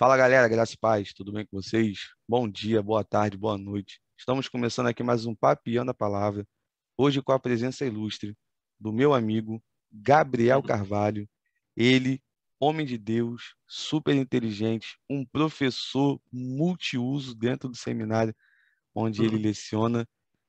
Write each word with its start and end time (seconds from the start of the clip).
Fala 0.00 0.16
galera, 0.16 0.48
graças 0.48 0.72
e 0.74 0.78
paz, 0.78 1.12
tudo 1.12 1.30
bem 1.30 1.44
com 1.44 1.60
vocês? 1.60 2.08
Bom 2.26 2.48
dia, 2.48 2.82
boa 2.82 3.04
tarde, 3.04 3.36
boa 3.36 3.58
noite. 3.58 4.00
Estamos 4.16 4.48
começando 4.48 4.86
aqui 4.86 5.02
mais 5.02 5.26
um 5.26 5.34
Papiando 5.34 5.90
a 5.90 5.94
Palavra, 5.94 6.48
hoje 6.96 7.20
com 7.20 7.32
a 7.32 7.38
presença 7.38 7.84
ilustre 7.84 8.34
do 8.80 8.94
meu 8.94 9.12
amigo 9.12 9.62
Gabriel 9.92 10.62
Carvalho, 10.62 11.28
ele, 11.76 12.22
homem 12.58 12.86
de 12.86 12.96
Deus, 12.96 13.54
super 13.68 14.14
inteligente, 14.14 14.98
um 15.06 15.22
professor 15.22 16.18
multiuso 16.32 17.34
dentro 17.34 17.68
do 17.68 17.76
seminário 17.76 18.34
onde 18.94 19.24
ele 19.24 19.38
leciona, 19.38 20.06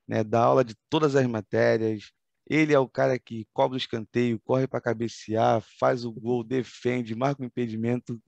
né, 0.07 0.23
dá 0.23 0.43
aula 0.43 0.63
de 0.63 0.75
todas 0.89 1.15
as 1.15 1.25
matérias. 1.27 2.11
Ele 2.47 2.73
é 2.73 2.79
o 2.79 2.89
cara 2.89 3.17
que 3.19 3.47
cobra 3.53 3.75
o 3.75 3.77
escanteio, 3.77 4.39
corre 4.41 4.67
para 4.67 4.81
cabecear, 4.81 5.61
faz 5.79 6.03
o 6.05 6.11
gol, 6.11 6.43
defende, 6.43 7.15
marca 7.15 7.41
o 7.41 7.45
impedimento, 7.45 8.21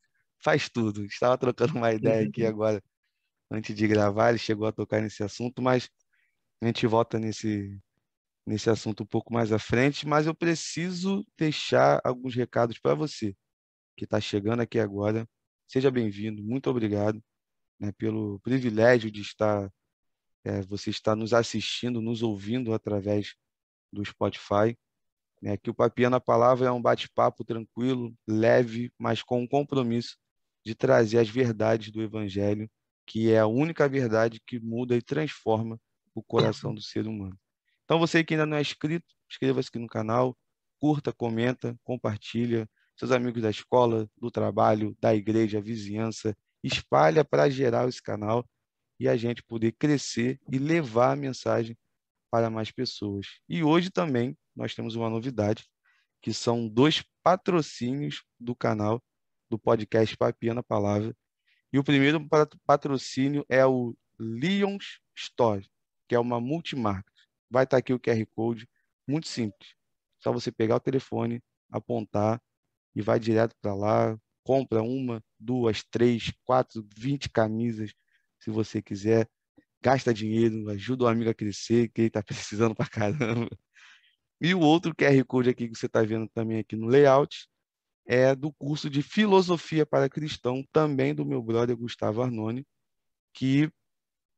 faz 0.44 0.70
tudo. 0.70 1.06
Estava 1.06 1.38
trocando 1.38 1.76
uma 1.76 1.94
ideia 1.94 2.28
aqui 2.28 2.44
uhum. 2.44 2.50
agora, 2.50 2.84
antes 3.52 3.76
de 3.76 3.88
gravar, 3.88 4.30
ele 4.30 4.38
chegou 4.38 4.68
a 4.68 4.72
tocar 4.72 5.02
nesse 5.02 5.24
assunto, 5.24 5.62
mas 5.62 5.90
a 6.62 6.68
gente 6.68 6.88
volta 6.88 7.20
nesse, 7.20 7.78
nesse 8.46 8.70
assunto 8.70 9.04
um 9.04 9.06
pouco 9.06 9.34
mais 9.34 9.52
à 9.52 9.60
frente. 9.60 10.08
Mas 10.08 10.28
eu 10.28 10.36
preciso 10.36 11.26
deixar 11.38 12.02
alguns 12.04 12.36
recados 12.36 12.80
para 12.80 12.96
você 12.96 13.36
que 13.98 14.06
está 14.06 14.20
chegando 14.22 14.62
aqui 14.62 14.80
agora. 14.80 15.28
Seja 15.68 15.92
bem-vindo, 15.92 16.44
muito 16.44 16.70
obrigado 16.70 17.22
né, 17.80 17.92
pelo 17.98 18.40
privilégio 18.40 19.12
de 19.12 19.22
estar, 19.22 19.72
é, 20.44 20.62
você 20.62 20.90
está 20.90 21.16
nos 21.16 21.34
assistindo, 21.34 22.02
nos 22.02 22.22
ouvindo 22.22 22.74
através 22.74 23.36
do 23.92 24.04
Spotify. 24.04 24.78
Né, 25.42 25.58
que 25.58 25.70
o 25.70 25.74
Papinha 25.74 26.10
na 26.10 26.22
Palavra 26.22 26.68
é 26.68 26.72
um 26.72 26.82
bate-papo 26.82 27.44
tranquilo, 27.44 28.16
leve, 28.26 28.92
mas 28.98 29.22
com 29.22 29.42
um 29.42 29.48
compromisso 29.48 30.18
de 30.66 30.74
trazer 30.74 31.20
as 31.20 31.28
verdades 31.28 31.92
do 31.92 32.02
Evangelho, 32.02 32.70
que 33.06 33.30
é 33.30 33.40
a 33.40 33.48
única 33.48 33.88
verdade 33.90 34.42
que 34.48 34.60
muda 34.60 34.96
e 34.96 35.02
transforma 35.02 35.78
o 36.16 36.24
coração 36.24 36.74
do 36.74 36.82
ser 36.82 37.08
humano. 37.08 37.38
Então, 37.84 38.00
você 38.00 38.24
que 38.24 38.34
ainda 38.34 38.46
não 38.46 38.56
é 38.56 38.62
inscrito, 38.62 39.06
inscreva-se 39.30 39.68
aqui 39.68 39.80
no 39.80 39.88
canal, 39.88 40.38
curta, 40.80 41.12
comenta, 41.12 41.78
compartilha, 41.84 42.70
seus 42.96 43.12
amigos 43.12 43.42
da 43.42 43.50
escola, 43.50 44.08
do 44.18 44.32
trabalho, 44.32 44.96
da 45.02 45.14
igreja, 45.14 45.60
vizinhança, 45.60 46.36
espalha 46.64 47.26
para 47.26 47.50
gerar 47.50 47.88
esse 47.90 48.02
canal 48.02 48.48
e 49.04 49.10
a 49.10 49.18
gente 49.18 49.44
poder 49.44 49.74
crescer 49.74 50.40
e 50.50 50.58
levar 50.58 51.12
a 51.12 51.16
mensagem 51.18 51.78
para 52.32 52.50
mais 52.50 52.72
pessoas. 52.72 53.28
E 53.50 53.62
hoje 53.62 53.90
também 53.92 54.38
nós 54.56 54.74
temos 54.74 54.96
uma 54.96 55.10
novidade, 55.10 55.70
que 56.22 56.34
são 56.34 56.70
dois 56.70 57.04
patrocínios 57.22 58.24
do 58.40 58.56
canal 58.56 59.04
do 59.50 59.60
podcast 59.60 60.16
Papiana 60.16 60.64
Palavra. 60.64 61.14
E 61.74 61.78
o 61.78 61.84
primeiro 61.84 62.26
patrocínio 62.66 63.46
é 63.50 63.66
o 63.66 63.94
Lions 64.18 65.02
Store, 65.14 65.70
que 66.08 66.16
é 66.16 66.20
uma 66.20 66.40
multimarca. 66.40 67.12
Vai 67.50 67.66
estar 67.66 67.76
aqui 67.76 67.92
o 67.92 68.00
QR 68.00 68.26
Code, 68.34 68.70
muito 69.06 69.28
simples. 69.28 69.76
Só 70.18 70.32
você 70.32 70.50
pegar 70.50 70.78
o 70.78 70.80
telefone, 70.80 71.44
apontar 71.70 72.42
e 72.96 73.02
vai 73.02 73.20
direto 73.20 73.54
para 73.62 73.74
lá, 73.74 74.18
compra 74.46 74.82
uma, 74.82 75.22
duas, 75.38 75.84
três, 75.84 76.32
quatro, 76.46 76.88
vinte 76.96 77.30
camisas, 77.30 77.94
se 78.44 78.52
você 78.52 78.82
quiser. 78.82 79.28
Gasta 79.82 80.14
dinheiro, 80.14 80.70
ajuda 80.70 81.06
o 81.06 81.08
amigo 81.08 81.30
a 81.30 81.34
crescer, 81.34 81.90
que 81.90 82.02
ele 82.02 82.08
está 82.08 82.22
precisando 82.24 82.76
para 82.76 82.90
caramba. 82.90 83.50
E 84.42 84.54
o 84.54 84.60
outro 84.60 84.94
QR 84.94 85.24
Code 85.26 85.50
aqui 85.50 85.70
que 85.70 85.78
você 85.78 85.86
está 85.86 86.02
vendo 86.04 86.28
também 86.34 86.60
aqui 86.60 86.76
no 86.76 86.88
layout 86.88 87.48
é 88.06 88.36
do 88.36 88.52
curso 88.52 88.90
de 88.90 89.02
Filosofia 89.02 89.86
para 89.86 90.10
Cristão, 90.10 90.64
também 90.74 91.16
do 91.16 91.26
meu 91.26 91.42
brother 91.42 91.78
Gustavo 91.78 92.22
Arnone, 92.22 92.66
que 93.34 93.72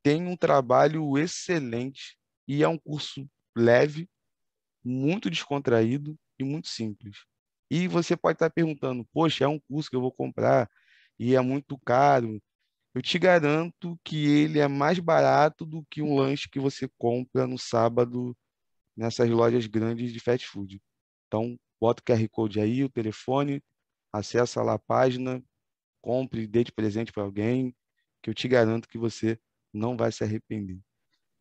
tem 0.04 0.28
um 0.28 0.38
trabalho 0.38 1.18
excelente 1.18 2.16
e 2.48 2.62
é 2.62 2.68
um 2.68 2.78
curso 2.78 3.28
leve, 3.58 4.08
muito 4.84 5.32
descontraído 5.32 6.16
e 6.38 6.44
muito 6.44 6.68
simples. 6.68 7.26
E 7.72 7.88
você 7.88 8.16
pode 8.16 8.36
estar 8.36 8.52
perguntando, 8.52 9.04
poxa, 9.12 9.46
é 9.46 9.48
um 9.48 9.60
curso 9.60 9.90
que 9.90 9.96
eu 9.96 10.02
vou 10.02 10.12
comprar 10.12 10.70
e 11.18 11.36
é 11.36 11.42
muito 11.42 11.76
caro. 11.80 12.40
Eu 12.96 13.02
te 13.02 13.20
garanto 13.20 14.00
que 14.06 14.26
ele 14.26 14.58
é 14.58 14.70
mais 14.70 15.00
barato 15.00 15.66
do 15.66 15.86
que 15.92 16.02
um 16.02 16.16
lanche 16.16 16.48
que 16.50 16.62
você 16.62 16.90
compra 16.98 17.46
no 17.46 17.58
sábado 17.58 18.34
nessas 18.96 19.30
lojas 19.30 19.68
grandes 19.68 20.14
de 20.14 20.20
fast 20.22 20.48
food. 20.48 20.82
Então, 21.28 21.60
bota 21.78 22.02
o 22.02 22.06
QR 22.06 22.26
Code 22.30 22.62
aí, 22.62 22.86
o 22.86 22.90
telefone, 22.90 23.62
acessa 24.14 24.64
lá 24.64 24.76
a 24.76 24.80
página, 24.80 25.44
compre, 26.02 26.48
dê 26.48 26.64
de 26.64 26.72
presente 26.72 27.12
para 27.12 27.24
alguém, 27.24 27.76
que 28.24 28.30
eu 28.30 28.34
te 28.34 28.48
garanto 28.48 28.88
que 28.88 28.98
você 28.98 29.38
não 29.74 29.98
vai 29.98 30.10
se 30.14 30.24
arrepender. 30.24 30.80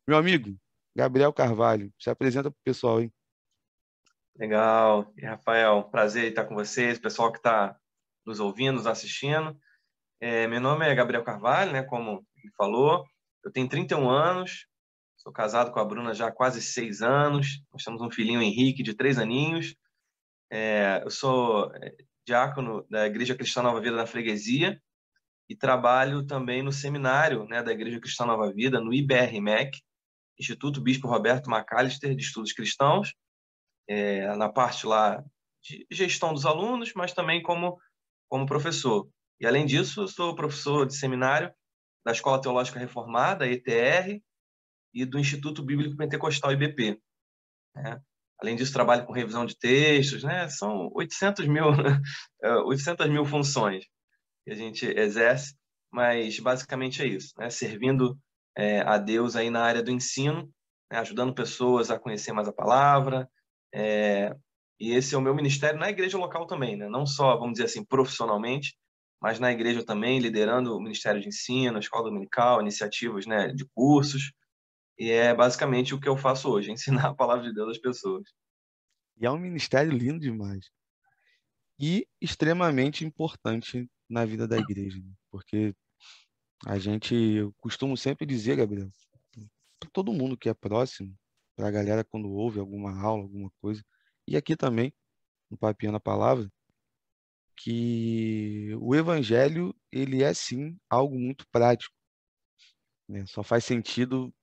Meu 0.09 0.19
amigo, 0.19 0.59
Gabriel 0.93 1.33
Carvalho, 1.33 1.95
se 2.01 2.11
apresenta 2.11 2.51
para 2.51 2.59
o 2.59 2.65
pessoal, 2.65 3.01
hein? 3.01 3.15
Legal. 4.35 5.13
E 5.17 5.25
Rafael, 5.25 5.85
prazer 5.85 6.31
estar 6.31 6.47
com 6.47 6.57
vocês, 6.57 6.99
pessoal 6.99 7.31
que 7.31 7.39
está 7.39 7.79
nos 8.27 8.41
ouvindo, 8.41 8.75
nos 8.75 8.89
assistindo. 8.89 9.57
É, 10.27 10.47
meu 10.47 10.59
nome 10.59 10.89
é 10.89 10.95
Gabriel 10.95 11.23
Carvalho, 11.23 11.71
né, 11.71 11.83
como 11.83 12.27
ele 12.35 12.51
falou. 12.57 13.05
Eu 13.45 13.53
tenho 13.53 13.69
31 13.69 14.09
anos, 14.09 14.67
sou 15.19 15.31
casado 15.31 15.71
com 15.71 15.79
a 15.79 15.85
Bruna 15.85 16.15
já 16.15 16.29
há 16.29 16.33
quase 16.33 16.63
seis 16.63 17.03
anos. 17.03 17.63
Nós 17.71 17.85
temos 17.85 18.01
um 18.01 18.11
filhinho, 18.11 18.41
Henrique, 18.41 18.83
de 18.83 18.95
três 18.95 19.19
aninhos. 19.19 19.77
É, 20.51 21.03
eu 21.05 21.11
sou 21.11 21.71
é, 21.75 21.95
diácono 22.27 22.87
da 22.89 23.07
Igreja 23.07 23.35
Cristã 23.35 23.61
Nova 23.61 23.83
Vida 23.83 23.97
na 23.97 24.07
Freguesia 24.07 24.81
e 25.47 25.55
trabalho 25.55 26.25
também 26.25 26.63
no 26.63 26.73
seminário 26.73 27.45
né, 27.45 27.63
da 27.63 27.73
Igreja 27.73 28.01
Cristã 28.01 28.25
Nova 28.25 28.51
Vida, 28.51 28.81
no 28.81 28.95
IBRMEC, 28.95 29.79
Instituto 30.41 30.81
Bispo 30.81 31.07
Roberto 31.07 31.51
Macalister 31.51 32.15
de 32.15 32.23
Estudos 32.23 32.55
Cristãos, 32.55 33.13
é, 33.87 34.35
na 34.37 34.49
parte 34.49 34.87
lá 34.87 35.23
de 35.63 35.87
gestão 35.91 36.33
dos 36.33 36.47
alunos, 36.47 36.95
mas 36.95 37.13
também 37.13 37.43
como, 37.43 37.79
como 38.27 38.47
professor. 38.47 39.07
E, 39.41 39.47
além 39.47 39.67
disso, 39.67 40.07
sou 40.09 40.35
professor 40.35 40.87
de 40.87 40.97
seminário 40.97 41.53
da 42.05 42.13
Escola 42.13 42.41
Teológica 42.41 42.79
Reformada, 42.79 43.47
ETR, 43.47 44.21
e 44.95 45.05
do 45.05 45.19
Instituto 45.19 45.63
Bíblico 45.63 45.97
Pentecostal, 45.97 46.53
IBP. 46.53 47.01
Né? 47.75 48.01
Além 48.41 48.57
disso, 48.57 48.73
trabalho 48.73 49.05
com 49.05 49.13
revisão 49.13 49.45
de 49.45 49.59
textos, 49.59 50.23
né? 50.23 50.49
São 50.49 50.91
800 50.95 51.47
mil, 51.47 51.65
800 52.67 53.09
mil 53.09 53.25
funções 53.25 53.85
que 54.45 54.53
a 54.53 54.55
gente 54.55 54.87
exerce, 54.87 55.57
mas 55.91 56.39
basicamente 56.39 57.03
é 57.03 57.07
isso, 57.07 57.33
né? 57.39 57.51
Servindo 57.51 58.19
é, 58.57 58.81
a 58.81 58.99
Deus 58.99 59.35
aí 59.35 59.51
na 59.51 59.63
área 59.63 59.83
do 59.83 59.91
ensino, 59.91 60.49
né? 60.91 60.99
ajudando 60.99 61.35
pessoas 61.35 61.91
a 61.91 61.99
conhecer 61.99 62.33
mais 62.33 62.47
a 62.47 62.53
palavra. 62.53 63.29
É, 63.75 64.35
e 64.79 64.93
esse 64.93 65.15
é 65.15 65.19
o 65.19 65.23
meu 65.23 65.35
ministério 65.35 65.79
na 65.79 65.89
igreja 65.89 66.19
local 66.19 66.47
também, 66.47 66.77
né? 66.77 66.89
Não 66.89 67.07
só, 67.07 67.37
vamos 67.37 67.53
dizer 67.55 67.65
assim, 67.65 67.85
profissionalmente, 67.85 68.77
mas 69.25 69.41
na 69.41 69.51
igreja 69.51 69.83
também, 69.83 70.19
liderando 70.19 70.77
o 70.77 70.81
Ministério 70.83 71.19
de 71.19 71.29
Ensino, 71.29 71.79
a 71.79 71.81
Escola 71.81 72.11
Dominical, 72.11 72.61
iniciativas 72.61 73.25
né, 73.25 73.49
de 73.49 73.65
cursos. 73.65 74.35
E 74.99 75.11
é 75.11 75.35
basicamente 75.35 75.95
o 75.95 75.99
que 75.99 76.07
eu 76.07 76.15
faço 76.15 76.51
hoje, 76.51 76.71
ensinar 77.01 77.07
a 77.07 77.15
palavra 77.15 77.45
de 77.45 77.55
Deus 77.55 77.71
às 77.71 77.79
pessoas. 77.79 78.29
E 79.17 79.25
é 79.25 79.31
um 79.31 79.39
ministério 79.39 79.91
lindo 79.91 80.21
demais. 80.21 80.69
E 81.81 82.07
extremamente 82.21 83.03
importante 83.03 83.91
na 84.11 84.27
vida 84.27 84.47
da 84.47 84.59
igreja. 84.59 84.99
Né? 84.99 85.15
Porque 85.31 85.75
a 86.67 86.79
gente, 86.79 87.15
eu 87.15 87.55
costumo 87.63 87.97
sempre 87.97 88.27
dizer, 88.27 88.57
Gabriel, 88.57 88.91
para 89.81 89.89
todo 89.91 90.13
mundo 90.13 90.37
que 90.37 90.51
é 90.51 90.55
próximo, 90.55 91.17
para 91.57 91.69
a 91.69 91.71
galera 91.71 92.05
quando 92.05 92.31
ouve 92.31 92.61
alguma 92.61 92.95
aula, 93.01 93.23
alguma 93.23 93.51
coisa, 93.59 93.83
e 94.29 94.37
aqui 94.37 94.55
também, 94.55 94.93
no 95.51 95.57
Papiando 95.57 95.95
na 95.95 96.01
Palavra, 96.01 96.47
que 97.57 98.75
o 98.81 98.95
evangelho, 98.95 99.75
ele 99.93 100.23
é 100.23 100.35
sim 100.35 100.77
algo 100.89 101.19
muito 101.19 101.47
prático. 101.51 101.95
Né? 103.09 103.25
Só 103.27 103.43
faz 103.43 103.65
sentido 103.65 104.35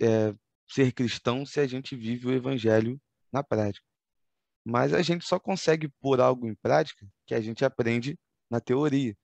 é, 0.00 0.34
ser 0.68 0.92
cristão 0.92 1.44
se 1.44 1.60
a 1.60 1.66
gente 1.66 1.96
vive 1.96 2.26
o 2.26 2.32
evangelho 2.32 3.00
na 3.32 3.42
prática. 3.42 3.86
Mas 4.64 4.94
a 4.94 5.02
gente 5.02 5.24
só 5.26 5.38
consegue 5.38 5.88
pôr 6.00 6.20
algo 6.20 6.48
em 6.48 6.54
prática 6.54 7.06
que 7.26 7.34
a 7.34 7.40
gente 7.40 7.64
aprende 7.64 8.18
na 8.50 8.60
teoria. 8.60 9.14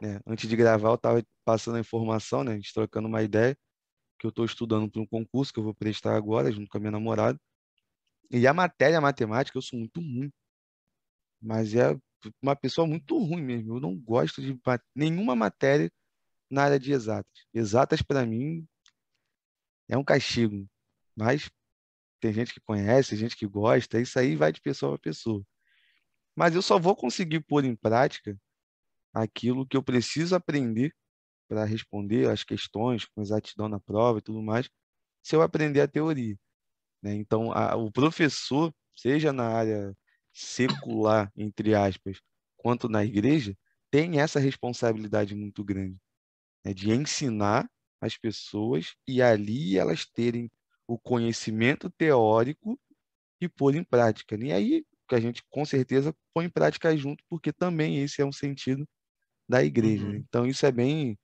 Né? 0.00 0.20
Antes 0.26 0.48
de 0.48 0.56
gravar, 0.56 0.90
eu 0.90 0.94
estava 0.94 1.24
passando 1.44 1.76
a 1.76 1.80
informação, 1.80 2.44
né? 2.44 2.52
a 2.52 2.56
gente 2.56 2.72
trocando 2.74 3.08
uma 3.08 3.22
ideia, 3.22 3.56
que 4.18 4.26
eu 4.26 4.30
estou 4.30 4.44
estudando 4.44 4.90
para 4.90 5.00
um 5.00 5.06
concurso 5.06 5.52
que 5.52 5.60
eu 5.60 5.64
vou 5.64 5.74
prestar 5.74 6.16
agora, 6.16 6.50
junto 6.50 6.68
com 6.68 6.76
a 6.76 6.80
minha 6.80 6.90
namorada. 6.90 7.38
E 8.30 8.46
a 8.46 8.52
matéria 8.52 8.98
a 8.98 9.00
matemática, 9.00 9.56
eu 9.56 9.62
sou 9.62 9.78
muito 9.78 10.00
ruim. 10.00 10.30
Mas 11.40 11.74
é 11.74 11.96
uma 12.42 12.56
pessoa 12.56 12.86
muito 12.86 13.16
ruim 13.18 13.42
mesmo. 13.42 13.76
Eu 13.76 13.80
não 13.80 13.96
gosto 13.96 14.40
de 14.42 14.58
nenhuma 14.94 15.36
matéria 15.36 15.90
na 16.50 16.64
área 16.64 16.78
de 16.78 16.92
exatas. 16.92 17.46
Exatas, 17.52 18.02
para 18.02 18.24
mim, 18.26 18.66
é 19.88 19.96
um 19.96 20.04
castigo, 20.04 20.68
mas 21.16 21.50
tem 22.20 22.32
gente 22.32 22.52
que 22.52 22.60
conhece, 22.60 23.16
gente 23.16 23.36
que 23.36 23.46
gosta, 23.46 24.00
isso 24.00 24.18
aí 24.18 24.34
vai 24.36 24.52
de 24.52 24.60
pessoa 24.60 24.92
para 24.92 25.10
pessoa. 25.10 25.44
Mas 26.36 26.54
eu 26.54 26.62
só 26.62 26.78
vou 26.78 26.94
conseguir 26.96 27.40
pôr 27.40 27.64
em 27.64 27.76
prática 27.76 28.38
aquilo 29.12 29.66
que 29.66 29.76
eu 29.76 29.82
preciso 29.82 30.34
aprender 30.34 30.94
para 31.48 31.64
responder 31.64 32.28
as 32.28 32.44
questões 32.44 33.06
com 33.06 33.22
exatidão 33.22 33.68
na 33.68 33.80
prova 33.80 34.18
e 34.18 34.22
tudo 34.22 34.42
mais, 34.42 34.68
se 35.22 35.34
eu 35.34 35.42
aprender 35.42 35.80
a 35.80 35.88
teoria. 35.88 36.36
Né? 37.02 37.14
Então, 37.14 37.52
a, 37.52 37.74
o 37.74 37.90
professor, 37.90 38.72
seja 38.94 39.32
na 39.32 39.48
área 39.48 39.96
secular, 40.38 41.32
entre 41.36 41.74
aspas, 41.74 42.20
quanto 42.56 42.88
na 42.88 43.04
igreja, 43.04 43.56
tem 43.90 44.20
essa 44.20 44.38
responsabilidade 44.38 45.34
muito 45.34 45.64
grande 45.64 45.98
né? 46.64 46.72
de 46.72 46.90
ensinar 46.90 47.68
as 48.00 48.16
pessoas 48.16 48.94
e 49.06 49.20
ali 49.20 49.76
elas 49.76 50.06
terem 50.06 50.48
o 50.86 50.96
conhecimento 50.96 51.90
teórico 51.90 52.78
e 53.40 53.48
pôr 53.48 53.74
em 53.74 53.82
prática. 53.82 54.36
Né? 54.36 54.46
E 54.46 54.52
aí 54.52 54.86
que 55.08 55.14
a 55.14 55.20
gente 55.20 55.42
com 55.48 55.64
certeza 55.64 56.14
põe 56.32 56.44
em 56.44 56.50
prática 56.50 56.96
junto, 56.96 57.24
porque 57.28 57.52
também 57.52 58.02
esse 58.02 58.20
é 58.22 58.24
um 58.24 58.32
sentido 58.32 58.86
da 59.48 59.64
igreja. 59.64 60.06
Né? 60.06 60.18
Uhum. 60.18 60.24
Então 60.28 60.46
isso 60.46 60.64
é 60.64 60.70
bem 60.70 61.18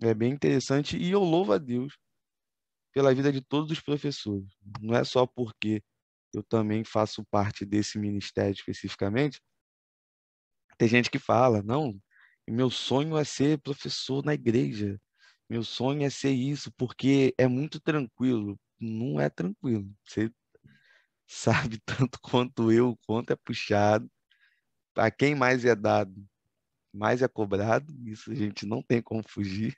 é 0.00 0.14
bem 0.14 0.32
interessante 0.32 0.96
e 0.96 1.10
eu 1.10 1.24
louvo 1.24 1.52
a 1.52 1.58
Deus 1.58 1.98
pela 2.94 3.12
vida 3.12 3.32
de 3.32 3.40
todos 3.40 3.72
os 3.72 3.80
professores. 3.80 4.48
Não 4.80 4.94
é 4.94 5.02
só 5.02 5.26
porque 5.26 5.82
eu 6.32 6.42
também 6.42 6.84
faço 6.84 7.24
parte 7.30 7.64
desse 7.64 7.98
ministério 7.98 8.52
especificamente. 8.52 9.40
Tem 10.76 10.88
gente 10.88 11.10
que 11.10 11.18
fala, 11.18 11.62
não, 11.62 11.98
meu 12.48 12.70
sonho 12.70 13.16
é 13.16 13.24
ser 13.24 13.58
professor 13.58 14.24
na 14.24 14.34
igreja. 14.34 14.98
Meu 15.48 15.62
sonho 15.64 16.04
é 16.04 16.10
ser 16.10 16.30
isso, 16.30 16.72
porque 16.76 17.34
é 17.38 17.46
muito 17.46 17.80
tranquilo. 17.80 18.58
Não 18.78 19.20
é 19.20 19.28
tranquilo. 19.28 19.90
Você 20.04 20.30
sabe 21.26 21.80
tanto 21.84 22.18
quanto 22.20 22.70
eu, 22.70 22.98
quanto 23.06 23.32
é 23.32 23.36
puxado. 23.36 24.08
A 24.96 25.10
quem 25.10 25.34
mais 25.34 25.64
é 25.64 25.74
dado, 25.74 26.14
mais 26.92 27.22
é 27.22 27.28
cobrado. 27.28 27.92
Isso 28.06 28.30
a 28.30 28.34
gente 28.34 28.66
não 28.66 28.82
tem 28.82 29.02
como 29.02 29.22
fugir. 29.26 29.76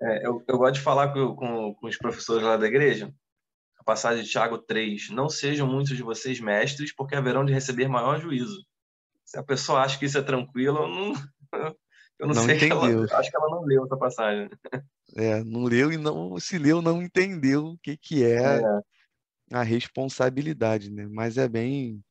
É, 0.00 0.26
eu, 0.26 0.42
eu, 0.48 0.58
gosto 0.58 0.74
de 0.76 0.80
falar 0.80 1.12
com, 1.12 1.36
com, 1.36 1.74
com, 1.74 1.86
os 1.86 1.98
professores 1.98 2.42
lá 2.42 2.56
da 2.56 2.66
igreja, 2.66 3.12
a 3.80 3.84
passagem 3.84 4.22
de 4.22 4.30
Tiago 4.30 4.58
3, 4.58 5.08
não 5.08 5.30
sejam 5.30 5.66
muitos 5.66 5.96
de 5.96 6.02
vocês 6.02 6.38
mestres, 6.38 6.94
porque 6.94 7.14
haverão 7.16 7.44
de 7.46 7.52
receber 7.52 7.88
maior 7.88 8.20
juízo. 8.20 8.62
Se 9.24 9.38
a 9.38 9.42
pessoa 9.42 9.80
acha 9.80 9.98
que 9.98 10.04
isso 10.04 10.18
é 10.18 10.22
tranquilo, 10.22 10.80
eu 10.80 10.88
não, 10.88 11.12
eu 12.20 12.26
não, 12.26 12.34
não 12.34 12.44
sei, 12.44 12.56
entendeu. 12.56 13.04
Ela, 13.04 13.18
acho 13.18 13.30
que 13.30 13.36
ela 13.36 13.48
não 13.48 13.62
leu 13.64 13.86
essa 13.86 13.96
passagem. 13.96 14.50
É, 15.16 15.42
não 15.42 15.64
leu 15.64 15.90
e 15.90 15.96
não, 15.96 16.38
se 16.38 16.58
leu, 16.58 16.82
não 16.82 17.02
entendeu 17.02 17.68
o 17.68 17.78
que, 17.78 17.96
que 17.96 18.22
é, 18.22 18.60
é. 18.60 18.62
a 19.50 19.62
responsabilidade, 19.62 20.90
né? 20.90 21.08
Mas 21.10 21.38
é 21.38 21.48
bem, 21.48 22.04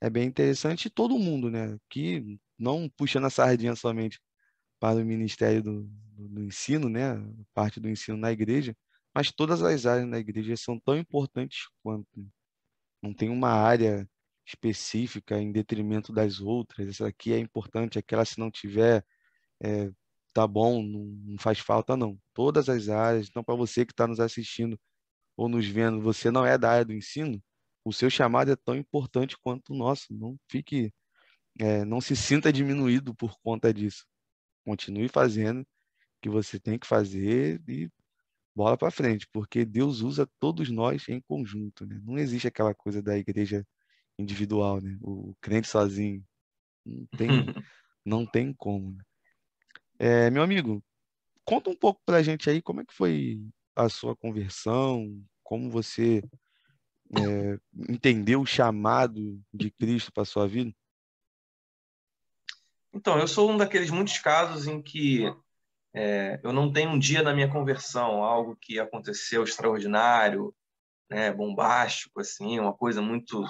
é 0.00 0.08
bem 0.08 0.28
interessante 0.28 0.88
todo 0.88 1.18
mundo, 1.18 1.50
né? 1.50 1.76
Que 1.90 2.38
não 2.56 2.88
puxando 2.96 3.24
a 3.24 3.30
sardinha 3.30 3.74
somente 3.74 4.20
para 4.78 5.00
o 5.00 5.04
Ministério 5.04 5.64
do, 5.64 5.90
do 6.16 6.44
ensino, 6.44 6.88
né, 6.88 7.20
parte 7.52 7.80
do 7.80 7.88
ensino 7.88 8.16
na 8.16 8.30
igreja, 8.30 8.76
mas 9.14 9.32
todas 9.32 9.62
as 9.62 9.86
áreas 9.86 10.08
na 10.08 10.18
igreja 10.18 10.56
são 10.56 10.78
tão 10.78 10.96
importantes 10.96 11.68
quanto. 11.82 12.08
Não 13.02 13.14
tem 13.14 13.28
uma 13.30 13.50
área 13.50 14.08
específica 14.46 15.38
em 15.40 15.52
detrimento 15.52 16.12
das 16.12 16.40
outras. 16.40 16.88
Essa 16.88 17.08
aqui 17.08 17.32
é 17.32 17.38
importante, 17.38 17.98
aquela 17.98 18.24
se 18.24 18.38
não 18.38 18.50
tiver, 18.50 19.04
é, 19.62 19.90
tá 20.32 20.46
bom, 20.46 20.82
não, 20.82 21.04
não 21.32 21.38
faz 21.38 21.58
falta 21.58 21.96
não. 21.96 22.18
Todas 22.34 22.68
as 22.68 22.88
áreas. 22.88 23.28
Então, 23.28 23.44
para 23.44 23.54
você 23.54 23.84
que 23.86 23.92
está 23.92 24.06
nos 24.06 24.20
assistindo 24.20 24.78
ou 25.36 25.48
nos 25.48 25.66
vendo, 25.66 26.00
você 26.00 26.30
não 26.30 26.46
é 26.46 26.58
da 26.58 26.70
área 26.70 26.84
do 26.84 26.92
ensino, 26.94 27.42
o 27.84 27.92
seu 27.92 28.10
chamado 28.10 28.50
é 28.52 28.56
tão 28.56 28.76
importante 28.76 29.36
quanto 29.42 29.72
o 29.72 29.76
nosso. 29.76 30.06
Não 30.10 30.36
fique, 30.50 30.92
é, 31.58 31.84
não 31.84 32.00
se 32.00 32.16
sinta 32.16 32.52
diminuído 32.52 33.14
por 33.14 33.38
conta 33.42 33.72
disso. 33.72 34.04
Continue 34.64 35.08
fazendo 35.08 35.66
que 36.22 36.28
você 36.28 36.60
tem 36.60 36.78
que 36.78 36.86
fazer 36.86 37.62
e 37.68 37.90
bola 38.58 38.76
para 38.76 38.90
frente, 38.90 39.24
porque 39.32 39.64
Deus 39.64 40.00
usa 40.00 40.28
todos 40.40 40.68
nós 40.68 41.08
em 41.08 41.20
conjunto, 41.20 41.86
né? 41.86 42.00
Não 42.02 42.18
existe 42.18 42.48
aquela 42.48 42.74
coisa 42.74 43.00
da 43.00 43.16
igreja 43.16 43.64
individual, 44.18 44.80
né? 44.80 44.98
O 45.00 45.32
crente 45.40 45.68
sozinho 45.68 46.24
não 46.84 47.06
tem, 47.16 47.28
não 48.04 48.26
tem 48.26 48.52
como. 48.52 48.96
Né? 48.96 49.04
É, 50.00 50.30
meu 50.30 50.42
amigo, 50.42 50.82
conta 51.44 51.70
um 51.70 51.76
pouco 51.76 52.02
para 52.04 52.16
a 52.16 52.22
gente 52.22 52.50
aí 52.50 52.60
como 52.60 52.80
é 52.80 52.84
que 52.84 52.92
foi 52.92 53.40
a 53.76 53.88
sua 53.88 54.16
conversão, 54.16 55.24
como 55.44 55.70
você 55.70 56.20
é, 57.16 57.60
entendeu 57.88 58.40
o 58.40 58.46
chamado 58.46 59.40
de 59.54 59.70
Cristo 59.70 60.12
para 60.12 60.24
sua 60.24 60.48
vida. 60.48 60.74
Então, 62.92 63.20
eu 63.20 63.28
sou 63.28 63.52
um 63.52 63.56
daqueles 63.56 63.90
muitos 63.90 64.18
casos 64.18 64.66
em 64.66 64.82
que 64.82 65.32
é, 65.94 66.40
eu 66.42 66.52
não 66.52 66.72
tenho 66.72 66.90
um 66.90 66.98
dia 66.98 67.22
da 67.22 67.34
minha 67.34 67.50
conversão, 67.50 68.22
algo 68.22 68.56
que 68.60 68.78
aconteceu 68.78 69.42
extraordinário, 69.44 70.54
né, 71.10 71.32
bombástico, 71.32 72.20
assim, 72.20 72.58
uma 72.58 72.74
coisa 72.74 73.00
muito 73.00 73.44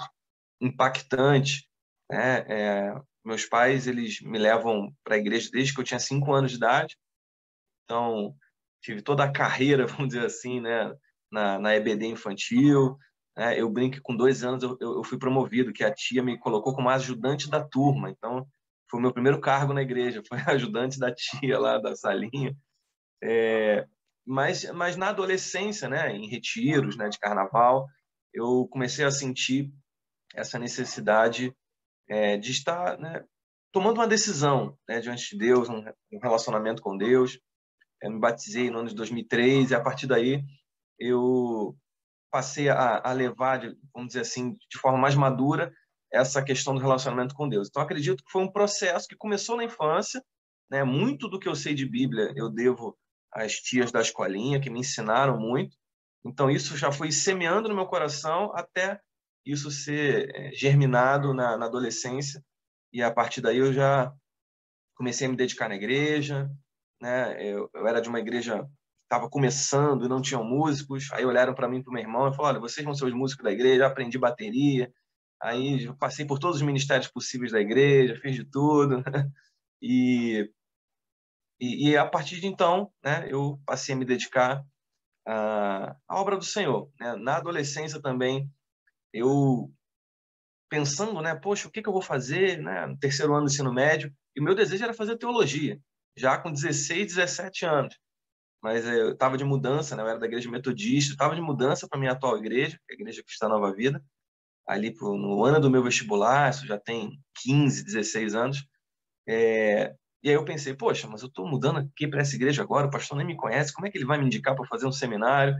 impactante. 0.61 1.67
Né? 2.09 2.45
É, 2.47 3.01
meus 3.23 3.45
pais 3.45 3.87
eles 3.87 4.21
me 4.21 4.37
levam 4.37 4.93
para 5.03 5.15
a 5.15 5.17
igreja 5.19 5.49
desde 5.51 5.73
que 5.73 5.79
eu 5.79 5.85
tinha 5.85 5.99
cinco 5.99 6.33
anos 6.33 6.51
de 6.51 6.57
idade, 6.57 6.97
então 7.83 8.35
tive 8.81 9.01
toda 9.01 9.23
a 9.23 9.31
carreira, 9.31 9.85
vamos 9.87 10.09
dizer 10.09 10.25
assim, 10.25 10.61
né, 10.61 10.93
na, 11.31 11.59
na 11.59 11.75
EBD 11.75 12.07
infantil. 12.07 12.97
Né? 13.37 13.59
Eu 13.59 13.69
brinco 13.69 13.97
que 13.97 14.01
com 14.01 14.15
dois 14.15 14.43
anos 14.43 14.63
eu, 14.63 14.77
eu 14.79 15.03
fui 15.03 15.17
promovido, 15.17 15.73
que 15.73 15.83
a 15.83 15.93
tia 15.93 16.23
me 16.23 16.37
colocou 16.39 16.73
como 16.73 16.89
ajudante 16.89 17.49
da 17.49 17.63
turma, 17.63 18.09
então 18.09 18.47
foi 18.89 18.99
o 18.99 19.01
meu 19.01 19.13
primeiro 19.13 19.39
cargo 19.39 19.73
na 19.73 19.81
igreja, 19.81 20.23
foi 20.27 20.39
ajudante 20.47 20.99
da 20.99 21.13
tia 21.13 21.59
lá 21.59 21.77
da 21.77 21.95
salinha. 21.95 22.55
É, 23.23 23.87
mas, 24.25 24.63
mas 24.71 24.95
na 24.95 25.09
adolescência, 25.09 25.87
né, 25.89 26.15
em 26.15 26.27
retiros, 26.27 26.97
né, 26.97 27.09
de 27.09 27.19
carnaval, 27.19 27.87
eu 28.33 28.67
comecei 28.69 29.05
a 29.05 29.11
sentir 29.11 29.71
essa 30.35 30.59
necessidade 30.59 31.53
é, 32.07 32.37
de 32.37 32.51
estar, 32.51 32.97
né, 32.97 33.23
tomando 33.71 33.97
uma 33.97 34.07
decisão, 34.07 34.77
né, 34.87 34.99
diante 34.99 35.31
de 35.31 35.37
Deus, 35.37 35.69
um, 35.69 35.83
um 36.11 36.19
relacionamento 36.21 36.81
com 36.81 36.97
Deus. 36.97 37.39
Eu 38.01 38.11
me 38.11 38.19
batizei 38.19 38.69
no 38.69 38.79
ano 38.79 38.89
de 38.89 38.95
2003 38.95 39.71
e 39.71 39.75
a 39.75 39.81
partir 39.81 40.07
daí 40.07 40.43
eu 40.97 41.75
passei 42.31 42.69
a, 42.69 43.01
a 43.03 43.11
levar, 43.11 43.61
vamos 43.93 44.09
dizer 44.09 44.21
assim, 44.21 44.53
de 44.53 44.77
forma 44.77 44.97
mais 44.97 45.15
madura 45.15 45.73
essa 46.11 46.43
questão 46.43 46.73
do 46.73 46.81
relacionamento 46.81 47.35
com 47.35 47.47
Deus. 47.47 47.67
Então, 47.67 47.81
acredito 47.81 48.23
que 48.23 48.31
foi 48.31 48.41
um 48.41 48.51
processo 48.51 49.07
que 49.07 49.15
começou 49.15 49.57
na 49.57 49.63
infância. 49.63 50.23
Né? 50.69 50.83
Muito 50.83 51.27
do 51.27 51.39
que 51.39 51.47
eu 51.47 51.55
sei 51.55 51.73
de 51.73 51.85
Bíblia 51.85 52.31
eu 52.35 52.49
devo 52.49 52.97
às 53.31 53.53
tias 53.53 53.91
da 53.91 54.01
escolinha, 54.01 54.59
que 54.59 54.69
me 54.69 54.79
ensinaram 54.79 55.39
muito. 55.39 55.75
Então, 56.25 56.49
isso 56.49 56.75
já 56.75 56.91
foi 56.91 57.11
semeando 57.11 57.69
no 57.69 57.75
meu 57.75 57.85
coração 57.85 58.51
até 58.55 58.99
isso 59.45 59.71
ser 59.71 60.29
é, 60.35 60.51
germinado 60.53 61.33
na, 61.33 61.57
na 61.57 61.65
adolescência. 61.65 62.43
E 62.91 63.01
a 63.01 63.11
partir 63.11 63.41
daí 63.41 63.57
eu 63.57 63.71
já 63.71 64.11
comecei 64.95 65.27
a 65.27 65.29
me 65.29 65.35
dedicar 65.35 65.69
na 65.69 65.75
igreja. 65.75 66.49
Né? 67.01 67.35
Eu, 67.47 67.69
eu 67.73 67.87
era 67.87 68.01
de 68.01 68.09
uma 68.09 68.19
igreja 68.19 68.67
estava 69.09 69.27
começando 69.27 70.05
e 70.05 70.07
não 70.07 70.21
tinham 70.21 70.43
músicos. 70.43 71.11
Aí 71.11 71.25
olharam 71.25 71.55
para 71.55 71.67
mim 71.67 71.79
e 71.79 71.83
para 71.83 71.89
o 71.89 71.93
meu 71.93 72.03
irmão 72.03 72.29
e 72.29 72.35
falaram: 72.35 72.59
Olha, 72.59 72.69
vocês 72.69 72.85
vão 72.85 72.93
ser 72.93 73.05
os 73.05 73.13
músicos 73.13 73.43
da 73.43 73.51
igreja. 73.51 73.87
Aprendi 73.87 74.17
bateria, 74.19 74.91
Aí 75.41 75.85
eu 75.85 75.95
passei 75.95 76.25
por 76.25 76.37
todos 76.37 76.57
os 76.57 76.61
ministérios 76.61 77.07
possíveis 77.07 77.51
da 77.51 77.61
igreja, 77.61 78.19
fiz 78.21 78.35
de 78.35 78.43
tudo. 78.43 79.03
E, 79.81 80.51
e, 81.57 81.91
e, 81.91 81.95
a 81.95 82.05
partir 82.05 82.41
de 82.41 82.47
então, 82.47 82.91
né, 83.01 83.25
eu 83.31 83.57
passei 83.65 83.95
a 83.95 83.97
me 83.97 84.03
dedicar 84.03 84.61
à, 85.25 85.95
à 86.05 86.19
obra 86.19 86.35
do 86.35 86.43
Senhor. 86.43 86.91
Né? 86.99 87.15
Na 87.15 87.37
adolescência 87.37 88.01
também, 88.01 88.51
eu 89.13 89.73
pensando, 90.69 91.21
né, 91.21 91.33
poxa, 91.33 91.69
o 91.69 91.71
que, 91.71 91.81
que 91.81 91.87
eu 91.87 91.93
vou 91.93 92.01
fazer 92.01 92.61
né, 92.61 92.85
no 92.87 92.97
terceiro 92.97 93.33
ano 93.33 93.45
do 93.45 93.49
ensino 93.49 93.71
médio? 93.71 94.13
E 94.35 94.41
o 94.41 94.43
meu 94.43 94.53
desejo 94.53 94.83
era 94.83 94.93
fazer 94.93 95.17
teologia, 95.17 95.79
já 96.17 96.37
com 96.37 96.51
16, 96.51 97.15
17 97.15 97.65
anos. 97.65 97.97
Mas 98.61 98.85
eu 98.85 99.13
estava 99.13 99.37
de 99.37 99.45
mudança, 99.45 99.95
né, 99.95 100.03
eu 100.03 100.09
era 100.09 100.19
da 100.19 100.25
igreja 100.25 100.51
metodista, 100.51 101.13
estava 101.13 101.35
de 101.35 101.41
mudança 101.41 101.87
para 101.87 101.97
minha 101.97 102.11
atual 102.11 102.37
igreja, 102.37 102.77
é 102.89 102.93
a 102.93 102.95
Igreja 102.95 103.23
Cristã 103.23 103.47
Nova 103.47 103.73
Vida 103.73 104.03
ali 104.69 104.93
pro, 104.93 105.17
no 105.17 105.43
ano 105.43 105.59
do 105.59 105.69
meu 105.69 105.81
vestibular, 105.81 106.51
isso 106.51 106.67
já 106.67 106.77
tem 106.77 107.19
15, 107.43 107.83
16 107.83 108.35
anos. 108.35 108.63
É, 109.27 109.95
e 110.21 110.29
aí 110.29 110.35
eu 110.35 110.45
pensei, 110.45 110.75
poxa, 110.75 111.07
mas 111.07 111.23
eu 111.23 111.27
estou 111.27 111.47
mudando 111.47 111.79
aqui 111.79 112.07
para 112.07 112.21
essa 112.21 112.35
igreja 112.35 112.61
agora, 112.61 112.85
o 112.85 112.91
pastor 112.91 113.17
nem 113.17 113.25
me 113.25 113.35
conhece, 113.35 113.73
como 113.73 113.87
é 113.87 113.89
que 113.89 113.97
ele 113.97 114.05
vai 114.05 114.19
me 114.19 114.25
indicar 114.25 114.55
para 114.55 114.67
fazer 114.67 114.85
um 114.85 114.91
seminário? 114.91 115.55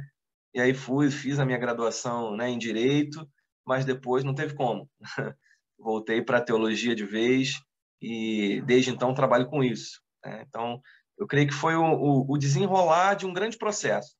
E 0.53 0.61
aí 0.61 0.75
fui, 0.75 1.09
fiz 1.09 1.39
a 1.39 1.45
minha 1.45 1.57
graduação 1.57 2.35
né, 2.35 2.49
em 2.49 2.57
Direito, 2.57 3.27
mas 3.65 3.83
depois 3.83 4.23
não 4.23 4.35
teve 4.35 4.53
como. 4.53 4.87
Voltei 5.79 6.21
para 6.21 6.37
a 6.37 6.43
teologia 6.43 6.95
de 6.95 7.05
vez 7.05 7.59
e 7.99 8.61
desde 8.61 8.91
então 8.91 9.13
trabalho 9.13 9.47
com 9.47 9.63
isso. 9.63 10.01
Né? 10.23 10.45
Então, 10.47 10.79
eu 11.17 11.25
creio 11.25 11.47
que 11.47 11.53
foi 11.53 11.75
o, 11.75 12.25
o, 12.29 12.37
desenrolar 12.37 13.15
de 13.15 13.25
um 13.25 13.33
grande 13.33 13.57
processo 13.57 14.15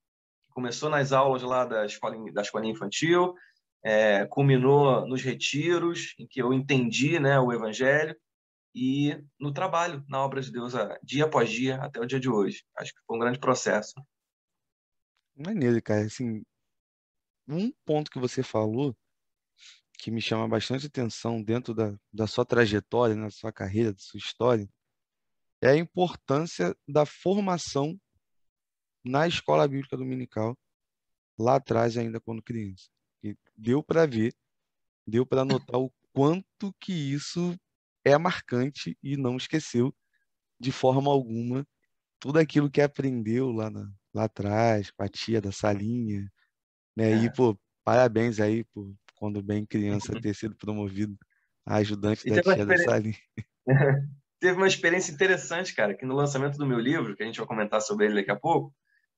Começou 0.51 0.89
nas 0.89 1.11
aulas 1.11 1.43
lá 1.43 1.63
da 1.63 1.85
escolinha, 1.85 2.33
da 2.33 2.43
infantil, 2.65 3.33
é, 3.83 4.25
culminou 4.25 5.07
nos 5.07 5.21
retiros, 5.21 6.13
em 6.19 6.27
que 6.27 6.41
eu 6.41 6.53
entendi 6.53 7.19
né, 7.19 7.39
o 7.39 7.51
Evangelho, 7.51 8.15
e 8.73 9.17
no 9.39 9.51
trabalho, 9.51 10.03
na 10.07 10.23
obra 10.23 10.41
de 10.41 10.51
Deus, 10.51 10.73
dia 11.03 11.25
após 11.25 11.49
dia, 11.49 11.77
até 11.77 11.99
o 11.99 12.05
dia 12.05 12.19
de 12.19 12.29
hoje. 12.29 12.63
Acho 12.77 12.93
que 12.93 13.01
foi 13.05 13.17
um 13.17 13.19
grande 13.19 13.39
processo. 13.39 13.93
Maneiro, 15.35 15.81
cara. 15.81 16.05
Assim, 16.05 16.43
um 17.47 17.71
ponto 17.85 18.11
que 18.11 18.19
você 18.19 18.43
falou 18.43 18.95
que 19.97 20.11
me 20.11 20.21
chama 20.21 20.47
bastante 20.47 20.87
atenção 20.87 21.41
dentro 21.43 21.73
da, 21.73 21.93
da 22.11 22.25
sua 22.25 22.45
trajetória, 22.45 23.15
na 23.15 23.29
sua 23.29 23.51
carreira, 23.51 23.91
da 23.91 23.99
sua 23.99 24.17
história, 24.17 24.69
é 25.61 25.69
a 25.71 25.75
importância 25.75 26.75
da 26.87 27.05
formação 27.05 27.99
na 29.03 29.27
escola 29.27 29.67
bíblica 29.67 29.97
dominical, 29.97 30.57
lá 31.37 31.55
atrás, 31.55 31.97
ainda 31.97 32.19
quando 32.19 32.41
criança. 32.41 32.89
E 33.23 33.35
deu 33.55 33.83
para 33.83 34.05
ver, 34.05 34.33
deu 35.07 35.25
para 35.25 35.45
notar 35.45 35.79
o 35.79 35.91
quanto 36.13 36.73
que 36.79 36.93
isso 36.93 37.55
é 38.03 38.17
marcante 38.17 38.97
e 39.03 39.17
não 39.17 39.37
esqueceu 39.37 39.93
de 40.59 40.71
forma 40.71 41.11
alguma 41.11 41.65
tudo 42.19 42.37
aquilo 42.37 42.69
que 42.69 42.81
aprendeu 42.81 43.51
lá, 43.51 43.69
na, 43.69 43.89
lá 44.13 44.25
atrás, 44.25 44.91
com 44.91 45.03
a 45.03 45.07
tia 45.07 45.39
da 45.39 45.51
salinha, 45.51 46.29
né? 46.95 47.11
É. 47.11 47.15
E, 47.23 47.33
pô, 47.33 47.57
parabéns 47.83 48.39
aí 48.39 48.63
por, 48.65 48.93
quando 49.15 49.41
bem 49.41 49.65
criança, 49.65 50.19
ter 50.19 50.35
sido 50.35 50.55
promovido 50.55 51.17
a 51.65 51.77
ajudante 51.77 52.27
e 52.27 52.31
da 52.31 52.41
tia 52.41 52.65
da 52.65 52.77
salinha. 52.77 53.17
teve 54.39 54.57
uma 54.57 54.67
experiência 54.67 55.11
interessante, 55.11 55.73
cara, 55.73 55.95
que 55.95 56.05
no 56.05 56.15
lançamento 56.15 56.57
do 56.57 56.65
meu 56.65 56.79
livro, 56.79 57.15
que 57.15 57.23
a 57.23 57.25
gente 57.25 57.37
vai 57.37 57.47
comentar 57.47 57.81
sobre 57.81 58.05
ele 58.05 58.15
daqui 58.15 58.31
a 58.31 58.39
pouco, 58.39 58.73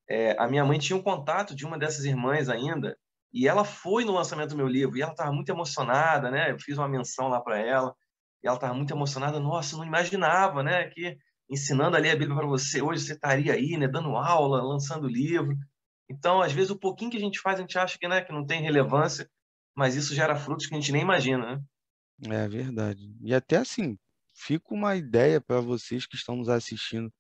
é, 0.10 0.36
a 0.38 0.48
minha 0.48 0.66
mãe 0.66 0.78
tinha 0.80 0.98
um 0.98 1.02
contato 1.02 1.56
de 1.56 1.66
uma 1.66 1.78
dessas 1.78 2.06
irmãs 2.06 2.50
ainda, 2.50 2.98
e 3.34 3.48
ela 3.48 3.64
foi 3.64 4.04
no 4.06 4.12
lançamento 4.12 4.50
do 4.50 4.58
meu 4.58 4.68
livro, 4.68 4.98
e 4.98 5.02
ela 5.02 5.12
estava 5.12 5.32
muito 5.32 5.50
emocionada, 5.50 6.30
né? 6.30 6.52
Eu 6.52 6.60
fiz 6.60 6.78
uma 6.78 6.88
menção 6.88 7.28
lá 7.28 7.42
para 7.42 7.60
ela, 7.60 7.96
e 8.44 8.48
ela 8.48 8.58
estava 8.58 8.74
muito 8.74 8.94
emocionada. 8.94 9.40
Nossa, 9.40 9.78
não 9.78 9.86
imaginava, 9.86 10.64
né? 10.64 10.90
Que 10.90 11.18
ensinando 11.50 11.98
ali 11.98 12.10
a 12.10 12.16
Bíblia 12.16 12.36
para 12.36 12.48
você, 12.48 12.82
hoje 12.82 13.04
você 13.04 13.14
estaria 13.14 13.54
aí, 13.54 13.78
né? 13.78 13.88
Dando 13.88 14.16
aula, 14.16 14.64
lançando 14.64 15.08
livro. 15.08 15.56
Então, 16.10 16.42
às 16.42 16.52
vezes, 16.52 16.72
o 16.72 16.80
pouquinho 16.80 17.12
que 17.12 17.18
a 17.18 17.22
gente 17.22 17.40
faz, 17.40 17.58
a 17.58 17.62
gente 17.62 17.78
acha 17.78 17.98
que, 17.98 18.08
né, 18.08 18.22
que 18.22 18.34
não 18.34 18.46
tem 18.46 18.62
relevância, 18.62 19.30
mas 19.76 19.96
isso 19.96 20.14
gera 20.14 20.36
frutos 20.36 20.68
que 20.68 20.74
a 20.74 20.78
gente 20.80 20.92
nem 20.92 21.02
imagina, 21.02 21.56
né? 21.56 21.64
É 22.30 22.48
verdade. 22.50 23.16
E 23.22 23.34
até 23.34 23.58
assim, 23.58 23.98
fica 24.34 24.74
uma 24.74 24.96
ideia 24.96 25.40
para 25.40 25.62
vocês 25.62 26.06
que 26.06 26.16
estão 26.16 26.36
nos 26.36 26.50
assistindo 26.50 27.12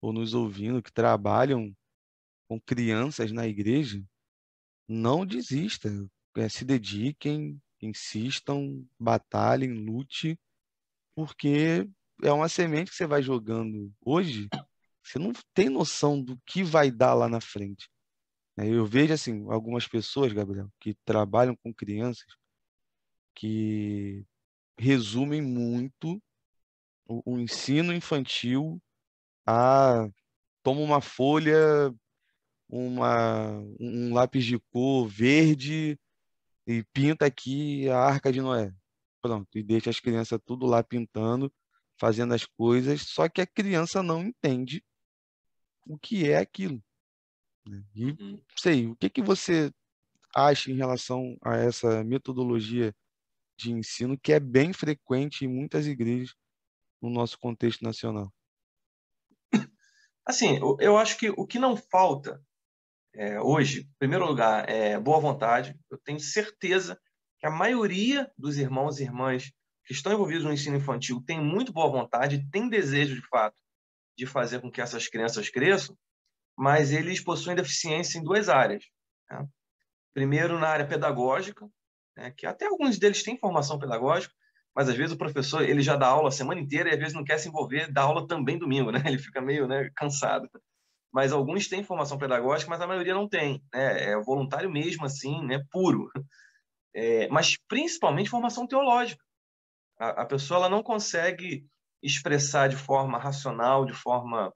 ou 0.00 0.12
nos 0.12 0.34
ouvindo, 0.34 0.82
que 0.82 0.92
trabalham 0.92 1.72
com 2.48 2.60
crianças 2.60 3.30
na 3.30 3.46
igreja, 3.46 4.02
não 4.88 5.24
desista, 5.26 5.88
é, 6.36 6.48
se 6.48 6.64
dediquem, 6.64 7.60
insistam, 7.80 8.86
batalhem, 8.98 9.72
lute, 9.72 10.38
porque 11.14 11.88
é 12.22 12.32
uma 12.32 12.48
semente 12.48 12.90
que 12.90 12.96
você 12.96 13.06
vai 13.06 13.22
jogando 13.22 13.92
hoje, 14.00 14.48
você 15.02 15.18
não 15.18 15.32
tem 15.52 15.68
noção 15.68 16.22
do 16.22 16.38
que 16.46 16.62
vai 16.62 16.90
dar 16.90 17.14
lá 17.14 17.28
na 17.28 17.40
frente. 17.40 17.90
É, 18.56 18.66
eu 18.68 18.86
vejo 18.86 19.12
assim 19.12 19.50
algumas 19.50 19.88
pessoas, 19.88 20.32
Gabriel, 20.32 20.70
que 20.78 20.94
trabalham 21.04 21.56
com 21.56 21.72
crianças 21.72 22.26
que 23.34 24.24
resumem 24.78 25.40
muito 25.40 26.22
o, 27.06 27.34
o 27.34 27.38
ensino 27.38 27.92
infantil 27.92 28.80
a 29.46 30.08
toma 30.62 30.80
uma 30.80 31.00
folha, 31.00 31.92
uma, 32.72 33.62
um 33.78 34.14
lápis 34.14 34.46
de 34.46 34.58
cor 34.58 35.06
verde 35.06 36.00
e 36.66 36.82
pinta 36.84 37.26
aqui 37.26 37.86
a 37.90 37.98
Arca 37.98 38.32
de 38.32 38.40
Noé. 38.40 38.72
Pronto, 39.20 39.46
e 39.58 39.62
deixa 39.62 39.90
as 39.90 40.00
crianças 40.00 40.40
tudo 40.44 40.64
lá 40.64 40.82
pintando, 40.82 41.52
fazendo 42.00 42.32
as 42.32 42.46
coisas, 42.46 43.02
só 43.02 43.28
que 43.28 43.42
a 43.42 43.46
criança 43.46 44.02
não 44.02 44.22
entende 44.22 44.82
o 45.86 45.98
que 45.98 46.30
é 46.30 46.38
aquilo. 46.38 46.82
Né? 47.66 47.84
E 47.94 48.04
uhum. 48.06 48.42
sei, 48.56 48.86
o 48.86 48.96
que 48.96 49.10
que 49.10 49.22
você 49.22 49.70
acha 50.34 50.70
em 50.70 50.76
relação 50.76 51.36
a 51.42 51.56
essa 51.56 52.02
metodologia 52.02 52.94
de 53.54 53.70
ensino 53.70 54.18
que 54.18 54.32
é 54.32 54.40
bem 54.40 54.72
frequente 54.72 55.44
em 55.44 55.48
muitas 55.48 55.86
igrejas 55.86 56.34
no 57.02 57.10
nosso 57.10 57.38
contexto 57.38 57.84
nacional? 57.84 58.32
Assim, 60.24 60.58
eu 60.80 60.96
acho 60.96 61.18
que 61.18 61.30
o 61.30 61.46
que 61.46 61.58
não 61.58 61.76
falta 61.76 62.42
é, 63.14 63.40
hoje, 63.40 63.80
em 63.80 63.98
primeiro 63.98 64.26
lugar, 64.26 64.68
é 64.68 64.98
boa 64.98 65.20
vontade. 65.20 65.78
Eu 65.90 65.98
tenho 65.98 66.18
certeza 66.18 66.98
que 67.38 67.46
a 67.46 67.50
maioria 67.50 68.30
dos 68.36 68.56
irmãos 68.56 68.98
e 68.98 69.04
irmãs 69.04 69.52
que 69.84 69.92
estão 69.92 70.12
envolvidos 70.12 70.44
no 70.44 70.52
ensino 70.52 70.76
infantil 70.76 71.22
tem 71.26 71.40
muito 71.40 71.72
boa 71.72 71.90
vontade, 71.90 72.48
tem 72.50 72.68
desejo 72.68 73.14
de 73.14 73.26
fato 73.28 73.56
de 74.16 74.26
fazer 74.26 74.60
com 74.60 74.70
que 74.70 74.80
essas 74.80 75.08
crianças 75.08 75.48
cresçam, 75.48 75.96
mas 76.56 76.92
eles 76.92 77.20
possuem 77.20 77.56
deficiência 77.56 78.18
em 78.18 78.22
duas 78.22 78.48
áreas. 78.48 78.84
Né? 79.30 79.46
Primeiro, 80.14 80.58
na 80.58 80.68
área 80.68 80.86
pedagógica, 80.86 81.68
né, 82.16 82.30
que 82.30 82.46
até 82.46 82.66
alguns 82.66 82.98
deles 82.98 83.22
têm 83.22 83.38
formação 83.38 83.78
pedagógica, 83.78 84.34
mas 84.74 84.88
às 84.88 84.96
vezes 84.96 85.12
o 85.12 85.18
professor 85.18 85.62
ele 85.62 85.82
já 85.82 85.96
dá 85.96 86.06
aula 86.06 86.28
a 86.28 86.32
semana 86.32 86.60
inteira 86.60 86.90
e 86.90 86.92
às 86.92 86.98
vezes 86.98 87.14
não 87.14 87.24
quer 87.24 87.38
se 87.38 87.48
envolver, 87.48 87.90
dá 87.90 88.02
aula 88.02 88.26
também 88.26 88.58
domingo, 88.58 88.90
né? 88.90 89.02
Ele 89.06 89.18
fica 89.18 89.40
meio 89.40 89.66
né, 89.66 89.90
cansado. 89.94 90.48
Mas 91.12 91.32
alguns 91.32 91.68
têm 91.68 91.84
formação 91.84 92.18
pedagógica, 92.18 92.70
mas 92.70 92.80
a 92.80 92.86
maioria 92.86 93.14
não 93.14 93.28
tem. 93.28 93.62
Né? 93.72 94.12
É 94.12 94.16
voluntário 94.20 94.70
mesmo, 94.70 95.04
assim, 95.04 95.44
né? 95.44 95.62
puro. 95.70 96.10
É, 96.94 97.26
mas 97.28 97.56
principalmente 97.68 98.28
formação 98.28 98.66
teológica. 98.66 99.24
A, 99.98 100.24
a 100.24 100.26
pessoa 100.26 100.58
ela 100.58 100.68
não 100.68 100.82
consegue 100.82 101.64
expressar 102.02 102.68
de 102.68 102.76
forma 102.76 103.16
racional, 103.18 103.86
de 103.86 103.94
forma 103.94 104.52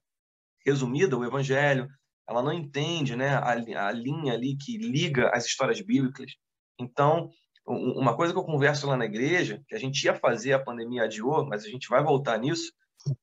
resumida 0.66 1.16
o 1.16 1.24
evangelho, 1.24 1.88
ela 2.28 2.42
não 2.42 2.52
entende 2.52 3.14
né, 3.14 3.36
a, 3.36 3.52
a 3.86 3.92
linha 3.92 4.32
ali 4.32 4.56
que 4.56 4.76
liga 4.76 5.30
as 5.32 5.46
histórias 5.46 5.80
bíblicas. 5.80 6.32
Então, 6.78 7.30
uma 7.66 8.16
coisa 8.16 8.32
que 8.32 8.38
eu 8.38 8.44
converso 8.44 8.86
lá 8.86 8.96
na 8.96 9.04
igreja, 9.04 9.62
que 9.68 9.74
a 9.74 9.78
gente 9.78 10.02
ia 10.04 10.14
fazer, 10.14 10.52
a 10.52 10.62
pandemia 10.62 11.04
adiou, 11.04 11.46
mas 11.46 11.64
a 11.64 11.68
gente 11.68 11.88
vai 11.88 12.02
voltar 12.02 12.38
nisso, 12.38 12.72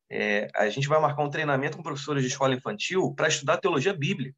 é, 0.10 0.48
a 0.56 0.70
gente 0.70 0.88
vai 0.88 1.00
marcar 1.00 1.24
um 1.24 1.30
treinamento 1.30 1.78
com 1.78 1.84
professores 1.84 2.24
de 2.24 2.30
escola 2.30 2.54
infantil 2.54 3.14
para 3.16 3.28
estudar 3.28 3.58
teologia 3.58 3.94
bíblica, 3.94 4.38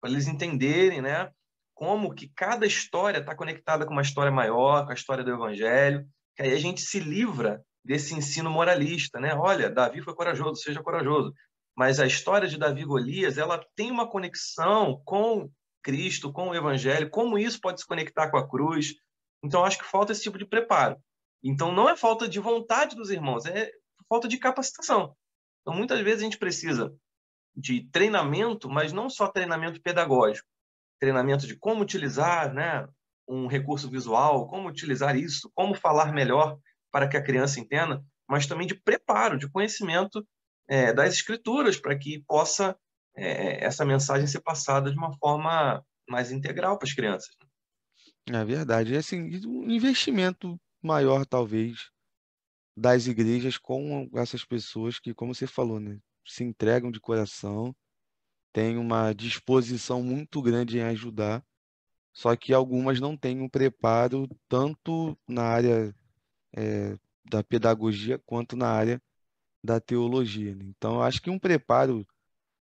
para 0.00 0.10
eles 0.10 0.26
entenderem 0.26 1.00
né, 1.00 1.30
como 1.74 2.14
que 2.14 2.30
cada 2.34 2.66
história 2.66 3.18
está 3.18 3.34
conectada 3.34 3.86
com 3.86 3.92
uma 3.92 4.02
história 4.02 4.32
maior, 4.32 4.84
com 4.84 4.92
a 4.92 4.94
história 4.94 5.24
do 5.24 5.32
evangelho, 5.32 6.06
que 6.36 6.42
aí 6.42 6.52
a 6.52 6.58
gente 6.58 6.80
se 6.80 7.00
livra 7.00 7.62
desse 7.84 8.14
ensino 8.14 8.50
moralista, 8.50 9.18
né? 9.18 9.34
Olha, 9.34 9.68
Davi 9.68 10.00
foi 10.00 10.14
corajoso, 10.14 10.62
seja 10.62 10.82
corajoso. 10.82 11.34
Mas 11.76 11.98
a 11.98 12.06
história 12.06 12.48
de 12.48 12.58
Davi 12.58 12.82
e 12.82 12.86
Golias, 12.86 13.38
ela 13.38 13.64
tem 13.74 13.90
uma 13.90 14.08
conexão 14.08 15.02
com 15.04 15.50
Cristo, 15.82 16.32
com 16.32 16.50
o 16.50 16.54
Evangelho, 16.54 17.10
como 17.10 17.38
isso 17.38 17.60
pode 17.60 17.80
se 17.80 17.86
conectar 17.86 18.30
com 18.30 18.36
a 18.36 18.48
cruz, 18.48 18.94
então, 19.44 19.64
acho 19.64 19.78
que 19.78 19.84
falta 19.84 20.12
esse 20.12 20.22
tipo 20.22 20.38
de 20.38 20.46
preparo. 20.46 20.96
Então, 21.42 21.72
não 21.72 21.88
é 21.88 21.96
falta 21.96 22.28
de 22.28 22.38
vontade 22.38 22.94
dos 22.94 23.10
irmãos, 23.10 23.44
é 23.46 23.70
falta 24.08 24.28
de 24.28 24.38
capacitação. 24.38 25.16
Então, 25.60 25.74
muitas 25.74 26.00
vezes 26.00 26.20
a 26.20 26.24
gente 26.24 26.38
precisa 26.38 26.94
de 27.54 27.88
treinamento, 27.90 28.68
mas 28.68 28.92
não 28.92 29.08
só 29.10 29.28
treinamento 29.28 29.80
pedagógico, 29.80 30.48
treinamento 30.98 31.46
de 31.46 31.56
como 31.56 31.82
utilizar 31.82 32.52
né, 32.52 32.88
um 33.28 33.46
recurso 33.46 33.90
visual, 33.90 34.48
como 34.48 34.68
utilizar 34.68 35.16
isso, 35.16 35.50
como 35.54 35.74
falar 35.74 36.12
melhor 36.12 36.58
para 36.90 37.08
que 37.08 37.16
a 37.16 37.22
criança 37.22 37.60
entenda, 37.60 38.04
mas 38.28 38.46
também 38.46 38.66
de 38.66 38.74
preparo, 38.74 39.38
de 39.38 39.48
conhecimento 39.48 40.26
é, 40.68 40.92
das 40.92 41.14
escrituras, 41.14 41.76
para 41.76 41.98
que 41.98 42.22
possa 42.26 42.76
é, 43.16 43.64
essa 43.64 43.84
mensagem 43.84 44.26
ser 44.26 44.40
passada 44.40 44.90
de 44.90 44.96
uma 44.96 45.12
forma 45.18 45.84
mais 46.08 46.32
integral 46.32 46.78
para 46.78 46.88
as 46.88 46.94
crianças. 46.94 47.34
É 48.28 48.44
verdade. 48.44 48.94
E 48.94 48.96
assim, 48.96 49.46
um 49.46 49.70
investimento 49.70 50.58
maior, 50.82 51.26
talvez, 51.26 51.90
das 52.76 53.06
igrejas 53.06 53.58
com 53.58 54.08
essas 54.14 54.44
pessoas 54.44 54.98
que, 54.98 55.14
como 55.14 55.34
você 55.34 55.46
falou, 55.46 55.78
né, 55.78 55.98
se 56.24 56.44
entregam 56.44 56.90
de 56.90 57.00
coração, 57.00 57.74
têm 58.52 58.76
uma 58.76 59.12
disposição 59.12 60.02
muito 60.02 60.40
grande 60.42 60.78
em 60.78 60.82
ajudar, 60.82 61.44
só 62.12 62.36
que 62.36 62.52
algumas 62.52 63.00
não 63.00 63.16
têm 63.16 63.40
um 63.40 63.48
preparo 63.48 64.28
tanto 64.48 65.18
na 65.26 65.42
área 65.44 65.94
é, 66.54 66.96
da 67.24 67.42
pedagogia 67.42 68.18
quanto 68.26 68.56
na 68.56 68.68
área 68.68 69.02
da 69.64 69.80
teologia. 69.80 70.54
né? 70.54 70.64
Então, 70.66 70.96
eu 70.96 71.02
acho 71.02 71.22
que 71.22 71.30
um 71.30 71.38
preparo 71.38 72.06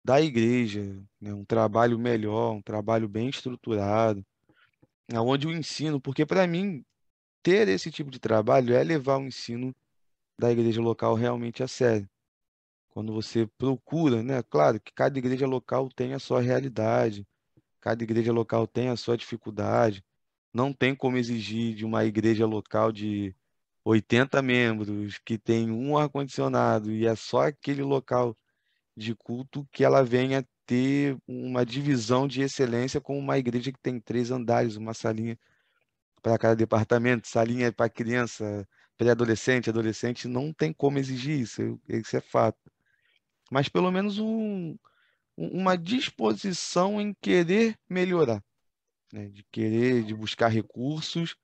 da 0.03 0.21
igreja, 0.21 0.81
né, 1.19 1.33
um 1.33 1.45
trabalho 1.45 1.97
melhor, 1.97 2.53
um 2.53 2.61
trabalho 2.61 3.07
bem 3.07 3.29
estruturado, 3.29 4.25
aonde 5.13 5.47
o 5.47 5.51
ensino, 5.51 5.99
porque 5.99 6.25
para 6.25 6.45
mim 6.47 6.83
ter 7.41 7.67
esse 7.67 7.91
tipo 7.91 8.09
de 8.09 8.19
trabalho 8.19 8.73
é 8.73 8.83
levar 8.83 9.17
o 9.17 9.25
ensino 9.25 9.75
da 10.43 10.51
igreja 10.51 10.81
local 10.81 11.15
realmente 11.15 11.63
a 11.63 11.67
sério. 11.67 12.09
Quando 12.89 13.13
você 13.13 13.47
procura, 13.57 14.21
né? 14.23 14.43
Claro 14.43 14.79
que 14.79 14.93
cada 14.93 15.17
igreja 15.17 15.47
local 15.47 15.89
tem 15.89 16.13
a 16.13 16.19
sua 16.19 16.41
realidade, 16.41 17.25
Cada 17.83 18.01
igreja 18.01 18.31
local 18.31 18.65
tem 18.65 18.87
a 18.87 18.95
sua 18.95 19.17
dificuldade. 19.17 20.05
Não 20.53 20.71
tem 20.71 20.95
como 20.95 21.17
exigir 21.17 21.75
de 21.75 21.83
uma 21.83 22.05
igreja 22.05 22.45
local 22.45 22.93
de 22.93 23.35
80 23.83 24.41
membros, 24.41 25.19
que 25.19 25.37
tem 25.37 25.69
um 25.69 25.97
ar-condicionado 25.97 26.93
e 26.93 27.05
é 27.05 27.13
só 27.13 27.47
aquele 27.47 27.83
local 27.83 28.37
de 28.95 29.13
culto 29.13 29.67
que 29.69 29.83
ela 29.83 30.01
venha 30.01 30.47
ter 30.65 31.17
uma 31.27 31.65
divisão 31.65 32.25
de 32.25 32.41
excelência 32.41 33.01
com 33.01 33.19
uma 33.19 33.37
igreja 33.37 33.69
que 33.69 33.79
tem 33.81 33.99
três 33.99 34.31
andares, 34.31 34.77
uma 34.77 34.93
salinha 34.93 35.37
para 36.21 36.37
cada 36.37 36.55
departamento, 36.55 37.27
salinha 37.27 37.69
para 37.73 37.89
criança, 37.89 38.65
pré-adolescente, 38.97 39.69
adolescente, 39.69 40.27
não 40.27 40.53
tem 40.53 40.73
como 40.73 40.99
exigir 40.99 41.39
isso, 41.39 41.79
isso 41.87 42.15
é 42.17 42.21
fato. 42.21 42.71
Mas 43.51 43.69
pelo 43.69 43.91
menos 43.91 44.19
um, 44.19 44.77
uma 45.37 45.77
disposição 45.77 47.01
em 47.01 47.13
querer 47.13 47.77
melhorar, 47.89 48.43
né? 49.11 49.29
de 49.29 49.43
querer, 49.51 50.03
de 50.03 50.13
buscar 50.13 50.47
recursos, 50.47 51.35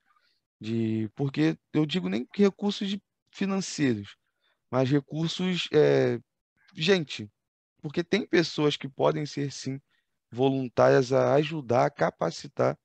de 0.60 1.10
porque 1.16 1.58
eu 1.74 1.86
digo 1.86 2.10
nem 2.10 2.28
recursos 2.36 2.98
financeiros, 3.32 4.16
mas 4.70 4.90
recursos, 4.90 5.68
é, 5.72 6.20
gente, 6.74 7.30
porque 7.82 8.04
tem 8.04 8.26
pessoas 8.26 8.76
que 8.76 8.88
podem 8.88 9.26
ser 9.26 9.52
sim 9.52 9.80
voluntárias 10.32 11.12
a 11.12 11.34
ajudar, 11.36 11.86
a 11.86 11.90
capacitar 11.90 12.78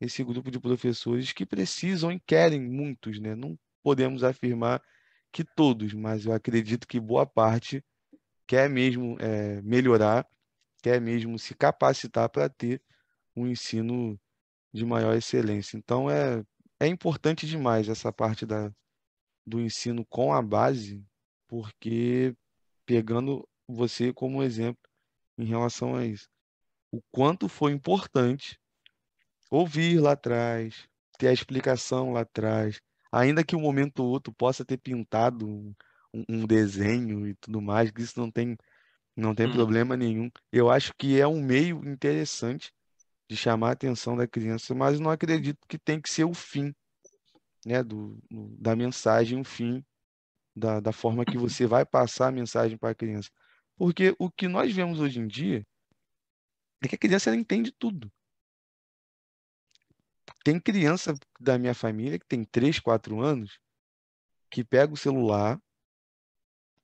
esse 0.00 0.24
grupo 0.24 0.50
de 0.50 0.58
professores 0.58 1.32
que 1.32 1.46
precisam 1.46 2.10
e 2.10 2.20
querem 2.20 2.60
muitos, 2.60 3.20
né? 3.20 3.34
Não 3.34 3.58
podemos 3.84 4.24
afirmar 4.24 4.82
que 5.30 5.44
todos, 5.44 5.92
mas 5.92 6.24
eu 6.24 6.32
acredito 6.32 6.88
que 6.88 6.98
boa 6.98 7.26
parte 7.26 7.84
quer 8.46 8.68
mesmo 8.70 9.16
é, 9.20 9.60
melhorar, 9.62 10.26
quer 10.82 11.00
mesmo 11.00 11.38
se 11.38 11.54
capacitar 11.54 12.30
para 12.30 12.48
ter 12.48 12.82
um 13.36 13.46
ensino 13.46 14.18
de 14.72 14.86
maior 14.86 15.14
excelência. 15.14 15.76
Então 15.76 16.10
é, 16.10 16.42
é 16.80 16.86
importante 16.86 17.46
demais 17.46 17.88
essa 17.88 18.10
parte 18.12 18.46
da, 18.46 18.72
do 19.46 19.60
ensino 19.60 20.04
com 20.06 20.32
a 20.32 20.40
base, 20.40 21.04
porque 21.46 22.34
pegando 22.86 23.46
você 23.68 24.12
como 24.12 24.42
exemplo 24.42 24.82
em 25.36 25.44
relação 25.44 25.94
a 25.94 26.06
isso, 26.06 26.28
o 26.90 27.02
quanto 27.10 27.48
foi 27.48 27.72
importante 27.72 28.58
ouvir 29.50 30.00
lá 30.00 30.12
atrás, 30.12 30.88
ter 31.18 31.28
a 31.28 31.32
explicação 31.32 32.12
lá 32.12 32.20
atrás, 32.20 32.80
ainda 33.14 33.44
que 33.44 33.56
um 33.56 33.60
momento 33.60 34.00
ou 34.00 34.10
outro 34.10 34.32
possa 34.32 34.64
ter 34.64 34.76
pintado 34.78 35.48
um, 35.48 35.74
um 36.28 36.46
desenho 36.46 37.26
e 37.26 37.34
tudo 37.34 37.60
mais, 37.60 37.90
que 37.90 38.02
isso 38.02 38.18
não 38.18 38.30
tem, 38.30 38.56
não 39.16 39.34
tem 39.34 39.46
hum. 39.46 39.52
problema 39.52 39.96
nenhum. 39.96 40.30
Eu 40.52 40.70
acho 40.70 40.92
que 40.96 41.20
é 41.20 41.26
um 41.26 41.42
meio 41.42 41.86
interessante 41.88 42.72
de 43.28 43.36
chamar 43.36 43.70
a 43.70 43.72
atenção 43.72 44.16
da 44.16 44.26
criança, 44.26 44.74
mas 44.74 45.00
não 45.00 45.10
acredito 45.10 45.58
que 45.68 45.78
tem 45.78 46.00
que 46.00 46.10
ser 46.10 46.24
o 46.24 46.34
fim 46.34 46.74
né, 47.64 47.82
do, 47.82 48.18
da 48.30 48.76
mensagem, 48.76 49.40
o 49.40 49.44
fim 49.44 49.84
da, 50.54 50.80
da 50.80 50.92
forma 50.92 51.24
que 51.24 51.38
você 51.38 51.66
vai 51.66 51.84
passar 51.84 52.28
a 52.28 52.32
mensagem 52.32 52.76
para 52.76 52.90
a 52.90 52.94
criança. 52.94 53.30
Porque 53.76 54.14
o 54.18 54.30
que 54.30 54.46
nós 54.46 54.72
vemos 54.72 55.00
hoje 55.00 55.20
em 55.20 55.26
dia 55.26 55.66
é 56.82 56.88
que 56.88 56.94
a 56.94 56.98
criança 56.98 57.34
entende 57.34 57.72
tudo. 57.72 58.12
Tem 60.44 60.60
criança 60.60 61.14
da 61.40 61.58
minha 61.58 61.74
família 61.74 62.18
que 62.18 62.26
tem 62.26 62.44
3, 62.44 62.78
4 62.78 63.18
anos 63.18 63.58
que 64.50 64.62
pega 64.62 64.92
o 64.92 64.96
celular, 64.96 65.58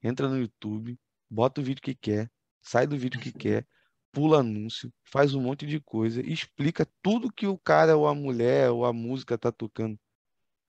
entra 0.03 0.29
no 0.29 0.39
YouTube, 0.39 0.99
bota 1.31 1.61
o 1.61 1.65
vídeo 1.65 1.83
que 1.83 1.95
quer, 1.95 2.31
sai 2.63 2.87
do 2.87 2.99
vídeo 2.99 3.21
que 3.21 3.31
quer, 3.31 3.67
pula 4.11 4.41
anúncio, 4.41 4.91
faz 5.05 5.35
um 5.35 5.43
monte 5.43 5.67
de 5.67 5.79
coisa, 5.79 6.23
explica 6.23 6.89
tudo 7.03 7.31
que 7.31 7.47
o 7.47 7.59
cara 7.59 7.99
ou 7.99 8.09
a 8.09 8.15
mulher 8.15 8.71
ou 8.71 8.87
a 8.87 8.95
música 8.95 9.35
está 9.35 9.53
tocando 9.53 10.01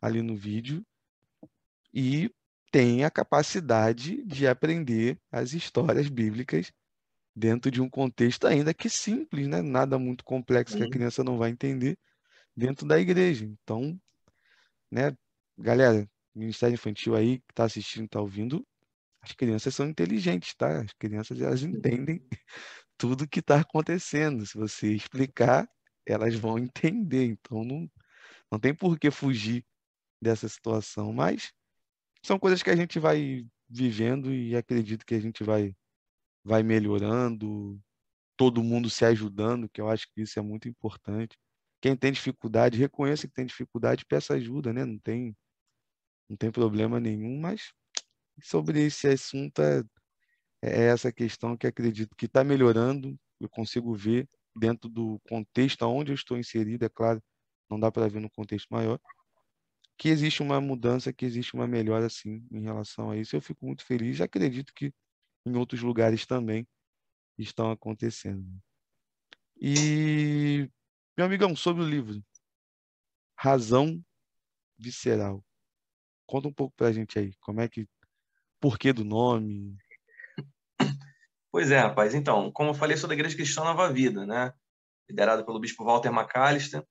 ali 0.01 0.21
no 0.21 0.35
vídeo 0.35 0.85
e 1.93 2.29
tem 2.71 3.05
a 3.05 3.09
capacidade 3.09 4.21
de 4.25 4.47
aprender 4.47 5.17
as 5.31 5.53
histórias 5.53 6.09
bíblicas 6.09 6.73
dentro 7.33 7.71
de 7.71 7.81
um 7.81 7.89
contexto 7.89 8.47
ainda 8.47 8.73
que 8.73 8.89
simples, 8.89 9.47
né? 9.47 9.61
Nada 9.61 9.97
muito 9.97 10.25
complexo 10.25 10.75
que 10.75 10.83
a 10.83 10.89
criança 10.89 11.23
não 11.23 11.37
vai 11.37 11.51
entender 11.51 11.97
dentro 12.55 12.87
da 12.87 12.99
igreja. 12.99 13.45
Então, 13.45 13.99
né, 14.91 15.15
galera, 15.57 16.09
Ministério 16.35 16.75
Infantil 16.75 17.15
aí 17.15 17.39
que 17.39 17.51
está 17.51 17.65
assistindo, 17.65 18.05
está 18.05 18.21
ouvindo, 18.21 18.65
as 19.21 19.33
crianças 19.33 19.75
são 19.75 19.87
inteligentes, 19.87 20.53
tá? 20.55 20.81
As 20.81 20.93
crianças 20.93 21.39
elas 21.39 21.61
entendem 21.63 22.21
tudo 22.97 23.27
que 23.27 23.39
está 23.39 23.59
acontecendo. 23.59 24.45
Se 24.45 24.57
você 24.57 24.93
explicar, 24.93 25.69
elas 26.05 26.35
vão 26.35 26.57
entender. 26.57 27.25
Então 27.25 27.63
não, 27.63 27.89
não 28.51 28.59
tem 28.59 28.73
por 28.73 28.97
que 28.99 29.11
fugir 29.11 29.65
dessa 30.21 30.49
situação. 30.49 31.13
Mas 31.13 31.51
são 32.23 32.39
coisas 32.39 32.63
que 32.63 32.69
a 32.69 32.75
gente 32.75 32.99
vai 32.99 33.45
vivendo 33.69 34.33
e 34.33 34.55
acredito 34.55 35.05
que 35.05 35.15
a 35.15 35.19
gente 35.19 35.43
vai, 35.43 35.75
vai 36.43 36.63
melhorando, 36.63 37.79
todo 38.35 38.63
mundo 38.63 38.89
se 38.89 39.05
ajudando, 39.05 39.69
que 39.69 39.79
eu 39.79 39.89
acho 39.89 40.07
que 40.13 40.21
isso 40.21 40.39
é 40.39 40.41
muito 40.41 40.67
importante. 40.67 41.37
Quem 41.81 41.95
tem 41.95 42.11
dificuldade, 42.11 42.77
reconheça 42.77 43.27
que 43.27 43.33
tem 43.33 43.45
dificuldade, 43.45 44.05
peça 44.05 44.35
ajuda, 44.35 44.71
né? 44.71 44.85
Não 44.85 44.99
tem, 44.99 45.35
não 46.29 46.37
tem 46.37 46.51
problema 46.51 46.99
nenhum, 46.99 47.39
mas 47.39 47.73
sobre 48.41 48.85
esse 48.85 49.07
assunto 49.07 49.61
é, 49.61 49.83
é 50.61 50.83
essa 50.85 51.11
questão 51.11 51.57
que 51.57 51.67
acredito 51.67 52.15
que 52.15 52.27
está 52.27 52.43
melhorando, 52.43 53.17
eu 53.39 53.49
consigo 53.49 53.93
ver 53.95 54.27
dentro 54.55 54.89
do 54.89 55.19
contexto 55.27 55.83
onde 55.83 56.11
eu 56.11 56.15
estou 56.15 56.37
inserido, 56.37 56.85
é 56.85 56.89
claro, 56.89 57.21
não 57.69 57.79
dá 57.79 57.91
para 57.91 58.07
ver 58.07 58.19
no 58.19 58.29
contexto 58.29 58.67
maior, 58.69 58.99
que 59.97 60.09
existe 60.09 60.41
uma 60.41 60.59
mudança, 60.59 61.13
que 61.13 61.25
existe 61.25 61.53
uma 61.53 61.67
melhora, 61.67 62.09
sim, 62.09 62.45
em 62.51 62.61
relação 62.61 63.11
a 63.11 63.17
isso. 63.17 63.35
Eu 63.35 63.41
fico 63.41 63.65
muito 63.65 63.85
feliz 63.85 64.19
acredito 64.19 64.73
que 64.73 64.93
em 65.45 65.55
outros 65.55 65.81
lugares 65.81 66.25
também 66.25 66.67
estão 67.37 67.71
acontecendo. 67.71 68.45
E 69.59 70.69
meu 71.21 71.27
amigão, 71.27 71.55
sobre 71.55 71.83
o 71.83 71.87
livro, 71.87 72.19
Razão 73.37 74.03
Visceral. 74.75 75.45
Conta 76.25 76.47
um 76.47 76.53
pouco 76.53 76.75
pra 76.75 76.91
gente 76.91 77.19
aí, 77.19 77.31
como 77.39 77.61
é 77.61 77.67
que, 77.67 77.87
porquê 78.59 78.91
do 78.91 79.05
nome? 79.05 79.77
Pois 81.51 81.69
é, 81.69 81.77
rapaz. 81.79 82.15
Então, 82.15 82.49
como 82.51 82.69
eu 82.69 82.73
falei, 82.73 82.95
sou 82.95 83.07
da 83.09 83.13
Igreja 83.13 83.35
Cristã 83.35 83.63
Nova 83.63 83.91
Vida, 83.91 84.25
né? 84.25 84.53
Liderado 85.07 85.45
pelo 85.45 85.59
bispo 85.59 85.83
Walter 85.83 86.09
McAllister. 86.09 86.81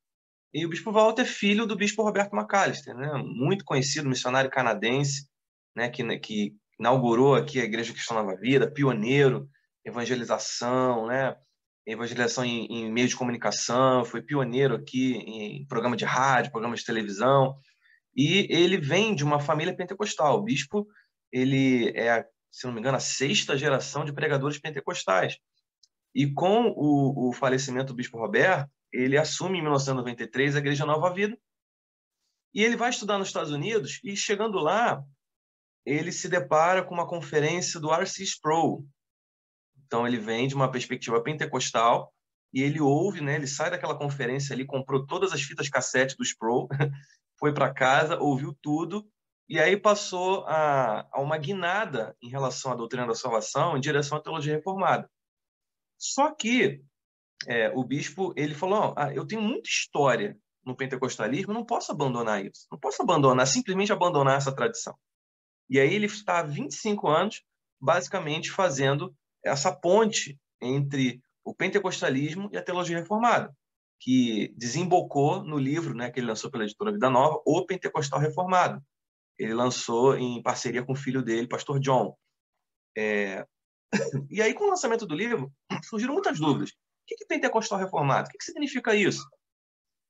E 0.52 0.66
o 0.66 0.68
bispo 0.68 0.92
Walter 0.92 1.22
é 1.22 1.24
filho 1.24 1.66
do 1.66 1.74
bispo 1.74 2.02
Roberto 2.02 2.36
McAllister, 2.36 2.94
né? 2.94 3.10
Muito 3.24 3.64
conhecido 3.64 4.08
missionário 4.08 4.50
canadense, 4.50 5.28
né? 5.74 5.88
Que, 5.88 6.18
que 6.20 6.54
inaugurou 6.78 7.34
aqui 7.34 7.58
a 7.58 7.64
Igreja 7.64 7.92
Cristã 7.92 8.14
Nova 8.14 8.36
Vida, 8.36 8.70
pioneiro, 8.70 9.48
evangelização, 9.82 11.06
né? 11.06 11.34
Evangelização 11.86 12.44
em, 12.44 12.66
em 12.66 12.92
meio 12.92 13.08
de 13.08 13.16
comunicação, 13.16 14.04
foi 14.04 14.22
pioneiro 14.22 14.74
aqui 14.74 15.14
em 15.14 15.66
programa 15.66 15.96
de 15.96 16.04
rádio, 16.04 16.52
programa 16.52 16.76
de 16.76 16.84
televisão, 16.84 17.56
e 18.14 18.46
ele 18.50 18.76
vem 18.76 19.14
de 19.14 19.24
uma 19.24 19.40
família 19.40 19.74
pentecostal. 19.74 20.38
O 20.38 20.42
bispo, 20.42 20.86
ele 21.32 21.90
é, 21.96 22.24
se 22.50 22.66
não 22.66 22.72
me 22.72 22.80
engano, 22.80 22.96
a 22.96 23.00
sexta 23.00 23.56
geração 23.56 24.04
de 24.04 24.12
pregadores 24.12 24.58
pentecostais. 24.58 25.38
E 26.14 26.32
com 26.32 26.72
o, 26.76 27.28
o 27.28 27.32
falecimento 27.32 27.88
do 27.88 27.96
bispo 27.96 28.18
Roberto, 28.18 28.68
ele 28.92 29.16
assume 29.16 29.58
em 29.58 29.62
1993 29.62 30.56
a 30.56 30.58
Igreja 30.58 30.84
Nova 30.84 31.12
Vida, 31.14 31.38
e 32.52 32.64
ele 32.64 32.76
vai 32.76 32.90
estudar 32.90 33.16
nos 33.16 33.28
Estados 33.28 33.52
Unidos, 33.52 34.00
e 34.02 34.16
chegando 34.16 34.58
lá, 34.58 35.04
ele 35.86 36.10
se 36.10 36.28
depara 36.28 36.84
com 36.84 36.92
uma 36.92 37.06
conferência 37.06 37.78
do 37.78 37.92
R.C. 37.92 38.24
Sproul, 38.24 38.84
então 39.90 40.06
ele 40.06 40.18
vem 40.18 40.46
de 40.46 40.54
uma 40.54 40.70
perspectiva 40.70 41.20
pentecostal 41.20 42.14
e 42.54 42.62
ele 42.62 42.80
ouve, 42.80 43.20
né? 43.20 43.34
Ele 43.34 43.48
sai 43.48 43.72
daquela 43.72 43.98
conferência 43.98 44.54
ali, 44.54 44.64
comprou 44.64 45.04
todas 45.04 45.32
as 45.32 45.42
fitas 45.42 45.68
cassete 45.68 46.14
do 46.16 46.22
Pro, 46.38 46.68
foi 47.40 47.52
para 47.52 47.74
casa, 47.74 48.16
ouviu 48.20 48.56
tudo 48.62 49.04
e 49.48 49.58
aí 49.58 49.76
passou 49.76 50.44
a, 50.46 51.08
a, 51.12 51.20
uma 51.20 51.36
guinada 51.36 52.16
em 52.22 52.28
relação 52.28 52.70
à 52.70 52.76
doutrina 52.76 53.04
da 53.04 53.16
salvação 53.16 53.76
em 53.76 53.80
direção 53.80 54.16
à 54.16 54.22
teologia 54.22 54.54
reformada. 54.54 55.10
Só 55.98 56.32
que 56.32 56.80
é, 57.48 57.68
o 57.70 57.82
bispo 57.82 58.32
ele 58.36 58.54
falou: 58.54 58.94
ah, 58.96 59.12
eu 59.12 59.26
tenho 59.26 59.42
muita 59.42 59.68
história 59.68 60.38
no 60.64 60.76
pentecostalismo, 60.76 61.52
não 61.52 61.66
posso 61.66 61.90
abandonar 61.90 62.46
isso, 62.46 62.68
não 62.70 62.78
posso 62.78 63.02
abandonar, 63.02 63.44
simplesmente 63.44 63.92
abandonar 63.92 64.36
essa 64.36 64.54
tradição. 64.54 64.94
E 65.68 65.80
aí 65.80 65.92
ele 65.92 66.06
está 66.06 66.38
há 66.38 66.42
25 66.44 67.08
anos 67.08 67.42
basicamente 67.80 68.52
fazendo 68.52 69.12
essa 69.44 69.74
ponte 69.74 70.38
entre 70.60 71.22
o 71.44 71.54
pentecostalismo 71.54 72.48
e 72.52 72.56
a 72.56 72.62
teologia 72.62 72.98
reformada, 72.98 73.54
que 73.98 74.54
desembocou 74.56 75.42
no 75.42 75.58
livro 75.58 75.94
né, 75.94 76.10
que 76.10 76.20
ele 76.20 76.26
lançou 76.26 76.50
pela 76.50 76.64
editora 76.64 76.92
Vida 76.92 77.10
Nova, 77.10 77.40
O 77.44 77.64
Pentecostal 77.64 78.20
Reformado. 78.20 78.82
Ele 79.38 79.54
lançou 79.54 80.16
em 80.16 80.42
parceria 80.42 80.84
com 80.84 80.92
o 80.92 80.96
filho 80.96 81.22
dele, 81.22 81.48
pastor 81.48 81.80
John. 81.80 82.16
É... 82.96 83.46
E 84.30 84.40
aí, 84.40 84.54
com 84.54 84.64
o 84.64 84.70
lançamento 84.70 85.06
do 85.06 85.14
livro, 85.14 85.52
surgiram 85.84 86.14
muitas 86.14 86.38
dúvidas. 86.38 86.72
que 87.06 87.24
é 87.24 87.26
pentecostal 87.26 87.78
reformado? 87.78 88.28
O 88.28 88.30
que 88.30 88.44
significa 88.44 88.94
isso? 88.94 89.26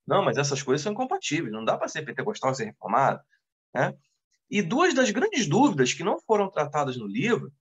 Não, 0.07 0.25
mas 0.25 0.37
essas 0.37 0.63
coisas 0.63 0.83
são 0.83 0.93
incompatíveis. 0.93 1.53
Não 1.53 1.65
dá 1.65 1.79
para 1.79 1.89
ser 1.89 2.03
pentecostal 2.03 2.53
e 2.53 2.55
ser 2.57 2.65
reformado. 2.65 3.23
Né? 3.75 3.97
E 4.51 4.61
duas 4.61 4.93
das 4.93 5.11
grandes 5.11 5.49
dúvidas 5.49 5.95
que 5.95 6.03
não 6.03 6.19
foram 6.21 6.51
tratadas 6.51 6.97
no 6.97 7.07
livro, 7.07 7.53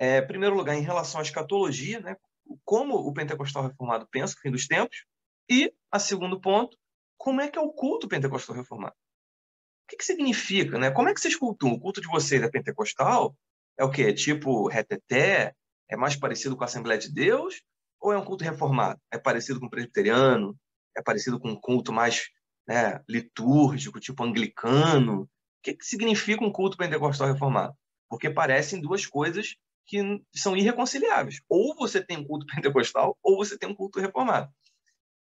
é, 0.00 0.22
primeiro 0.22 0.56
lugar, 0.56 0.74
em 0.74 0.80
relação 0.80 1.20
à 1.20 1.22
escatologia, 1.22 2.00
né? 2.00 2.16
como 2.64 2.94
o 2.94 3.12
pentecostal 3.12 3.64
reformado 3.64 4.08
pensa 4.10 4.34
o 4.34 4.40
fim 4.40 4.50
dos 4.50 4.66
tempos, 4.66 5.04
e, 5.48 5.72
a 5.92 5.98
segundo 5.98 6.40
ponto, 6.40 6.74
como 7.18 7.42
é 7.42 7.48
que 7.48 7.58
é 7.58 7.60
o 7.60 7.70
culto 7.70 8.08
pentecostal 8.08 8.56
reformado. 8.56 8.94
O 8.94 9.90
que, 9.90 9.98
que 9.98 10.04
significa? 10.04 10.78
Né? 10.78 10.90
Como 10.90 11.08
é 11.08 11.14
que 11.14 11.20
vocês 11.20 11.36
cultuam? 11.36 11.74
O 11.74 11.80
culto 11.80 12.00
de 12.00 12.08
vocês 12.08 12.42
é 12.42 12.48
pentecostal? 12.48 13.36
É 13.78 13.84
o 13.84 13.90
quê? 13.90 14.04
É 14.04 14.12
tipo 14.12 14.68
reteté? 14.68 15.54
É 15.88 15.96
mais 15.96 16.16
parecido 16.16 16.56
com 16.56 16.62
a 16.62 16.66
Assembleia 16.66 16.98
de 16.98 17.12
Deus? 17.12 17.60
Ou 18.00 18.12
é 18.12 18.16
um 18.16 18.24
culto 18.24 18.44
reformado? 18.44 18.98
É 19.12 19.18
parecido 19.18 19.60
com 19.60 19.66
o 19.66 19.70
presbiteriano? 19.70 20.56
É 20.96 21.02
parecido 21.02 21.38
com 21.38 21.50
um 21.50 21.60
culto 21.60 21.92
mais 21.92 22.30
né, 22.66 23.02
litúrgico, 23.06 24.00
tipo 24.00 24.24
anglicano? 24.24 25.22
O 25.22 25.28
que, 25.62 25.74
que 25.74 25.84
significa 25.84 26.42
um 26.42 26.52
culto 26.52 26.78
pentecostal 26.78 27.26
reformado? 27.26 27.74
Porque 28.08 28.30
parecem 28.30 28.80
duas 28.80 29.04
coisas 29.04 29.56
que 29.90 30.22
são 30.32 30.56
irreconciliáveis. 30.56 31.40
Ou 31.48 31.74
você 31.74 32.00
tem 32.00 32.16
um 32.16 32.24
culto 32.24 32.46
pentecostal, 32.54 33.18
ou 33.20 33.36
você 33.36 33.58
tem 33.58 33.68
um 33.68 33.74
culto 33.74 33.98
reformado. 33.98 34.48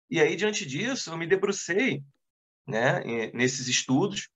E 0.09 0.21
aí, 0.21 0.37
diante 0.37 0.65
disso, 0.65 1.11
eu 1.11 1.17
me 1.17 1.27
debrucei 1.27 2.05
né, 2.67 3.03
nesses 3.35 3.67
estudos 3.67 4.29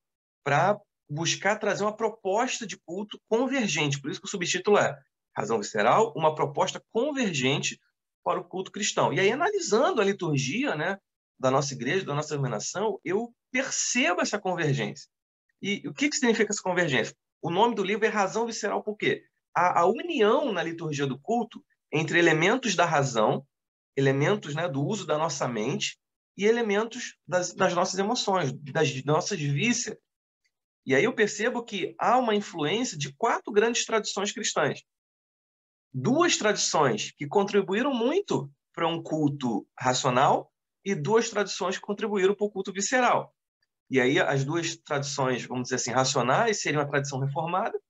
para 0.43 0.81
buscar 1.09 1.57
trazer 1.57 1.85
uma 1.85 1.97
proposta 1.97 2.67
de 2.67 2.77
culto 2.79 3.21
convergente. 3.29 4.01
Por 4.01 4.11
isso 4.11 4.21
que 4.21 4.27
o 4.27 4.31
subtítulo 4.31 4.79
é 4.79 4.99
Razão 5.37 5.59
Visceral, 5.59 6.13
uma 6.17 6.35
proposta 6.35 6.83
convergente 6.91 7.79
para 8.25 8.41
o 8.41 8.45
culto 8.45 8.73
cristão. 8.73 9.13
E 9.13 9.21
aí, 9.21 9.31
analisando 9.31 10.01
a 10.01 10.05
liturgia 10.05 10.75
né, 10.75 10.99
da 11.39 11.53
nossa 11.53 11.73
igreja, 11.73 12.05
da 12.05 12.15
nossa 12.15 12.31
denominação, 12.31 12.99
eu 13.05 13.33
percebo 13.53 14.23
essa 14.23 14.41
convergência. 14.41 15.09
E 15.63 15.87
o 15.87 15.95
que, 15.95 16.09
que 16.09 16.17
significa 16.17 16.53
essa 16.53 16.63
convergência? 16.63 17.15
O 17.41 17.51
nome 17.51 17.77
do 17.77 17.85
livro 17.85 18.05
é 18.05 18.09
Razão 18.09 18.47
Visceral, 18.47 18.83
por 18.83 18.97
quê? 18.97 19.23
A, 19.57 19.81
a 19.81 19.87
união 19.87 20.53
na 20.53 20.63
liturgia 20.63 21.07
do 21.07 21.19
culto 21.19 21.65
entre 21.91 22.19
elementos 22.19 22.77
da 22.77 22.85
razão, 22.85 23.47
elementos 23.97 24.55
né, 24.55 24.69
do 24.69 24.85
uso 24.85 25.07
da 25.07 25.17
nossa 25.17 25.49
mente 25.49 25.99
e 26.37 26.45
elementos 26.45 27.17
das, 27.27 27.55
das 27.55 27.73
nossas 27.73 27.99
emoções, 27.99 28.53
das 28.53 29.03
nossas 29.05 29.41
vísceras. 29.41 29.99
E 30.85 30.95
aí 30.95 31.05
eu 31.05 31.15
percebo 31.15 31.65
que 31.65 31.97
há 31.99 32.19
uma 32.19 32.35
influência 32.35 32.99
de 32.99 33.13
quatro 33.15 33.51
grandes 33.53 33.85
tradições 33.85 34.31
cristãs. 34.31 34.83
Duas 35.93 36.37
tradições 36.37 37.13
que 37.17 37.27
contribuíram 37.27 37.95
muito 37.95 38.51
para 38.75 38.87
um 38.87 39.03
culto 39.03 39.67
racional 39.79 40.53
e 40.85 40.95
duas 40.95 41.31
tradições 41.31 41.77
que 41.77 41.83
contribuíram 41.83 42.35
para 42.35 42.47
o 42.47 42.51
culto 42.51 42.73
visceral. 42.73 43.35
E 43.89 43.99
aí 44.01 44.21
as 44.21 44.45
duas 44.45 44.77
tradições, 44.77 45.45
vamos 45.47 45.65
dizer 45.65 45.77
assim, 45.77 45.91
racionais 45.91 46.61
seriam 46.61 46.83
a 46.83 46.87
tradição 46.87 47.19
reformada 47.19 47.81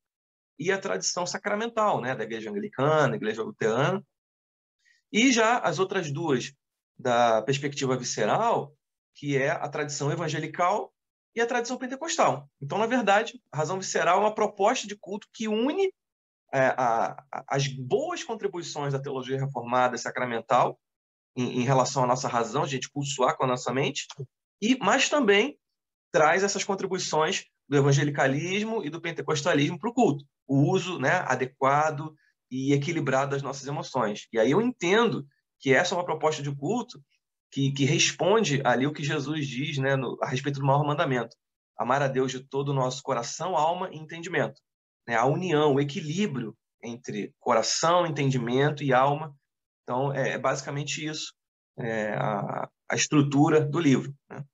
e 0.59 0.73
a 0.73 0.79
tradição 0.79 1.27
sacramental, 1.27 2.01
né, 2.01 2.15
da 2.15 2.25
igreja 2.25 2.51
anglicana, 2.51 3.17
igreja 3.17 3.43
luterana. 3.43 4.05
E 5.13 5.33
já 5.33 5.59
as 5.59 5.79
outras 5.79 6.11
duas 6.11 6.53
da 6.99 7.43
perspectiva 7.43 7.97
visceral, 7.97 8.75
que 9.15 9.37
é 9.37 9.51
a 9.51 9.69
tradição 9.69 10.11
evangelical 10.11 10.93
e 11.35 11.41
a 11.41 11.47
tradição 11.47 11.77
pentecostal. 11.77 12.49
Então, 12.61 12.79
na 12.79 12.87
verdade, 12.87 13.41
a 13.53 13.59
razão 13.59 13.79
visceral 13.79 14.19
é 14.19 14.21
uma 14.21 14.35
proposta 14.35 14.87
de 14.87 14.97
culto 14.97 15.29
que 15.33 15.49
une 15.49 15.93
é, 16.53 16.69
a, 16.77 17.25
a, 17.33 17.45
as 17.49 17.67
boas 17.67 18.25
contribuições 18.25 18.93
da 18.93 18.99
teologia 18.99 19.39
reformada 19.39 19.99
sacramental 19.99 20.79
em, 21.37 21.61
em, 21.61 21.65
relação 21.65 22.05
à 22.05 22.07
nossa 22.07 22.29
razão, 22.29 22.63
a 22.63 22.69
gente 22.69 22.91
pulsuar 22.91 23.37
com 23.37 23.45
a 23.45 23.49
nossa 23.49 23.73
mente, 23.73 24.07
e 24.61 24.79
mas 24.79 25.09
também 25.09 25.59
traz 26.11 26.43
essas 26.43 26.65
contribuições 26.65 27.45
do 27.69 27.77
evangelicalismo 27.77 28.85
e 28.85 28.91
do 28.91 29.01
pentecostalismo 29.01 29.79
para 29.79 29.91
o 29.91 29.95
culto, 29.95 30.25
o 30.47 30.71
uso 30.71 30.99
né, 30.99 31.25
adequado 31.27 32.15
e 32.51 32.73
equilibrado 32.73 33.33
das 33.33 33.43
nossas 33.43 33.67
emoções. 33.67 34.29
E 34.33 34.39
aí 34.39 34.51
eu 34.51 34.63
entendo 34.63 35.27
que 35.59 35.75
essa 35.75 35.95
é 35.95 35.99
uma 35.99 36.05
proposta 36.05 36.43
de 36.43 36.55
culto 36.55 37.03
que, 37.51 37.73
que 37.73 37.85
responde 37.85 38.61
ali 38.65 38.87
o 38.87 38.93
que 38.93 39.03
Jesus 39.03 39.47
diz 39.47 39.79
né, 39.79 39.97
no, 39.97 40.19
a 40.23 40.29
respeito 40.29 40.61
do 40.61 40.67
maior 40.67 40.85
mandamento: 40.85 41.37
amar 41.79 42.03
a 42.03 42.09
Deus 42.09 42.31
de 42.31 42.41
todo 42.41 42.71
o 42.71 42.75
nosso 42.75 43.03
coração, 43.03 43.57
alma 43.57 43.91
e 43.93 43.99
entendimento. 43.99 44.61
Né? 45.07 45.17
A 45.17 45.27
união, 45.27 45.75
o 45.75 45.81
equilíbrio 45.81 46.57
entre 46.83 47.35
coração, 47.41 48.07
entendimento 48.07 48.83
e 48.83 48.93
alma. 48.93 49.35
Então, 49.83 50.13
é, 50.13 50.31
é 50.31 50.39
basicamente 50.39 51.05
isso, 51.05 51.33
é, 51.79 52.15
a, 52.15 52.69
a, 52.89 52.95
estrutura 52.95 53.65
do 53.65 53.79
livro. 53.79 54.15
Né? 54.29 54.45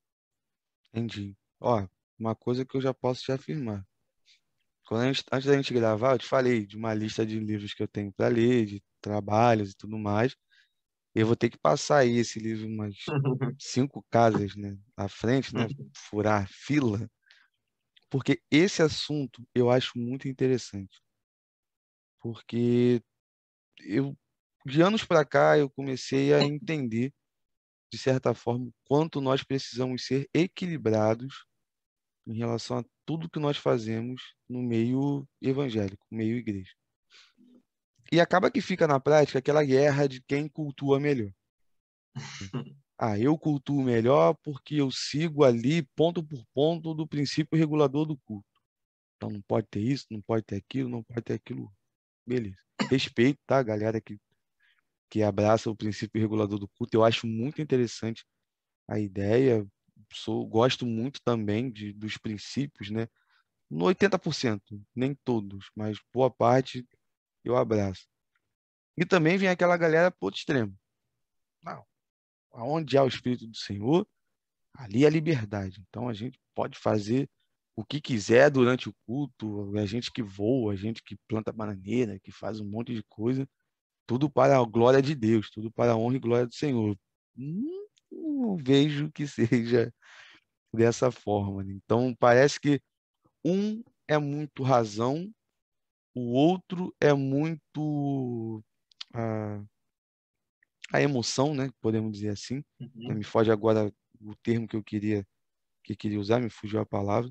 Entendi. 0.92 1.36
Ó, 1.60 1.86
uma 2.22 2.36
coisa 2.36 2.64
que 2.64 2.76
eu 2.76 2.80
já 2.80 2.94
posso 2.94 3.22
te 3.22 3.32
afirmar. 3.32 3.84
Quando 4.86 5.04
gente, 5.06 5.24
antes 5.32 5.46
da 5.48 5.56
gente 5.56 5.74
gravar, 5.74 6.14
eu 6.14 6.18
te 6.18 6.26
falei 6.26 6.66
de 6.66 6.76
uma 6.76 6.94
lista 6.94 7.24
de 7.26 7.38
livros 7.40 7.74
que 7.74 7.82
eu 7.82 7.88
tenho 7.88 8.12
para 8.12 8.28
ler, 8.28 8.66
de 8.66 8.82
trabalhos 9.00 9.72
e 9.72 9.76
tudo 9.76 9.98
mais. 9.98 10.36
Eu 11.14 11.26
vou 11.26 11.36
ter 11.36 11.50
que 11.50 11.58
passar 11.58 11.98
aí 11.98 12.18
esse 12.18 12.38
livro 12.38 12.66
umas 12.66 12.96
cinco 13.60 14.04
casas, 14.10 14.56
né, 14.56 14.78
à 14.96 15.08
frente, 15.08 15.54
né, 15.54 15.66
furar 15.96 16.48
fila, 16.48 17.08
porque 18.10 18.40
esse 18.50 18.82
assunto 18.82 19.42
eu 19.54 19.70
acho 19.70 19.98
muito 19.98 20.28
interessante. 20.28 21.02
Porque 22.20 23.02
eu 23.80 24.16
de 24.66 24.82
anos 24.82 25.04
para 25.04 25.24
cá 25.24 25.58
eu 25.58 25.70
comecei 25.70 26.34
a 26.34 26.42
entender 26.44 27.12
de 27.92 27.98
certa 27.98 28.34
forma 28.34 28.70
quanto 28.86 29.20
nós 29.20 29.44
precisamos 29.44 30.06
ser 30.06 30.28
equilibrados 30.34 31.46
em 32.26 32.34
relação 32.34 32.78
a 32.78 32.84
tudo 33.04 33.28
que 33.28 33.38
nós 33.38 33.56
fazemos 33.56 34.34
no 34.48 34.62
meio 34.62 35.26
evangélico, 35.40 36.06
no 36.10 36.18
meio 36.18 36.36
igreja. 36.36 36.72
E 38.10 38.20
acaba 38.20 38.50
que 38.50 38.60
fica 38.60 38.86
na 38.86 39.00
prática 39.00 39.38
aquela 39.38 39.64
guerra 39.64 40.06
de 40.06 40.22
quem 40.22 40.48
cultua 40.48 41.00
melhor. 41.00 41.32
Ah, 43.04 43.18
eu 43.18 43.36
cultuo 43.36 43.82
melhor 43.82 44.36
porque 44.44 44.76
eu 44.76 44.88
sigo 44.92 45.42
ali 45.42 45.82
ponto 45.96 46.22
por 46.22 46.40
ponto 46.54 46.94
do 46.94 47.04
princípio 47.04 47.58
regulador 47.58 48.06
do 48.06 48.16
culto. 48.18 48.46
Então 49.16 49.28
não 49.28 49.42
pode 49.42 49.66
ter 49.68 49.80
isso, 49.80 50.06
não 50.08 50.20
pode 50.20 50.44
ter 50.44 50.54
aquilo, 50.54 50.88
não 50.88 51.02
pode 51.02 51.22
ter 51.22 51.34
aquilo. 51.34 51.68
Beleza. 52.24 52.56
Respeito, 52.88 53.40
tá, 53.44 53.60
galera 53.60 54.00
que, 54.00 54.20
que 55.10 55.20
abraça 55.20 55.68
o 55.68 55.74
princípio 55.74 56.20
regulador 56.20 56.60
do 56.60 56.68
culto. 56.68 56.96
Eu 56.96 57.02
acho 57.02 57.26
muito 57.26 57.60
interessante 57.60 58.24
a 58.86 59.00
ideia. 59.00 59.66
Sou, 60.12 60.46
gosto 60.46 60.86
muito 60.86 61.20
também 61.22 61.70
de, 61.70 61.92
dos 61.92 62.16
princípios, 62.16 62.90
né? 62.90 63.08
No 63.70 63.86
80%, 63.86 64.60
nem 64.94 65.14
todos, 65.24 65.70
mas 65.74 65.98
boa 66.12 66.30
parte 66.30 66.86
eu 67.44 67.56
abraço. 67.56 68.06
E 68.96 69.04
também 69.04 69.38
vem 69.38 69.48
aquela 69.48 69.76
galera 69.76 70.10
pro 70.10 70.26
outro 70.26 70.38
extremo. 70.38 70.76
Não. 71.62 71.84
Aonde 72.52 72.98
há 72.98 73.02
o 73.02 73.08
Espírito 73.08 73.46
do 73.46 73.56
Senhor, 73.56 74.06
ali 74.74 75.04
é 75.04 75.10
liberdade. 75.10 75.82
Então 75.88 76.08
a 76.08 76.12
gente 76.12 76.38
pode 76.54 76.78
fazer 76.78 77.28
o 77.74 77.84
que 77.84 78.00
quiser 78.00 78.50
durante 78.50 78.88
o 78.88 78.94
culto, 79.06 79.76
a 79.78 79.86
gente 79.86 80.12
que 80.12 80.22
voa, 80.22 80.74
a 80.74 80.76
gente 80.76 81.02
que 81.02 81.16
planta 81.26 81.52
bananeira, 81.52 82.18
que 82.20 82.30
faz 82.30 82.60
um 82.60 82.68
monte 82.68 82.94
de 82.94 83.02
coisa, 83.04 83.48
tudo 84.06 84.28
para 84.28 84.58
a 84.58 84.64
glória 84.64 85.00
de 85.00 85.14
Deus, 85.14 85.50
tudo 85.50 85.70
para 85.72 85.92
a 85.92 85.96
honra 85.96 86.16
e 86.16 86.20
glória 86.20 86.46
do 86.46 86.54
Senhor. 86.54 86.96
Hum, 87.36 87.81
não 88.42 88.56
vejo 88.56 89.10
que 89.12 89.26
seja 89.26 89.92
dessa 90.74 91.10
forma. 91.10 91.64
Né? 91.64 91.74
Então 91.74 92.14
parece 92.18 92.60
que 92.60 92.80
um 93.44 93.82
é 94.08 94.18
muito 94.18 94.62
razão 94.62 95.32
o 96.14 96.32
outro 96.32 96.94
é 97.00 97.12
muito 97.12 98.62
a, 99.14 99.62
a 100.92 101.00
emoção, 101.00 101.54
né? 101.54 101.70
Podemos 101.80 102.12
dizer 102.12 102.30
assim. 102.30 102.62
Uhum. 102.78 103.14
Me 103.14 103.24
foge 103.24 103.50
agora 103.50 103.92
o 104.20 104.34
termo 104.36 104.68
que 104.68 104.76
eu 104.76 104.84
queria 104.84 105.26
que 105.84 105.96
queria 105.96 106.20
usar, 106.20 106.40
me 106.40 106.50
fugiu 106.50 106.80
a 106.80 106.86
palavra. 106.86 107.30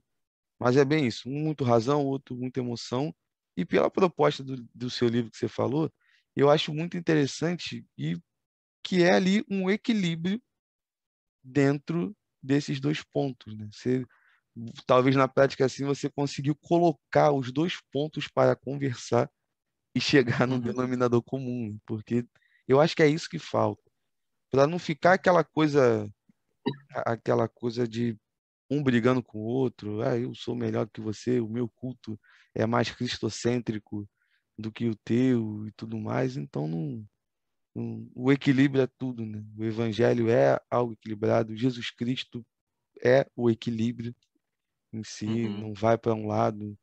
Mas 0.59 0.75
é 0.75 0.83
bem 0.83 1.07
isso, 1.07 1.29
um 1.29 1.39
muito 1.43 1.63
razão, 1.63 2.05
outro 2.05 2.35
muita 2.35 2.59
emoção. 2.59 3.15
E 3.55 3.65
pela 3.65 3.89
proposta 3.89 4.43
do, 4.43 4.67
do 4.75 4.89
seu 4.89 5.07
livro 5.07 5.31
que 5.31 5.37
você 5.37 5.47
falou, 5.47 5.91
eu 6.35 6.49
acho 6.49 6.73
muito 6.73 6.97
interessante 6.97 7.85
e 7.97 8.17
que 8.83 9.03
é 9.03 9.13
ali 9.13 9.45
um 9.49 9.69
equilíbrio 9.69 10.41
dentro 11.43 12.15
desses 12.41 12.79
dois 12.79 13.03
pontos, 13.03 13.55
né? 13.55 13.67
Você 13.71 14.05
talvez 14.85 15.15
na 15.15 15.27
prática 15.27 15.65
assim 15.65 15.85
você 15.85 16.09
conseguiu 16.09 16.55
colocar 16.55 17.31
os 17.31 17.51
dois 17.51 17.77
pontos 17.91 18.27
para 18.27 18.55
conversar 18.55 19.29
e 19.95 20.01
chegar 20.01 20.47
num 20.47 20.55
uhum. 20.55 20.61
denominador 20.61 21.21
comum, 21.23 21.77
porque 21.85 22.25
eu 22.67 22.79
acho 22.79 22.95
que 22.95 23.03
é 23.03 23.07
isso 23.07 23.29
que 23.29 23.39
falta, 23.39 23.81
para 24.49 24.67
não 24.67 24.79
ficar 24.79 25.13
aquela 25.13 25.43
coisa 25.43 26.09
aquela 27.05 27.47
coisa 27.47 27.87
de 27.87 28.17
um 28.69 28.83
brigando 28.83 29.21
com 29.21 29.39
o 29.39 29.43
outro, 29.43 30.01
ah, 30.01 30.17
eu 30.17 30.33
sou 30.33 30.55
melhor 30.55 30.87
que 30.89 31.01
você, 31.01 31.41
o 31.41 31.49
meu 31.49 31.67
culto 31.67 32.19
é 32.55 32.65
mais 32.65 32.89
cristocêntrico 32.91 34.07
do 34.57 34.71
que 34.71 34.87
o 34.87 34.95
teu 34.95 35.67
e 35.67 35.71
tudo 35.73 35.97
mais, 35.97 36.37
então 36.37 36.67
não 36.67 37.05
o 37.73 38.31
equilíbrio 38.31 38.83
é 38.83 38.87
tudo, 38.97 39.25
né? 39.25 39.43
O 39.57 39.63
evangelho 39.63 40.29
é 40.29 40.59
algo 40.69 40.93
equilibrado, 40.93 41.55
Jesus 41.55 41.89
Cristo 41.89 42.45
é 43.03 43.25
o 43.35 43.49
equilíbrio 43.49 44.13
em 44.93 45.03
si, 45.03 45.25
uhum. 45.25 45.61
não 45.61 45.73
vai 45.73 45.97
para 45.97 46.13
um 46.13 46.27
lado, 46.27 46.77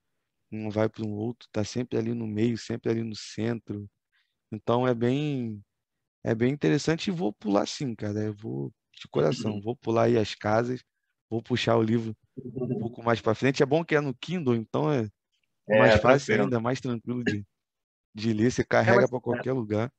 não 0.50 0.70
vai 0.70 0.88
para 0.88 1.04
um 1.04 1.12
outro, 1.12 1.46
está 1.46 1.62
sempre 1.62 1.98
ali 1.98 2.14
no 2.14 2.26
meio, 2.26 2.56
sempre 2.56 2.90
ali 2.90 3.02
no 3.02 3.14
centro. 3.14 3.88
Então 4.50 4.86
é 4.86 4.94
bem 4.94 5.62
é 6.24 6.34
bem 6.34 6.52
interessante 6.52 7.08
e 7.08 7.12
vou 7.12 7.32
pular 7.32 7.66
sim, 7.66 7.94
cara. 7.94 8.24
Eu 8.24 8.34
vou 8.34 8.72
de 8.94 9.06
coração, 9.08 9.60
vou 9.60 9.76
pular 9.76 10.04
aí 10.04 10.18
as 10.18 10.34
casas, 10.34 10.82
vou 11.30 11.42
puxar 11.42 11.76
o 11.76 11.82
livro 11.82 12.16
um 12.36 12.78
pouco 12.80 13.02
mais 13.02 13.20
para 13.20 13.34
frente. 13.34 13.62
É 13.62 13.66
bom 13.66 13.84
que 13.84 13.94
é 13.94 14.00
no 14.00 14.14
Kindle, 14.14 14.56
então 14.56 14.90
é, 14.92 15.08
é 15.68 15.78
mais 15.78 15.94
fácil 16.00 16.26
tranquilo. 16.26 16.42
ainda, 16.42 16.60
mais 16.60 16.80
tranquilo 16.80 17.24
de, 17.24 17.46
de 18.14 18.32
ler, 18.32 18.50
você 18.50 18.64
carrega 18.64 19.04
é, 19.04 19.08
para 19.08 19.20
qualquer 19.20 19.52
lugar. 19.52 19.92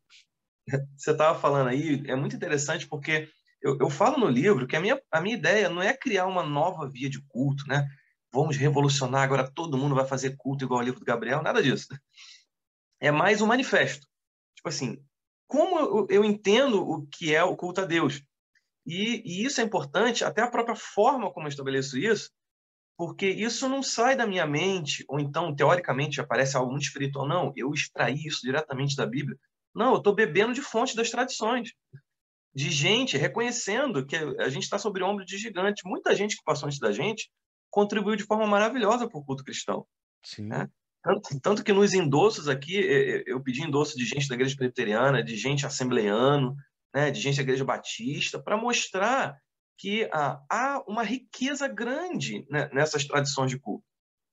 Você 0.97 1.11
estava 1.11 1.39
falando 1.39 1.67
aí, 1.69 2.03
é 2.07 2.15
muito 2.15 2.35
interessante 2.35 2.87
porque 2.87 3.29
eu, 3.61 3.77
eu 3.79 3.89
falo 3.89 4.17
no 4.17 4.27
livro 4.27 4.67
que 4.67 4.75
a 4.75 4.79
minha, 4.79 5.01
a 5.11 5.21
minha 5.21 5.35
ideia 5.35 5.69
não 5.69 5.81
é 5.81 5.95
criar 5.95 6.25
uma 6.25 6.43
nova 6.43 6.89
via 6.89 7.09
de 7.09 7.21
culto, 7.27 7.63
né? 7.67 7.87
Vamos 8.31 8.57
revolucionar, 8.57 9.23
agora 9.23 9.49
todo 9.49 9.77
mundo 9.77 9.95
vai 9.95 10.05
fazer 10.05 10.35
culto 10.37 10.63
igual 10.63 10.79
o 10.79 10.83
livro 10.83 10.99
do 10.99 11.05
Gabriel, 11.05 11.41
nada 11.41 11.61
disso. 11.61 11.87
É 12.99 13.11
mais 13.11 13.41
um 13.41 13.47
manifesto. 13.47 14.07
Tipo 14.55 14.69
assim, 14.69 15.03
como 15.47 15.79
eu, 15.79 16.07
eu 16.09 16.23
entendo 16.23 16.81
o 16.87 17.07
que 17.07 17.33
é 17.33 17.43
o 17.43 17.55
culto 17.55 17.81
a 17.81 17.85
Deus? 17.85 18.21
E, 18.85 19.21
e, 19.25 19.45
isso 19.45 19.59
é 19.61 19.63
importante, 19.63 20.23
até 20.23 20.41
a 20.41 20.49
própria 20.49 20.75
forma 20.75 21.31
como 21.31 21.47
eu 21.47 21.49
estabeleço 21.49 21.97
isso, 21.97 22.31
porque 22.97 23.27
isso 23.27 23.69
não 23.69 23.81
sai 23.81 24.15
da 24.15 24.27
minha 24.27 24.45
mente, 24.45 25.05
ou 25.07 25.19
então, 25.19 25.55
teoricamente, 25.55 26.19
aparece 26.19 26.57
algo 26.57 26.71
muito 26.71 26.83
espiritual. 26.83 27.27
Não, 27.27 27.53
eu 27.55 27.71
extraí 27.73 28.25
isso 28.25 28.41
diretamente 28.41 28.95
da 28.95 29.05
Bíblia. 29.05 29.37
Não, 29.79 29.93
eu 29.93 29.99
estou 29.99 30.13
bebendo 30.13 30.53
de 30.53 30.61
fonte 30.61 30.93
das 30.93 31.09
tradições, 31.09 31.71
de 32.53 32.69
gente 32.69 33.15
reconhecendo 33.15 34.05
que 34.05 34.17
a 34.17 34.49
gente 34.49 34.63
está 34.63 34.77
sobre 34.77 35.01
o 35.01 35.07
ombro 35.07 35.23
de 35.23 35.37
gigante. 35.37 35.87
Muita 35.87 36.13
gente 36.13 36.35
que 36.35 36.43
passou 36.43 36.67
antes 36.67 36.79
da 36.79 36.91
gente 36.91 37.31
contribuiu 37.71 38.17
de 38.17 38.25
forma 38.25 38.45
maravilhosa 38.45 39.07
para 39.07 39.17
o 39.17 39.23
culto 39.23 39.41
cristão. 39.41 39.85
Sim. 40.21 40.47
Né? 40.47 40.67
Tanto, 41.01 41.39
tanto, 41.39 41.63
que 41.63 41.71
nos 41.71 41.93
endossos 41.93 42.49
aqui, 42.49 42.75
eu 43.25 43.41
pedi 43.41 43.63
endosso 43.63 43.97
de 43.97 44.03
gente 44.03 44.27
da 44.27 44.35
igreja 44.35 44.53
presbiteriana, 44.53 45.23
de 45.23 45.37
gente 45.37 45.65
assembleano, 45.65 46.57
né, 46.93 47.09
de 47.09 47.21
gente 47.21 47.37
da 47.37 47.43
igreja 47.43 47.63
batista, 47.63 48.37
para 48.37 48.57
mostrar 48.57 49.39
que 49.77 50.09
ah, 50.11 50.43
há 50.51 50.83
uma 50.85 51.03
riqueza 51.03 51.69
grande 51.69 52.45
né, 52.49 52.69
nessas 52.73 53.05
tradições 53.05 53.49
de 53.49 53.57
culto. 53.57 53.85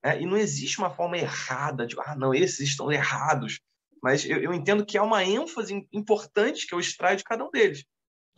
Né? 0.04 0.22
E 0.22 0.26
não 0.26 0.37
existe 0.37 0.78
uma 0.80 0.90
forma 0.90 1.16
errada 1.16 1.87
de, 1.87 1.94
ah, 2.00 2.16
não, 2.16 2.35
esses 2.35 2.68
estão 2.68 2.90
errados. 2.90 3.61
Mas 4.07 4.25
eu, 4.25 4.40
eu 4.40 4.55
entendo 4.55 4.87
que 4.87 4.97
há 4.97 5.03
uma 5.03 5.25
ênfase 5.25 5.85
importante 5.92 6.64
que 6.64 6.73
eu 6.73 6.79
extraio 6.79 7.16
de 7.16 7.25
cada 7.25 7.45
um 7.45 7.51
deles. 7.51 7.85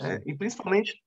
Né? 0.01 0.19
E 0.25 0.35
principalmente 0.35 0.99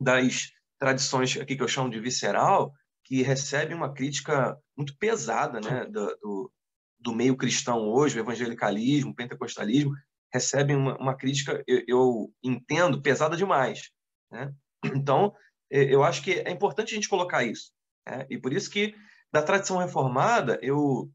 das 0.00 0.50
tradições 0.78 1.36
aqui 1.36 1.54
que 1.54 1.62
eu 1.62 1.68
chamo 1.68 1.90
de 1.90 2.00
visceral, 2.00 2.72
que 3.04 3.20
recebem 3.20 3.76
uma 3.76 3.92
crítica 3.92 4.58
muito 4.74 4.96
pesada 4.96 5.60
né, 5.60 5.84
do, 5.84 6.06
do, 6.22 6.52
do 6.98 7.14
meio 7.14 7.36
cristão 7.36 7.86
hoje, 7.86 8.18
o 8.18 8.22
evangelicalismo, 8.22 9.10
o 9.10 9.14
pentecostalismo, 9.14 9.92
recebem 10.32 10.74
uma, 10.74 10.96
uma 10.96 11.14
crítica, 11.14 11.62
eu, 11.66 11.84
eu, 11.86 12.34
entendo, 12.42 13.02
pesada 13.02 13.36
demais. 13.36 13.90
Né? 14.32 14.50
Então, 14.84 15.34
eu 15.70 16.02
acho 16.02 16.22
que 16.22 16.32
é 16.32 16.50
importante 16.50 16.92
a 16.92 16.94
gente 16.94 17.10
colocar 17.10 17.44
isso. 17.44 17.72
Né? 18.06 18.26
E 18.30 18.38
por 18.38 18.54
isso 18.54 18.70
que, 18.70 18.94
da 19.30 19.42
tradição 19.42 19.76
reformada, 19.76 20.58
eu, 20.62 21.10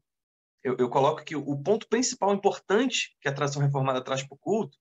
eu, 0.64 0.76
eu 0.78 0.88
coloco 0.88 1.22
que 1.22 1.36
o 1.36 1.62
ponto 1.62 1.86
principal 1.88 2.34
importante 2.34 3.14
que 3.20 3.28
a 3.28 3.32
tradição 3.32 3.60
reformada 3.60 4.02
traz 4.02 4.22
para 4.22 4.34
o 4.34 4.38
culto 4.38 4.78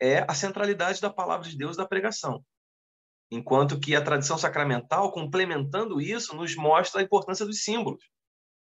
é 0.00 0.24
a 0.28 0.34
centralidade 0.34 1.00
da 1.00 1.08
palavra 1.08 1.48
de 1.48 1.56
Deus 1.56 1.76
da 1.76 1.86
pregação. 1.86 2.44
Enquanto 3.30 3.78
que 3.78 3.94
a 3.94 4.02
tradição 4.02 4.36
sacramental, 4.36 5.12
complementando 5.12 6.00
isso, 6.00 6.34
nos 6.34 6.56
mostra 6.56 7.00
a 7.00 7.04
importância 7.04 7.46
dos 7.46 7.62
símbolos, 7.62 8.02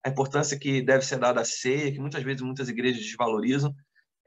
a 0.04 0.10
importância 0.10 0.58
que 0.60 0.82
deve 0.82 1.06
ser 1.06 1.20
dada 1.20 1.42
à 1.42 1.46
ceia, 1.46 1.92
que 1.92 2.00
muitas 2.00 2.24
vezes 2.24 2.42
muitas 2.42 2.68
igrejas 2.68 3.04
desvalorizam, 3.04 3.74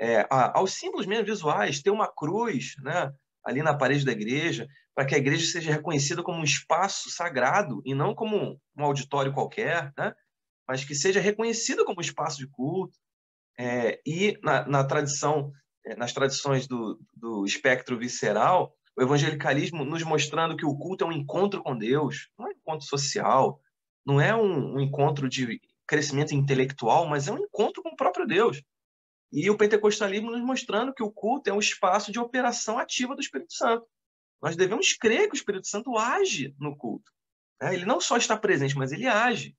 é, 0.00 0.26
aos 0.30 0.72
símbolos 0.74 1.06
mesmo 1.06 1.26
visuais, 1.26 1.82
ter 1.82 1.90
uma 1.90 2.08
cruz 2.08 2.74
né, 2.78 3.12
ali 3.44 3.60
na 3.60 3.76
parede 3.76 4.04
da 4.04 4.12
igreja, 4.12 4.66
para 4.94 5.04
que 5.04 5.14
a 5.14 5.18
igreja 5.18 5.50
seja 5.50 5.72
reconhecida 5.72 6.22
como 6.22 6.38
um 6.38 6.44
espaço 6.44 7.10
sagrado 7.10 7.82
e 7.84 7.92
não 7.92 8.14
como 8.14 8.58
um 8.76 8.84
auditório 8.84 9.32
qualquer, 9.32 9.92
né? 9.98 10.14
Mas 10.70 10.84
que 10.84 10.94
seja 10.94 11.18
reconhecida 11.18 11.84
como 11.84 12.00
espaço 12.00 12.38
de 12.38 12.46
culto. 12.46 12.96
É, 13.58 14.00
e 14.06 14.38
na, 14.40 14.64
na 14.68 14.84
tradição, 14.84 15.50
é, 15.84 15.96
nas 15.96 16.12
tradições 16.12 16.68
do, 16.68 16.96
do 17.12 17.44
espectro 17.44 17.98
visceral, 17.98 18.72
o 18.96 19.02
evangelicalismo 19.02 19.84
nos 19.84 20.04
mostrando 20.04 20.56
que 20.56 20.64
o 20.64 20.78
culto 20.78 21.02
é 21.02 21.08
um 21.08 21.12
encontro 21.12 21.60
com 21.60 21.76
Deus, 21.76 22.28
não 22.38 22.46
é 22.46 22.50
um 22.50 22.52
encontro 22.52 22.86
social, 22.86 23.60
não 24.06 24.20
é 24.20 24.32
um, 24.32 24.76
um 24.76 24.80
encontro 24.80 25.28
de 25.28 25.60
crescimento 25.88 26.36
intelectual, 26.36 27.04
mas 27.04 27.26
é 27.26 27.32
um 27.32 27.38
encontro 27.38 27.82
com 27.82 27.88
o 27.88 27.96
próprio 27.96 28.24
Deus. 28.24 28.62
E 29.32 29.50
o 29.50 29.56
pentecostalismo 29.56 30.30
nos 30.30 30.40
mostrando 30.40 30.94
que 30.94 31.02
o 31.02 31.10
culto 31.10 31.50
é 31.50 31.52
um 31.52 31.58
espaço 31.58 32.12
de 32.12 32.20
operação 32.20 32.78
ativa 32.78 33.16
do 33.16 33.20
Espírito 33.20 33.54
Santo. 33.54 33.84
Nós 34.40 34.54
devemos 34.54 34.92
crer 34.92 35.26
que 35.26 35.34
o 35.34 35.36
Espírito 35.36 35.66
Santo 35.66 35.98
age 35.98 36.54
no 36.60 36.76
culto. 36.76 37.10
Né? 37.60 37.74
Ele 37.74 37.84
não 37.84 38.00
só 38.00 38.16
está 38.16 38.36
presente, 38.36 38.76
mas 38.76 38.92
ele 38.92 39.08
age. 39.08 39.56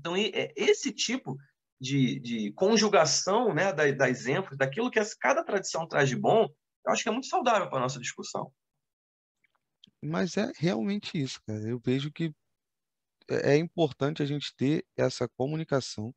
Então, 0.00 0.16
é 0.16 0.52
esse 0.56 0.92
tipo 0.92 1.36
de, 1.80 2.18
de 2.20 2.52
conjugação 2.52 3.54
né, 3.54 3.72
das 3.72 4.26
ênfases, 4.26 4.58
daquilo 4.58 4.90
que 4.90 5.00
cada 5.20 5.44
tradição 5.44 5.86
traz 5.86 6.08
de 6.08 6.16
bom, 6.16 6.48
eu 6.86 6.92
acho 6.92 7.02
que 7.02 7.08
é 7.08 7.12
muito 7.12 7.26
saudável 7.28 7.68
para 7.68 7.78
a 7.78 7.82
nossa 7.82 8.00
discussão. 8.00 8.52
Mas 10.02 10.36
é 10.38 10.50
realmente 10.56 11.20
isso, 11.20 11.40
cara. 11.46 11.68
Eu 11.68 11.78
vejo 11.78 12.10
que 12.10 12.34
é, 13.28 13.52
é 13.54 13.56
importante 13.56 14.22
a 14.22 14.26
gente 14.26 14.54
ter 14.56 14.84
essa 14.96 15.28
comunicação 15.28 16.14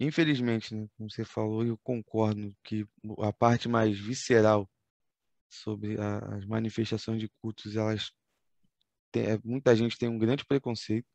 Infelizmente, 0.00 0.74
né, 0.74 0.88
como 0.96 1.08
você 1.08 1.24
falou, 1.24 1.64
eu 1.64 1.78
concordo 1.78 2.52
que 2.64 2.84
a 3.20 3.32
parte 3.32 3.68
mais 3.68 3.96
visceral 3.96 4.68
sobre 5.48 6.00
a- 6.00 6.18
as 6.36 6.44
manifestações 6.46 7.20
de 7.20 7.28
cultos, 7.40 7.76
elas 7.76 8.10
tem- 9.12 9.26
é, 9.26 9.38
muita 9.44 9.76
gente 9.76 9.98
tem 9.98 10.08
um 10.08 10.18
grande 10.18 10.44
preconceito. 10.44 11.06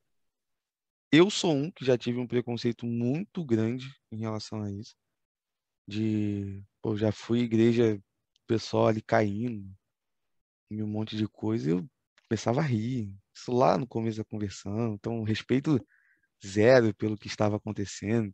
Eu 1.12 1.30
sou 1.30 1.54
um 1.54 1.72
que 1.72 1.86
já 1.86 1.98
tive 1.98 2.20
um 2.20 2.28
preconceito 2.28 2.86
muito 2.86 3.44
grande 3.46 3.88
em 4.12 4.18
relação 4.18 4.62
a 4.62 4.72
isso. 4.72 4.94
De, 5.88 6.64
pô, 6.82 6.98
já 6.98 7.12
fui 7.12 7.40
igreja, 7.40 8.00
pessoal 8.46 8.88
ali 8.88 9.02
caindo 9.02 9.74
em 10.70 10.84
um 10.84 10.88
monte 10.88 11.16
de 11.16 11.28
coisa, 11.28 11.70
e 11.70 11.74
eu 11.74 11.90
começava 12.28 12.60
a 12.60 12.64
rir. 12.64 13.16
Isso 13.34 13.52
lá 13.54 13.78
no 13.78 13.88
começo 13.88 14.18
da 14.18 14.26
conversão. 14.26 14.96
Então, 14.96 15.24
respeito 15.24 15.80
zero 16.46 16.94
pelo 16.96 17.18
que 17.18 17.28
estava 17.28 17.56
acontecendo. 17.56 18.34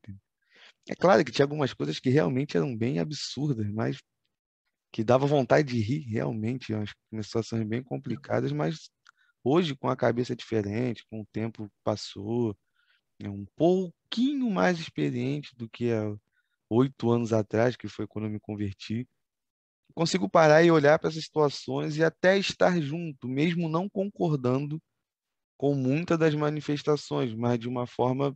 É 0.90 0.96
claro 0.96 1.24
que 1.24 1.32
tinha 1.32 1.46
algumas 1.46 1.74
coisas 1.74 2.00
que 2.00 2.10
realmente 2.10 2.58
eram 2.58 2.76
bem 2.76 3.00
absurdas, 3.00 3.70
mas 3.72 4.00
que 4.92 5.04
dava 5.04 5.28
vontade 5.28 5.74
de 5.74 5.80
rir 5.80 6.02
realmente, 6.10 6.74
umas 6.74 7.26
situações 7.26 7.68
bem 7.68 7.84
complicadas, 7.84 8.52
mas 8.52 8.90
hoje 9.44 9.76
com 9.76 9.90
a 9.90 9.96
cabeça 9.96 10.36
diferente, 10.36 11.06
com 11.10 11.22
o 11.22 11.26
tempo 11.32 11.68
que 11.68 11.76
passou, 11.84 12.58
é 13.20 13.30
um 13.30 13.46
pouquinho 13.56 14.50
mais 14.50 14.80
experiente 14.80 15.56
do 15.56 15.70
que 15.70 15.92
há 15.92 16.16
oito 16.70 17.12
anos 17.12 17.34
atrás, 17.34 17.76
que 17.76 17.88
foi 17.88 18.08
quando 18.08 18.26
eu 18.26 18.32
me 18.32 18.40
converti, 18.40 19.08
consigo 19.94 20.30
parar 20.30 20.64
e 20.64 20.72
olhar 20.72 21.00
para 21.00 21.10
essas 21.10 21.24
situações 21.24 21.98
e 21.98 22.04
até 22.04 22.38
estar 22.38 22.80
junto, 22.82 23.28
mesmo 23.28 23.70
não 23.70 23.90
concordando 23.90 24.82
com 25.58 25.76
muitas 25.76 26.18
das 26.18 26.36
manifestações, 26.36 27.34
mas 27.34 27.60
de 27.60 27.70
uma 27.70 27.88
forma 27.88 28.36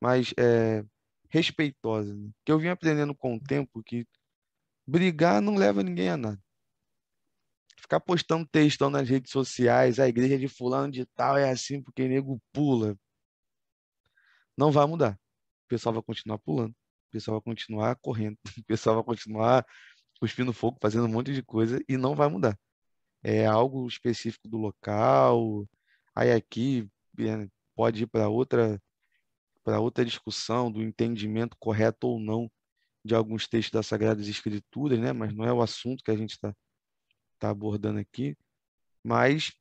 mais 0.00 0.32
é, 0.38 0.84
respeitosa. 1.28 2.14
Né? 2.14 2.30
Que 2.44 2.52
eu 2.52 2.58
vim 2.58 2.68
aprendendo 2.68 3.14
com 3.14 3.36
o 3.36 3.40
tempo 3.40 3.82
que 3.82 4.06
brigar 4.86 5.42
não 5.42 5.56
leva 5.56 5.82
ninguém 5.82 6.08
a 6.10 6.16
nada. 6.16 6.45
Ficar 7.86 8.00
postando 8.00 8.44
textão 8.44 8.90
nas 8.90 9.08
redes 9.08 9.30
sociais, 9.30 10.00
a 10.00 10.08
igreja 10.08 10.36
de 10.36 10.48
fulano 10.48 10.90
de 10.90 11.06
tal 11.06 11.36
é 11.38 11.48
assim 11.48 11.80
porque 11.80 12.08
nego 12.08 12.42
pula. 12.52 12.98
Não 14.56 14.72
vai 14.72 14.84
mudar. 14.86 15.12
O 15.66 15.68
pessoal 15.68 15.92
vai 15.94 16.02
continuar 16.02 16.38
pulando. 16.38 16.72
O 16.72 17.10
pessoal 17.12 17.36
vai 17.36 17.44
continuar 17.44 17.94
correndo. 17.94 18.36
O 18.58 18.64
pessoal 18.64 18.96
vai 18.96 19.04
continuar 19.04 19.64
cuspindo 20.18 20.52
fogo, 20.52 20.78
fazendo 20.82 21.04
um 21.04 21.08
monte 21.12 21.32
de 21.32 21.44
coisa 21.44 21.80
e 21.88 21.96
não 21.96 22.16
vai 22.16 22.28
mudar. 22.28 22.58
É 23.22 23.46
algo 23.46 23.86
específico 23.86 24.48
do 24.48 24.56
local. 24.56 25.64
Aí 26.12 26.32
aqui 26.32 26.90
é, 27.20 27.48
pode 27.76 28.02
ir 28.02 28.08
para 28.08 28.28
outra 28.28 28.82
para 29.62 29.78
outra 29.78 30.04
discussão 30.04 30.72
do 30.72 30.82
entendimento 30.82 31.56
correto 31.60 32.08
ou 32.08 32.18
não 32.18 32.50
de 33.04 33.14
alguns 33.14 33.46
textos 33.46 33.70
das 33.72 33.86
Sagradas 33.86 34.26
Escrituras, 34.26 34.98
né? 34.98 35.12
mas 35.12 35.32
não 35.32 35.44
é 35.44 35.52
o 35.52 35.62
assunto 35.62 36.02
que 36.02 36.10
a 36.10 36.16
gente 36.16 36.32
está 36.32 36.52
tá 37.38 37.50
abordando 37.50 37.98
aqui. 37.98 38.36
Mas 39.04 39.52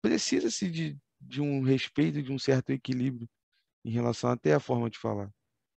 precisa-se 0.00 0.70
de, 0.70 0.98
de 1.20 1.40
um 1.40 1.62
respeito, 1.62 2.22
de 2.22 2.32
um 2.32 2.38
certo 2.38 2.70
equilíbrio 2.70 3.28
em 3.84 3.90
relação 3.90 4.30
até 4.30 4.54
à 4.54 4.60
forma 4.60 4.90
de 4.90 4.98
falar. 4.98 5.32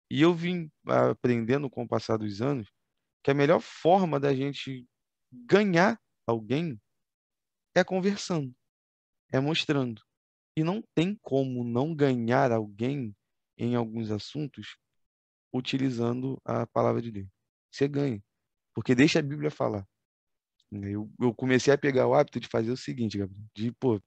E 0.10 0.21
eu 0.21 0.34
vim 0.34 0.71
aprendendo 0.86 1.69
com 1.69 1.84
o 1.84 1.88
passar 1.88 2.17
dos 2.17 2.41
anos 2.41 2.71
que 3.23 3.32
a 3.32 3.34
melhor 3.34 3.60
forma 3.60 4.19
da 4.19 4.34
gente 4.34 4.88
ganhar 5.32 6.00
alguém 6.26 6.80
é 7.76 7.84
conversando, 7.84 8.56
é 9.32 9.39
mostrando. 9.39 10.02
E 10.56 10.63
não 10.63 10.82
tem 10.95 11.15
como 11.21 11.63
não 11.63 11.93
ganhar 11.93 12.52
alguém 12.52 13.15
em 13.58 13.76
alguns 13.76 14.12
assuntos 14.12 14.78
utilizando 15.54 16.39
a 16.43 16.65
palavra 16.67 17.02
de 17.02 17.12
Deus. 17.12 17.28
Você 17.71 17.88
ganha, 17.88 18.23
porque 18.73 18.95
deixa 18.95 19.19
a 19.19 19.21
Bíblia 19.21 19.52
falar. 19.52 19.88
Eu, 20.71 21.10
eu 21.19 21.34
comecei 21.34 21.73
a 21.73 21.77
pegar 21.77 22.08
o 22.08 22.13
hábito 22.13 22.39
de 22.39 22.47
fazer 22.47 22.71
o 22.71 22.77
seguinte, 22.77 23.17
Gabriel, 23.17 23.41
de, 23.56 23.71
pô, 23.73 24.01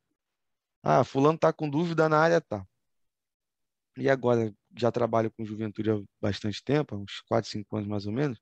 ah, 0.82 1.04
fulano 1.04 1.38
tá 1.38 1.52
com 1.52 1.68
dúvida 1.68 2.08
na 2.08 2.18
área 2.18 2.40
tá. 2.40 2.66
E 3.96 4.08
agora 4.08 4.54
já 4.76 4.90
trabalho 4.90 5.30
com 5.30 5.44
juventude 5.44 5.90
há 5.90 6.00
bastante 6.20 6.62
tempo, 6.62 6.94
há 6.94 6.98
uns 6.98 7.20
4, 7.28 7.50
5 7.50 7.76
anos 7.76 7.88
mais 7.88 8.06
ou 8.06 8.12
menos. 8.12 8.38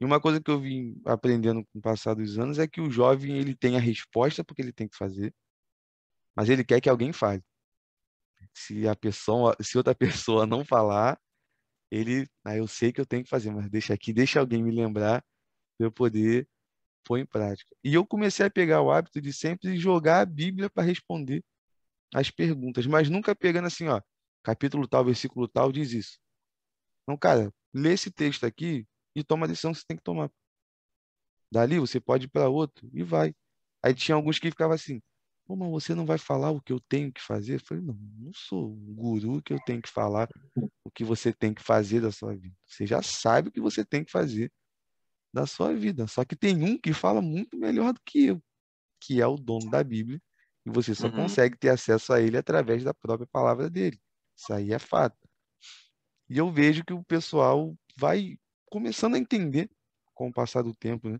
E 0.00 0.04
uma 0.04 0.20
coisa 0.20 0.40
que 0.40 0.50
eu 0.50 0.60
vim 0.60 1.00
aprendendo 1.04 1.64
com 1.66 1.78
o 1.78 1.82
passar 1.82 2.14
dos 2.14 2.38
anos 2.38 2.58
é 2.58 2.66
que 2.66 2.80
o 2.80 2.90
jovem 2.90 3.36
ele 3.38 3.54
tem 3.54 3.76
a 3.76 3.80
resposta 3.80 4.44
porque 4.44 4.62
ele 4.62 4.72
tem 4.72 4.88
que 4.88 4.96
fazer, 4.96 5.34
mas 6.34 6.48
ele 6.48 6.64
quer 6.64 6.80
que 6.80 6.88
alguém 6.88 7.12
fale. 7.12 7.42
Se 8.54 8.88
a 8.88 8.96
pessoa, 8.96 9.56
se 9.60 9.76
outra 9.76 9.94
pessoa 9.94 10.46
não 10.46 10.64
falar, 10.64 11.20
ele, 11.90 12.26
ah, 12.44 12.56
eu 12.56 12.66
sei 12.66 12.92
que 12.92 13.00
eu 13.00 13.06
tenho 13.06 13.24
que 13.24 13.30
fazer, 13.30 13.50
mas 13.50 13.68
deixa 13.68 13.94
aqui, 13.94 14.12
deixa 14.12 14.40
alguém 14.40 14.62
me 14.62 14.70
lembrar 14.70 15.24
para 15.76 15.86
eu 15.86 15.92
poder 15.92 16.48
pôr 17.04 17.18
em 17.18 17.26
prática. 17.26 17.74
E 17.84 17.94
eu 17.94 18.06
comecei 18.06 18.46
a 18.46 18.50
pegar 18.50 18.82
o 18.82 18.90
hábito 18.90 19.20
de 19.20 19.32
sempre 19.32 19.76
jogar 19.78 20.20
a 20.20 20.26
Bíblia 20.26 20.70
para 20.70 20.82
responder 20.82 21.44
as 22.14 22.30
perguntas, 22.30 22.86
mas 22.86 23.08
nunca 23.08 23.34
pegando 23.36 23.66
assim, 23.66 23.88
ó, 23.88 24.00
capítulo 24.42 24.86
tal, 24.88 25.04
versículo 25.04 25.48
tal 25.48 25.72
diz 25.72 25.92
isso. 25.92 26.18
Então, 27.02 27.16
cara, 27.16 27.52
lê 27.72 27.92
esse 27.92 28.10
texto 28.10 28.44
aqui 28.44 28.86
e 29.14 29.24
toma 29.24 29.46
a 29.46 29.48
decisão 29.48 29.72
que 29.72 29.78
você 29.78 29.86
tem 29.86 29.96
que 29.96 30.02
tomar. 30.02 30.30
Dali 31.50 31.78
você 31.78 32.00
pode 32.00 32.26
ir 32.26 32.28
para 32.28 32.48
outro 32.48 32.88
e 32.92 33.02
vai. 33.02 33.34
Aí 33.82 33.94
tinha 33.94 34.14
alguns 34.14 34.38
que 34.38 34.50
ficavam 34.50 34.74
assim, 34.74 35.00
Pô, 35.50 35.56
mas 35.56 35.68
você 35.68 35.96
não 35.96 36.06
vai 36.06 36.16
falar 36.16 36.52
o 36.52 36.60
que 36.60 36.72
eu 36.72 36.78
tenho 36.78 37.12
que 37.12 37.20
fazer? 37.20 37.56
Eu 37.56 37.60
falei, 37.60 37.82
não, 37.82 37.94
não 37.94 38.32
sou 38.32 38.70
um 38.72 38.94
guru 38.94 39.42
que 39.42 39.52
eu 39.52 39.58
tenho 39.66 39.82
que 39.82 39.88
falar 39.88 40.28
o 40.84 40.90
que 40.92 41.02
você 41.02 41.32
tem 41.32 41.52
que 41.52 41.60
fazer 41.60 42.00
da 42.00 42.12
sua 42.12 42.36
vida. 42.36 42.54
Você 42.64 42.86
já 42.86 43.02
sabe 43.02 43.48
o 43.48 43.52
que 43.52 43.60
você 43.60 43.84
tem 43.84 44.04
que 44.04 44.12
fazer 44.12 44.52
da 45.32 45.46
sua 45.46 45.74
vida. 45.74 46.06
Só 46.06 46.24
que 46.24 46.36
tem 46.36 46.62
um 46.62 46.78
que 46.78 46.92
fala 46.92 47.20
muito 47.20 47.56
melhor 47.56 47.92
do 47.92 48.00
que 48.04 48.26
eu, 48.26 48.42
que 49.00 49.20
é 49.20 49.26
o 49.26 49.36
dono 49.36 49.70
da 49.70 49.82
Bíblia, 49.82 50.20
e 50.66 50.70
você 50.70 50.94
só 50.94 51.06
uhum. 51.06 51.12
consegue 51.12 51.56
ter 51.56 51.70
acesso 51.70 52.12
a 52.12 52.20
ele 52.20 52.36
através 52.36 52.84
da 52.84 52.92
própria 52.92 53.26
palavra 53.26 53.70
dele. 53.70 53.98
Isso 54.36 54.52
aí 54.52 54.72
é 54.72 54.78
fato. 54.78 55.16
E 56.28 56.38
eu 56.38 56.50
vejo 56.50 56.84
que 56.84 56.92
o 56.92 57.04
pessoal 57.04 57.74
vai 57.96 58.38
começando 58.66 59.14
a 59.14 59.18
entender 59.18 59.68
com 60.14 60.28
o 60.28 60.32
passar 60.32 60.62
do 60.62 60.74
tempo, 60.74 61.08
né? 61.08 61.18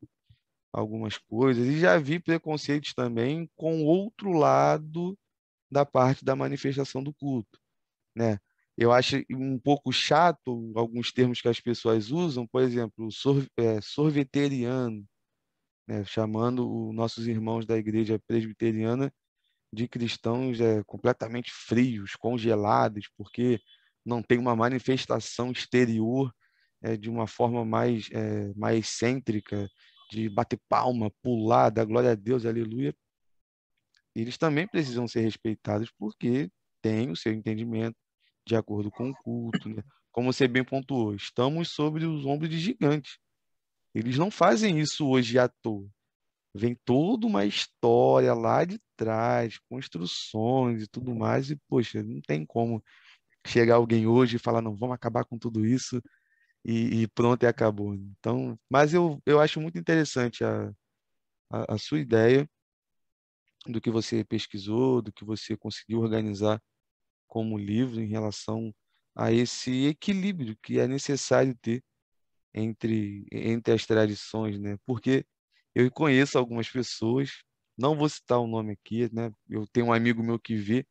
algumas 0.72 1.18
coisas 1.18 1.66
e 1.66 1.80
já 1.80 1.98
vi 1.98 2.20
preconceitos 2.20 2.94
também 2.94 3.50
com 3.56 3.84
outro 3.84 4.32
lado 4.32 5.18
da 5.70 5.84
parte 5.84 6.24
da 6.24 6.36
manifestação 6.36 7.02
do 7.02 7.12
culto, 7.14 7.58
né? 8.14 8.38
Eu 8.80 8.92
acho 8.92 9.16
um 9.30 9.58
pouco 9.58 9.92
chato 9.92 10.72
alguns 10.74 11.12
termos 11.12 11.42
que 11.42 11.48
as 11.48 11.60
pessoas 11.60 12.10
usam, 12.10 12.46
por 12.46 12.62
exemplo, 12.62 13.10
é, 13.58 13.78
sorveteriano, 13.82 15.06
né? 15.86 16.02
chamando 16.06 16.88
os 16.88 16.94
nossos 16.94 17.26
irmãos 17.28 17.66
da 17.66 17.76
igreja 17.76 18.18
presbiteriana 18.26 19.12
de 19.70 19.86
cristãos 19.86 20.62
é, 20.62 20.82
completamente 20.84 21.50
frios, 21.52 22.16
congelados, 22.16 23.06
porque 23.18 23.60
não 24.02 24.22
tem 24.22 24.38
uma 24.38 24.56
manifestação 24.56 25.52
exterior 25.52 26.34
é, 26.80 26.96
de 26.96 27.10
uma 27.10 27.26
forma 27.26 27.66
mais, 27.66 28.08
é, 28.12 28.50
mais 28.56 28.78
excêntrica, 28.78 29.68
de 30.10 30.30
bater 30.30 30.58
palma, 30.70 31.12
pular, 31.22 31.68
dar 31.68 31.84
glória 31.84 32.12
a 32.12 32.14
Deus, 32.14 32.46
aleluia, 32.46 32.96
eles 34.14 34.38
também 34.38 34.66
precisam 34.66 35.06
ser 35.06 35.20
respeitados 35.20 35.92
porque 35.98 36.50
têm 36.80 37.10
o 37.10 37.16
seu 37.16 37.30
entendimento 37.34 37.96
de 38.50 38.56
acordo 38.56 38.90
com 38.90 39.10
o 39.10 39.14
culto. 39.14 39.68
Né? 39.68 39.82
Como 40.10 40.32
você 40.32 40.48
bem 40.48 40.64
pontuou, 40.64 41.14
estamos 41.14 41.70
sobre 41.70 42.04
os 42.04 42.26
ombros 42.26 42.50
de 42.50 42.58
gigantes. 42.58 43.18
Eles 43.94 44.18
não 44.18 44.30
fazem 44.30 44.80
isso 44.80 45.08
hoje 45.08 45.38
à 45.38 45.48
toa. 45.48 45.88
Vem 46.52 46.76
toda 46.84 47.26
uma 47.26 47.44
história 47.44 48.34
lá 48.34 48.64
de 48.64 48.80
trás, 48.96 49.58
construções 49.68 50.82
e 50.82 50.88
tudo 50.88 51.14
mais, 51.14 51.50
e, 51.50 51.56
poxa, 51.68 52.02
não 52.02 52.20
tem 52.20 52.44
como 52.44 52.82
chegar 53.46 53.76
alguém 53.76 54.06
hoje 54.06 54.36
e 54.36 54.40
falar, 54.40 54.60
não, 54.60 54.74
vamos 54.74 54.94
acabar 54.94 55.24
com 55.24 55.38
tudo 55.38 55.64
isso 55.64 56.02
e, 56.64 57.02
e, 57.02 57.08
pronto, 57.08 57.44
e 57.44 57.46
acabou. 57.46 57.94
Então, 57.94 58.58
mas 58.68 58.92
eu, 58.92 59.22
eu 59.24 59.40
acho 59.40 59.60
muito 59.60 59.78
interessante 59.78 60.42
a, 60.44 60.72
a, 61.50 61.74
a 61.74 61.78
sua 61.78 62.00
ideia 62.00 62.48
do 63.66 63.80
que 63.80 63.90
você 63.90 64.24
pesquisou, 64.24 65.00
do 65.00 65.12
que 65.12 65.24
você 65.24 65.56
conseguiu 65.56 66.00
organizar 66.00 66.60
como 67.30 67.58
livro 67.58 68.00
em 68.02 68.08
relação 68.08 68.74
a 69.16 69.32
esse 69.32 69.86
equilíbrio 69.86 70.58
que 70.62 70.80
é 70.80 70.88
necessário 70.88 71.56
ter 71.62 71.84
entre, 72.54 73.26
entre 73.32 73.74
as 73.74 73.86
tradições, 73.86 74.58
né? 74.60 74.76
Porque 74.86 75.24
eu 75.74 75.90
conheço 75.92 76.38
algumas 76.38 76.68
pessoas, 76.70 77.42
não 77.78 77.96
vou 77.96 78.08
citar 78.08 78.38
o 78.40 78.46
nome 78.46 78.72
aqui, 78.74 79.12
né? 79.14 79.32
Eu 79.48 79.66
tenho 79.68 79.86
um 79.86 79.92
amigo 79.92 80.22
meu 80.22 80.38
que 80.38 80.56
vê 80.56 80.86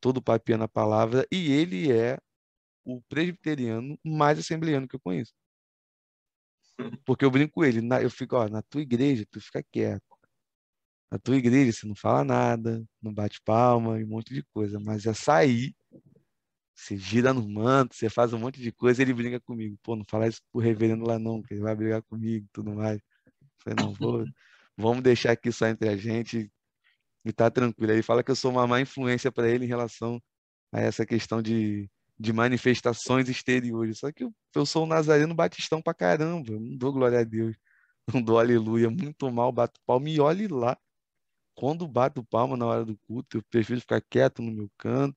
todo 0.00 0.18
o 0.18 0.22
papel 0.22 0.58
na 0.58 0.68
palavra 0.68 1.26
e 1.32 1.52
ele 1.52 1.92
é 1.92 2.18
o 2.84 3.02
presbiteriano 3.08 3.98
mais 4.04 4.38
assembleano 4.38 4.88
que 4.88 4.96
eu 4.96 5.00
conheço. 5.00 5.34
Porque 7.04 7.24
eu 7.24 7.30
brinco 7.30 7.54
com 7.54 7.64
ele, 7.64 7.80
eu 8.02 8.10
fico, 8.10 8.36
ó, 8.36 8.48
na 8.48 8.62
tua 8.62 8.82
igreja, 8.82 9.24
tu 9.30 9.40
fica 9.40 9.62
quieto. 9.72 10.15
Na 11.10 11.18
tua 11.18 11.36
igreja, 11.36 11.72
você 11.72 11.86
não 11.86 11.94
fala 11.94 12.24
nada, 12.24 12.84
não 13.00 13.12
bate 13.14 13.40
palma 13.42 14.00
e 14.00 14.04
um 14.04 14.08
monte 14.08 14.34
de 14.34 14.42
coisa. 14.54 14.78
Mas 14.80 15.06
é 15.06 15.14
sair, 15.14 15.74
você 16.74 16.96
gira 16.96 17.32
no 17.32 17.48
manto, 17.48 17.94
você 17.94 18.10
faz 18.10 18.32
um 18.32 18.38
monte 18.38 18.60
de 18.60 18.72
coisa, 18.72 19.02
ele 19.02 19.14
brinca 19.14 19.40
comigo. 19.40 19.78
Pô, 19.82 19.96
não 19.96 20.04
fala 20.08 20.28
isso 20.28 20.40
pro 20.52 20.60
reverendo 20.60 21.06
lá 21.06 21.18
não, 21.18 21.42
que 21.42 21.54
ele 21.54 21.62
vai 21.62 21.74
brigar 21.74 22.02
comigo 22.02 22.46
e 22.46 22.50
tudo 22.52 22.74
mais. 22.74 22.98
Eu 22.98 23.48
falei, 23.64 23.84
não, 23.84 23.92
vou, 23.94 24.24
vamos 24.76 25.02
deixar 25.02 25.32
aqui 25.32 25.52
só 25.52 25.66
entre 25.68 25.88
a 25.88 25.96
gente 25.96 26.50
e 27.24 27.32
tá 27.32 27.50
tranquilo. 27.50 27.92
Ele 27.92 28.02
fala 28.02 28.22
que 28.22 28.30
eu 28.30 28.36
sou 28.36 28.50
uma 28.52 28.66
má 28.66 28.80
influência 28.80 29.32
para 29.32 29.48
ele 29.48 29.64
em 29.64 29.68
relação 29.68 30.22
a 30.72 30.80
essa 30.80 31.06
questão 31.06 31.42
de 31.42 31.90
de 32.18 32.32
manifestações 32.32 33.28
exteriores. 33.28 33.98
Só 33.98 34.10
que 34.12 34.24
eu, 34.24 34.34
eu 34.54 34.66
sou 34.66 34.84
um 34.84 34.86
nazareno 34.86 35.34
batistão 35.34 35.82
pra 35.82 35.94
caramba. 35.94 36.52
Eu 36.52 36.60
não 36.60 36.76
dou 36.76 36.92
glória 36.92 37.20
a 37.20 37.24
Deus. 37.24 37.56
Não 38.12 38.22
dou 38.22 38.38
aleluia. 38.38 38.88
Muito 38.90 39.30
mal, 39.30 39.52
bato 39.52 39.80
palma 39.86 40.08
e 40.08 40.20
olhe 40.20 40.48
lá. 40.48 40.78
Quando 41.56 41.88
bato 41.88 42.24
palma 42.24 42.56
na 42.56 42.66
hora 42.66 42.84
do 42.84 42.96
culto, 43.08 43.38
eu 43.38 43.42
prefiro 43.50 43.80
ficar 43.80 44.02
quieto 44.02 44.42
no 44.42 44.52
meu 44.52 44.70
canto, 44.78 45.16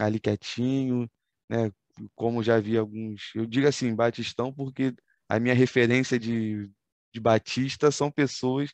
ali 0.00 0.18
quietinho, 0.20 1.08
né? 1.48 1.70
Como 2.14 2.42
já 2.42 2.58
vi 2.60 2.78
alguns. 2.78 3.30
Eu 3.34 3.46
digo 3.46 3.68
assim, 3.68 3.94
batistão, 3.94 4.52
porque 4.52 4.94
a 5.28 5.38
minha 5.38 5.54
referência 5.54 6.18
de, 6.18 6.70
de 7.12 7.20
batista 7.20 7.90
são 7.90 8.10
pessoas 8.10 8.70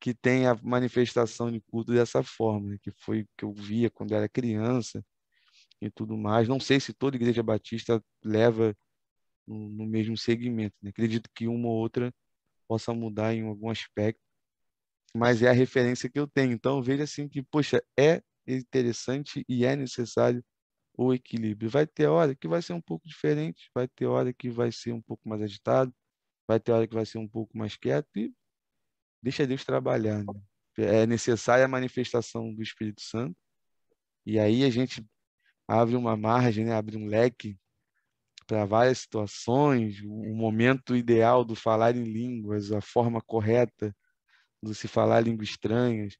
que 0.00 0.14
têm 0.14 0.46
a 0.46 0.54
manifestação 0.62 1.50
de 1.50 1.60
culto 1.62 1.92
dessa 1.94 2.22
forma, 2.22 2.70
né? 2.70 2.78
que 2.82 2.90
foi 2.92 3.26
que 3.38 3.44
eu 3.44 3.54
via 3.54 3.90
quando 3.90 4.12
era 4.14 4.28
criança 4.28 5.04
e 5.80 5.90
tudo 5.90 6.16
mais. 6.16 6.48
Não 6.48 6.60
sei 6.60 6.80
se 6.80 6.92
toda 6.92 7.16
igreja 7.16 7.42
batista 7.42 8.02
leva 8.22 8.76
no, 9.46 9.68
no 9.70 9.86
mesmo 9.86 10.16
segmento. 10.16 10.76
Né? 10.82 10.90
Acredito 10.90 11.30
que 11.34 11.48
uma 11.48 11.68
ou 11.68 11.76
outra 11.76 12.14
possa 12.68 12.92
mudar 12.94 13.34
em 13.34 13.46
algum 13.46 13.70
aspecto, 13.70 14.20
mas 15.16 15.42
é 15.42 15.48
a 15.48 15.52
referência 15.52 16.10
que 16.10 16.18
eu 16.18 16.26
tenho. 16.26 16.52
Então, 16.52 16.82
veja 16.82 17.04
assim 17.04 17.28
que, 17.28 17.42
poxa, 17.42 17.82
é 17.98 18.20
interessante 18.46 19.44
e 19.48 19.64
é 19.64 19.76
necessário 19.76 20.44
o 20.96 21.14
equilíbrio. 21.14 21.70
Vai 21.70 21.86
ter 21.86 22.06
hora 22.06 22.34
que 22.34 22.48
vai 22.48 22.60
ser 22.60 22.72
um 22.72 22.80
pouco 22.80 23.06
diferente, 23.06 23.70
vai 23.74 23.86
ter 23.88 24.06
hora 24.06 24.32
que 24.32 24.50
vai 24.50 24.72
ser 24.72 24.92
um 24.92 25.00
pouco 25.00 25.28
mais 25.28 25.40
agitado, 25.40 25.94
vai 26.46 26.58
ter 26.58 26.72
hora 26.72 26.86
que 26.86 26.94
vai 26.94 27.06
ser 27.06 27.18
um 27.18 27.28
pouco 27.28 27.56
mais 27.56 27.76
quieto 27.76 28.08
e 28.16 28.32
deixa 29.22 29.46
Deus 29.46 29.64
trabalhar. 29.64 30.24
Né? 30.24 30.34
É 30.76 31.06
necessária 31.06 31.64
a 31.64 31.68
manifestação 31.68 32.52
do 32.52 32.62
Espírito 32.62 33.00
Santo. 33.00 33.36
E 34.26 34.38
aí 34.38 34.64
a 34.64 34.70
gente 34.70 35.04
abre 35.68 35.94
uma 35.94 36.16
margem, 36.16 36.64
né? 36.64 36.72
abre 36.74 36.96
um 36.96 37.06
leque 37.06 37.56
para 38.46 38.66
várias 38.66 38.98
situações, 38.98 40.02
o 40.02 40.34
momento 40.34 40.94
ideal 40.94 41.44
do 41.44 41.54
falar 41.54 41.96
em 41.96 42.04
línguas, 42.04 42.72
a 42.72 42.80
forma 42.80 43.20
correta 43.22 43.94
do 44.64 44.74
se 44.74 44.88
falar 44.88 45.20
línguas 45.20 45.50
estranhas. 45.50 46.16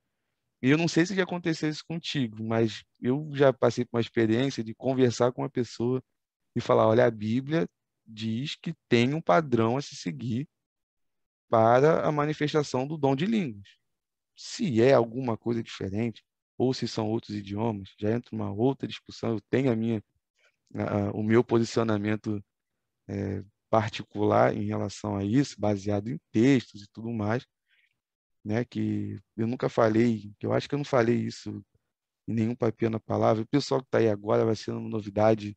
E 0.63 0.71
eu 0.71 0.79
não 0.79 0.89
sei 0.89 1.05
se 1.07 1.15
já 1.15 1.25
aconteceu 1.25 1.69
isso 1.69 1.85
contigo, 1.87 2.43
mas 2.45 2.85
eu 3.01 3.31
já 3.35 3.53
passei 3.53 3.85
por 3.85 3.97
uma 3.97 4.01
experiência 4.01 4.65
de 4.65 4.75
conversar 4.75 5.33
com 5.33 5.43
uma 5.43 5.51
pessoa 5.51 6.03
e 6.57 6.61
falar: 6.61 6.87
olha, 6.89 7.07
a 7.07 7.11
Bíblia 7.11 7.69
diz 8.07 8.57
que 8.57 8.75
tem 8.89 9.15
um 9.15 9.21
padrão 9.21 9.77
a 9.77 9.83
se 9.83 9.97
seguir 9.97 10.49
para 11.49 12.07
a 12.07 12.13
manifestação 12.13 12.87
do 12.87 12.97
dom 12.97 13.15
de 13.15 13.27
línguas. 13.27 13.69
Se 14.37 14.83
é 14.83 14.93
alguma 14.95 15.37
coisa 15.37 15.63
diferente, 15.63 16.25
ou 16.59 16.73
se 16.75 16.89
são 16.89 17.09
outros 17.09 17.37
idiomas, 17.37 17.91
já 17.99 18.13
entra 18.13 18.35
uma 18.35 18.53
outra 18.53 18.89
discussão. 18.89 19.33
Eu 19.33 19.41
tenho 19.51 19.71
a 19.71 19.77
minha, 19.77 20.03
a, 20.75 21.11
o 21.13 21.23
meu 21.23 21.45
posicionamento 21.45 22.43
é, 23.09 23.45
particular 23.71 24.55
em 24.57 24.67
relação 24.67 25.17
a 25.17 25.25
isso, 25.25 25.61
baseado 25.61 26.09
em 26.09 26.19
textos 26.33 26.83
e 26.83 26.87
tudo 26.93 27.11
mais, 27.11 27.47
né? 28.45 28.65
Que 28.65 29.19
eu 29.37 29.47
nunca 29.47 29.69
falei, 29.69 30.33
eu 30.41 30.53
acho 30.53 30.69
que 30.69 30.75
eu 30.75 30.79
não 30.79 30.85
falei 30.85 31.17
isso 31.17 31.65
em 32.29 32.35
nenhum 32.35 32.55
papel 32.55 32.91
na 32.91 33.01
palavra. 33.01 33.43
O 33.43 33.47
pessoal 33.47 33.81
que 33.81 33.87
está 33.87 33.99
aí 33.99 34.09
agora 34.09 34.45
vai 34.45 34.57
ser 34.57 34.73
uma 34.73 34.89
novidade 34.89 35.57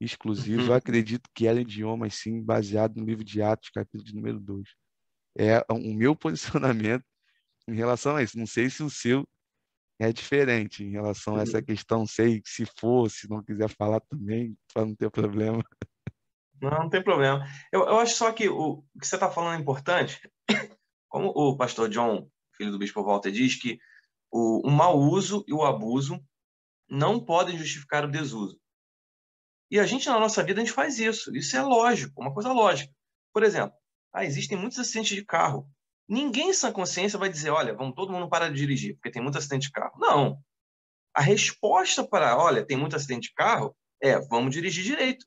exclusiva. 0.00 0.62
Eu 0.62 0.74
acredito 0.74 1.28
que 1.34 1.46
era 1.46 1.60
idioma, 1.60 2.08
sim, 2.10 2.42
baseado 2.42 2.96
no 2.96 3.04
livro 3.04 3.24
de 3.24 3.42
Atos, 3.42 3.70
capítulo 3.70 4.04
de 4.04 4.14
número 4.14 4.38
2. 4.40 4.68
É 5.38 5.64
o 5.70 5.94
meu 5.94 6.14
posicionamento 6.16 7.04
em 7.66 7.74
relação 7.74 8.16
a 8.16 8.22
isso. 8.22 8.38
Não 8.38 8.46
sei 8.46 8.70
se 8.70 8.82
o 8.82 8.90
seu 8.90 9.26
é 10.00 10.12
diferente 10.12 10.84
em 10.84 10.90
relação 10.90 11.36
a 11.36 11.42
essa 11.42 11.58
uhum. 11.58 11.64
questão. 11.64 12.06
Sei 12.06 12.40
se 12.44 12.64
for, 12.78 13.10
se 13.10 13.28
não 13.28 13.42
quiser 13.42 13.68
falar 13.68 14.00
também, 14.00 14.56
para 14.72 14.86
não 14.86 14.94
ter 14.94 15.10
problema. 15.10 15.62
Não, 16.60 16.70
não 16.70 16.88
tem 16.88 17.02
problema. 17.02 17.44
Eu, 17.72 17.80
eu 17.80 17.98
acho 17.98 18.16
só 18.16 18.32
que 18.32 18.48
o, 18.48 18.84
o 18.94 18.98
que 19.00 19.06
você 19.06 19.16
está 19.16 19.30
falando 19.30 19.58
é 19.58 19.60
importante. 19.60 20.20
Como 21.08 21.28
o 21.28 21.56
pastor 21.56 21.88
John, 21.88 22.28
filho 22.56 22.70
do 22.70 22.78
bispo 22.78 23.02
Walter, 23.02 23.30
diz 23.30 23.60
que 23.60 23.78
o, 24.30 24.66
o 24.66 24.70
mau 24.70 24.98
uso 24.98 25.44
e 25.46 25.52
o 25.52 25.64
abuso 25.64 26.22
não 26.88 27.22
podem 27.24 27.56
justificar 27.56 28.04
o 28.04 28.10
desuso. 28.10 28.60
E 29.70 29.78
a 29.78 29.86
gente, 29.86 30.08
na 30.08 30.18
nossa 30.18 30.42
vida, 30.42 30.60
a 30.60 30.64
gente 30.64 30.74
faz 30.74 30.98
isso. 30.98 31.34
Isso 31.36 31.56
é 31.56 31.62
lógico, 31.62 32.20
uma 32.20 32.32
coisa 32.32 32.52
lógica. 32.52 32.92
Por 33.32 33.42
exemplo, 33.42 33.76
ah, 34.12 34.24
existem 34.24 34.56
muitos 34.56 34.78
acidentes 34.78 35.14
de 35.14 35.24
carro. 35.24 35.68
Ninguém 36.08 36.50
em 36.50 36.54
sã 36.54 36.72
consciência 36.72 37.18
vai 37.18 37.28
dizer, 37.28 37.50
olha, 37.50 37.74
vamos 37.74 37.94
todo 37.94 38.12
mundo 38.12 38.28
parar 38.28 38.48
de 38.48 38.56
dirigir, 38.56 38.94
porque 38.94 39.10
tem 39.10 39.22
muito 39.22 39.36
acidente 39.36 39.66
de 39.66 39.72
carro. 39.72 39.98
Não. 39.98 40.42
A 41.14 41.20
resposta 41.20 42.06
para, 42.06 42.38
olha, 42.38 42.64
tem 42.64 42.76
muito 42.76 42.96
acidente 42.96 43.28
de 43.28 43.34
carro, 43.34 43.76
é, 44.02 44.18
vamos 44.18 44.54
dirigir 44.54 44.84
direito. 44.84 45.26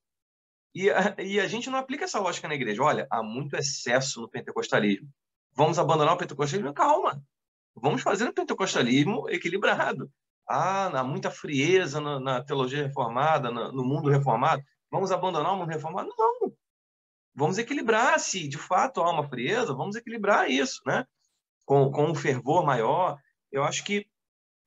E 0.73 0.89
a, 0.89 1.15
e 1.19 1.39
a 1.39 1.47
gente 1.47 1.69
não 1.69 1.77
aplica 1.77 2.05
essa 2.05 2.19
lógica 2.19 2.47
na 2.47 2.55
igreja. 2.55 2.81
Olha, 2.81 3.05
há 3.11 3.21
muito 3.21 3.55
excesso 3.55 4.21
no 4.21 4.29
pentecostalismo. 4.29 5.07
Vamos 5.53 5.77
abandonar 5.77 6.13
o 6.15 6.17
pentecostalismo? 6.17 6.73
Calma. 6.73 7.21
Vamos 7.75 8.01
fazer 8.01 8.27
o 8.27 8.33
pentecostalismo 8.33 9.29
equilibrado. 9.29 10.11
Ah, 10.47 10.99
há 10.99 11.03
muita 11.03 11.31
frieza 11.31 12.01
na, 12.01 12.19
na 12.19 12.43
teologia 12.43 12.85
reformada, 12.85 13.51
no, 13.51 13.71
no 13.71 13.83
mundo 13.83 14.09
reformado. 14.09 14.63
Vamos 14.89 15.11
abandonar 15.11 15.53
o 15.53 15.57
mundo 15.57 15.69
reformado? 15.69 16.09
Não. 16.17 16.53
Vamos 17.33 17.57
equilibrar, 17.57 18.19
se 18.19 18.47
de 18.47 18.57
fato 18.57 19.01
há 19.01 19.09
uma 19.09 19.27
frieza, 19.27 19.73
vamos 19.73 19.95
equilibrar 19.95 20.49
isso, 20.49 20.81
né? 20.85 21.05
Com, 21.65 21.89
com 21.89 22.11
um 22.11 22.15
fervor 22.15 22.65
maior. 22.65 23.17
Eu 23.51 23.63
acho 23.63 23.83
que 23.85 24.05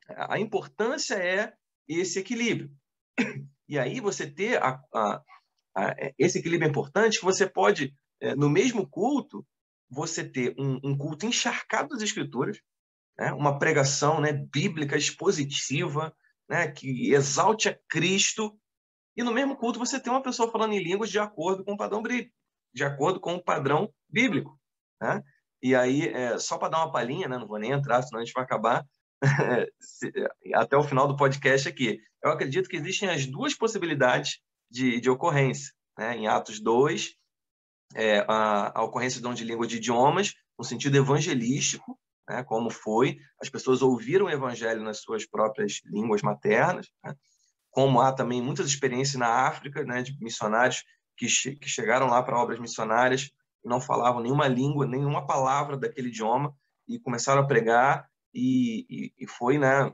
a 0.09 0.39
importância 0.39 1.15
é 1.15 1.53
esse 1.89 2.19
equilíbrio. 2.19 2.71
E 3.67 3.79
aí 3.79 3.99
você 3.99 4.31
ter 4.31 4.63
a, 4.63 4.79
a, 4.95 5.23
a, 5.75 5.95
esse 6.19 6.39
equilíbrio 6.39 6.67
é 6.67 6.71
importante, 6.71 7.19
que 7.19 7.25
você 7.25 7.49
pode, 7.49 7.95
é, 8.21 8.35
no 8.35 8.51
mesmo 8.51 8.87
culto, 8.87 9.43
você 9.89 10.25
ter 10.25 10.55
um, 10.59 10.81
um 10.83 10.97
culto 10.97 11.27
encharcado 11.27 11.91
das 11.91 12.03
escrituras, 12.03 12.59
né? 13.19 13.33
uma 13.33 13.59
pregação 13.59 14.21
né, 14.21 14.33
bíblica 14.33 14.97
expositiva, 14.97 16.15
né, 16.49 16.71
que 16.71 17.13
exalte 17.13 17.69
a 17.69 17.79
Cristo, 17.89 18.59
e 19.17 19.23
no 19.23 19.33
mesmo 19.33 19.57
culto 19.57 19.79
você 19.79 20.01
tem 20.01 20.13
uma 20.13 20.23
pessoa 20.23 20.51
falando 20.51 20.73
em 20.73 20.83
línguas 20.83 21.11
de 21.11 21.19
acordo 21.19 21.65
com 21.65 21.73
o 21.73 21.77
padrão 21.77 22.03
de 22.03 22.85
acordo 22.85 23.21
com 23.21 23.37
o 23.37 23.43
padrão 23.43 23.93
bíblico. 24.11 24.59
Né? 25.01 25.23
E 25.63 25.75
aí, 25.75 26.09
é, 26.09 26.39
só 26.39 26.59
para 26.59 26.69
dar 26.69 26.79
uma 26.79 26.93
palhinha, 26.93 27.29
né? 27.29 27.39
não 27.39 27.47
vou 27.47 27.59
nem 27.59 27.71
entrar, 27.71 28.03
senão 28.03 28.21
a 28.21 28.25
gente 28.25 28.35
vai 28.35 28.43
acabar 28.43 28.85
até 30.55 30.77
o 30.77 30.83
final 30.83 31.07
do 31.07 31.17
podcast 31.17 31.69
aqui. 31.69 32.01
Eu 32.23 32.33
acredito 32.33 32.69
que 32.69 32.77
existem 32.77 33.09
as 33.09 33.27
duas 33.27 33.55
possibilidades 33.55 34.41
de, 34.71 35.01
de 35.01 35.09
ocorrência. 35.09 35.73
Né? 35.97 36.17
Em 36.17 36.27
Atos 36.27 36.61
2, 36.61 37.15
é, 37.95 38.25
a, 38.29 38.79
a, 38.79 38.83
ocorrência 38.83 39.19
de 39.19 39.23
dom 39.23 39.35
de 39.35 39.45
língua 39.45 39.67
de 39.67 39.77
idiomas, 39.77 40.35
no 40.59 40.65
sentido 40.65 40.97
evangelístico, 40.97 41.99
né? 42.29 42.43
como 42.45 42.71
foi, 42.71 43.19
as 43.41 43.49
pessoas 43.49 43.83
ouviram 43.83 44.27
o 44.27 44.31
evangelho 44.31 44.83
nas 44.83 45.01
suas 45.01 45.27
próprias 45.27 45.81
línguas 45.85 46.23
maternas, 46.23 46.89
né? 47.05 47.15
como 47.71 48.01
há 48.01 48.13
também 48.13 48.41
muitas 48.41 48.67
experiências 48.67 49.17
na 49.17 49.29
África, 49.49 49.83
né, 49.85 50.01
de 50.01 50.17
missionários 50.23 50.85
que, 51.17 51.29
che 51.29 51.57
que 51.57 51.69
chegaram 51.69 52.07
lá 52.07 52.23
para 52.23 52.41
obras 52.41 52.61
missionárias 52.61 53.33
e 53.65 53.69
não 53.69 53.81
falavam 53.81 54.23
nenhuma 54.23 54.47
língua, 54.47 54.87
nenhuma 54.87 55.27
palavra 55.27 55.77
daquele 55.77 56.09
idioma 56.09 56.55
e 56.87 57.01
começaram 57.01 57.43
a 57.43 57.47
pregar 57.47 58.09
e, 58.33 58.87
e, 58.89 59.13
e 59.19 59.27
foi, 59.27 59.59
né, 59.59 59.93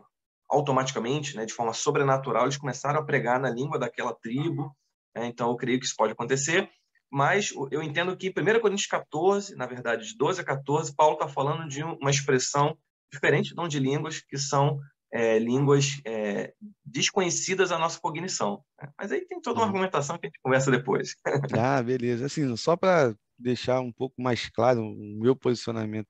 automaticamente, 0.48 1.36
né, 1.36 1.46
de 1.46 1.54
forma 1.54 1.72
sobrenatural, 1.72 2.44
eles 2.44 2.56
começaram 2.56 3.00
a 3.00 3.04
pregar 3.04 3.38
na 3.38 3.48
língua 3.48 3.78
daquela 3.78 4.14
tribo. 4.14 4.76
Né, 5.14 5.26
então, 5.26 5.50
eu 5.50 5.56
creio 5.56 5.78
que 5.78 5.86
isso 5.86 5.96
pode 5.96 6.12
acontecer. 6.12 6.68
Mas 7.10 7.52
eu 7.70 7.82
entendo 7.82 8.16
que 8.16 8.28
em 8.28 8.30
1 8.30 8.60
Coríntios 8.60 8.86
14, 8.86 9.56
na 9.56 9.66
verdade, 9.66 10.06
de 10.06 10.16
12 10.16 10.40
a 10.40 10.44
14, 10.44 10.94
Paulo 10.94 11.14
está 11.14 11.26
falando 11.26 11.68
de 11.68 11.82
uma 11.82 12.10
expressão 12.10 12.78
diferente 13.12 13.52
de 13.54 13.68
de 13.68 13.78
línguas, 13.80 14.20
que 14.20 14.38
são 14.38 14.80
é, 15.12 15.38
línguas 15.38 16.00
é, 16.04 16.54
desconhecidas 16.84 17.72
à 17.72 17.78
nossa 17.78 18.00
cognição. 18.00 18.64
Né? 18.80 18.92
Mas 18.96 19.10
aí 19.10 19.26
tem 19.26 19.40
toda 19.40 19.58
uma 19.58 19.62
uhum. 19.62 19.68
argumentação 19.70 20.16
que 20.16 20.26
a 20.26 20.28
gente 20.28 20.40
conversa 20.42 20.70
depois. 20.70 21.16
Ah, 21.58 21.82
beleza. 21.82 22.26
Assim, 22.26 22.56
só 22.56 22.76
para 22.76 23.14
deixar 23.36 23.80
um 23.80 23.92
pouco 23.92 24.20
mais 24.22 24.48
claro 24.48 24.82
o 24.82 25.20
meu 25.20 25.34
posicionamento 25.34 26.08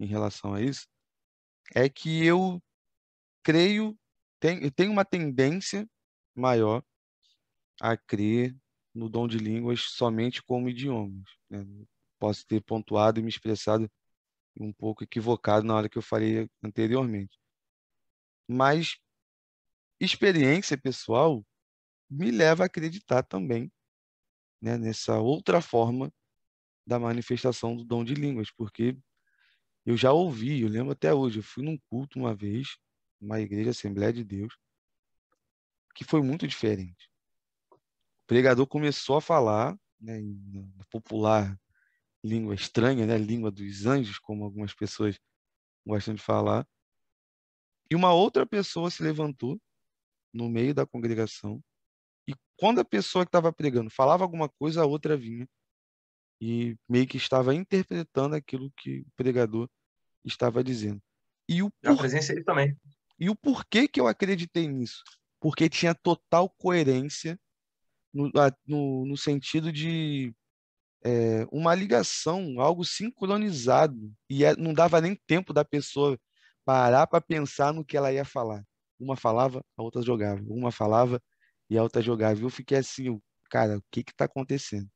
em 0.00 0.06
relação 0.06 0.54
a 0.54 0.62
isso, 0.62 0.86
é 1.74 1.88
que 1.88 2.24
eu 2.24 2.62
creio, 3.42 3.96
tem, 4.40 4.62
eu 4.62 4.70
tenho 4.70 4.92
uma 4.92 5.04
tendência 5.04 5.86
maior 6.34 6.82
a 7.80 7.96
crer 7.96 8.56
no 8.94 9.08
dom 9.08 9.26
de 9.26 9.38
línguas 9.38 9.80
somente 9.82 10.42
como 10.42 10.68
idiomas. 10.68 11.28
Né? 11.48 11.64
Posso 12.18 12.46
ter 12.46 12.60
pontuado 12.62 13.20
e 13.20 13.22
me 13.22 13.28
expressado 13.28 13.90
um 14.58 14.72
pouco 14.72 15.02
equivocado 15.02 15.66
na 15.66 15.74
hora 15.74 15.88
que 15.88 15.98
eu 15.98 16.02
falei 16.02 16.48
anteriormente. 16.62 17.38
Mas 18.46 18.98
experiência 19.98 20.76
pessoal 20.76 21.44
me 22.10 22.30
leva 22.30 22.64
a 22.64 22.66
acreditar 22.66 23.22
também 23.22 23.72
né, 24.60 24.76
nessa 24.76 25.18
outra 25.18 25.60
forma 25.60 26.12
da 26.86 26.98
manifestação 26.98 27.76
do 27.76 27.84
dom 27.84 28.04
de 28.04 28.14
línguas, 28.14 28.50
porque 28.50 28.96
eu 29.84 29.96
já 29.96 30.12
ouvi, 30.12 30.62
eu 30.62 30.68
lembro 30.68 30.92
até 30.92 31.12
hoje, 31.12 31.38
eu 31.38 31.42
fui 31.42 31.64
num 31.64 31.78
culto 31.88 32.18
uma 32.18 32.34
vez, 32.34 32.76
uma 33.20 33.40
igreja 33.40 33.70
Assembleia 33.70 34.12
de 34.12 34.24
Deus, 34.24 34.56
que 35.94 36.04
foi 36.04 36.22
muito 36.22 36.46
diferente. 36.46 37.11
O 38.22 38.26
pregador 38.26 38.66
começou 38.66 39.16
a 39.16 39.20
falar, 39.20 39.76
né, 40.00 40.20
na 40.20 40.84
popular 40.90 41.58
língua 42.24 42.54
estranha, 42.54 43.06
né, 43.06 43.18
língua 43.18 43.50
dos 43.50 43.86
anjos, 43.86 44.18
como 44.18 44.44
algumas 44.44 44.74
pessoas 44.74 45.18
gostam 45.84 46.14
de 46.14 46.22
falar, 46.22 46.66
e 47.90 47.94
uma 47.94 48.12
outra 48.12 48.46
pessoa 48.46 48.90
se 48.90 49.02
levantou 49.02 49.60
no 50.32 50.48
meio 50.48 50.72
da 50.72 50.86
congregação. 50.86 51.62
E 52.26 52.34
quando 52.56 52.78
a 52.78 52.84
pessoa 52.84 53.24
que 53.24 53.28
estava 53.28 53.52
pregando 53.52 53.90
falava 53.90 54.24
alguma 54.24 54.48
coisa, 54.48 54.82
a 54.82 54.86
outra 54.86 55.14
vinha 55.14 55.46
e 56.40 56.76
meio 56.88 57.06
que 57.06 57.18
estava 57.18 57.54
interpretando 57.54 58.34
aquilo 58.34 58.72
que 58.78 59.00
o 59.00 59.06
pregador 59.14 59.68
estava 60.24 60.64
dizendo. 60.64 61.02
E 61.48 61.62
o 61.62 61.70
por... 61.70 61.90
Já 61.90 61.96
presenciei 61.96 62.42
também. 62.42 62.76
E 63.18 63.28
o 63.28 63.36
porquê 63.36 63.86
que 63.86 64.00
eu 64.00 64.08
acreditei 64.08 64.66
nisso? 64.66 65.04
Porque 65.38 65.68
tinha 65.68 65.94
total 65.94 66.48
coerência 66.48 67.38
no, 68.12 68.30
no, 68.66 69.06
no 69.06 69.16
sentido 69.16 69.72
de 69.72 70.34
é, 71.04 71.46
uma 71.50 71.74
ligação, 71.74 72.60
algo 72.60 72.84
sincronizado. 72.84 74.12
E 74.30 74.44
é, 74.44 74.56
não 74.56 74.74
dava 74.74 75.00
nem 75.00 75.16
tempo 75.26 75.52
da 75.52 75.64
pessoa 75.64 76.18
parar 76.64 77.06
para 77.06 77.20
pensar 77.20 77.72
no 77.72 77.84
que 77.84 77.96
ela 77.96 78.12
ia 78.12 78.24
falar. 78.24 78.64
Uma 78.98 79.16
falava, 79.16 79.64
a 79.76 79.82
outra 79.82 80.02
jogava. 80.02 80.42
Uma 80.46 80.70
falava 80.72 81.20
e 81.68 81.76
a 81.78 81.82
outra 81.82 82.02
jogava. 82.02 82.40
Eu 82.40 82.50
fiquei 82.50 82.78
assim, 82.78 83.20
cara, 83.50 83.78
o 83.78 83.82
que 83.90 84.00
está 84.00 84.26
acontecendo? 84.26 84.88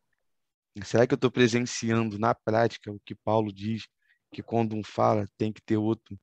Será 0.84 1.06
que 1.06 1.14
eu 1.14 1.16
estou 1.16 1.30
presenciando 1.30 2.18
na 2.18 2.34
prática 2.34 2.92
o 2.92 3.00
que 3.00 3.14
Paulo 3.14 3.52
diz, 3.52 3.86
que 4.30 4.42
quando 4.42 4.76
um 4.76 4.84
fala 4.84 5.26
tem 5.38 5.52
que 5.52 5.62
ter 5.62 5.76
outro 5.78 6.18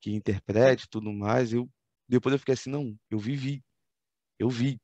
que 0.00 0.10
interprete 0.12 0.88
tudo 0.90 1.12
mais? 1.12 1.52
Eu 1.52 1.70
depois 2.08 2.34
eu 2.34 2.38
fiquei 2.38 2.54
assim, 2.54 2.68
não, 2.68 2.94
eu 3.10 3.18
vivi, 3.18 3.64
eu 4.38 4.50
vi. 4.50 4.78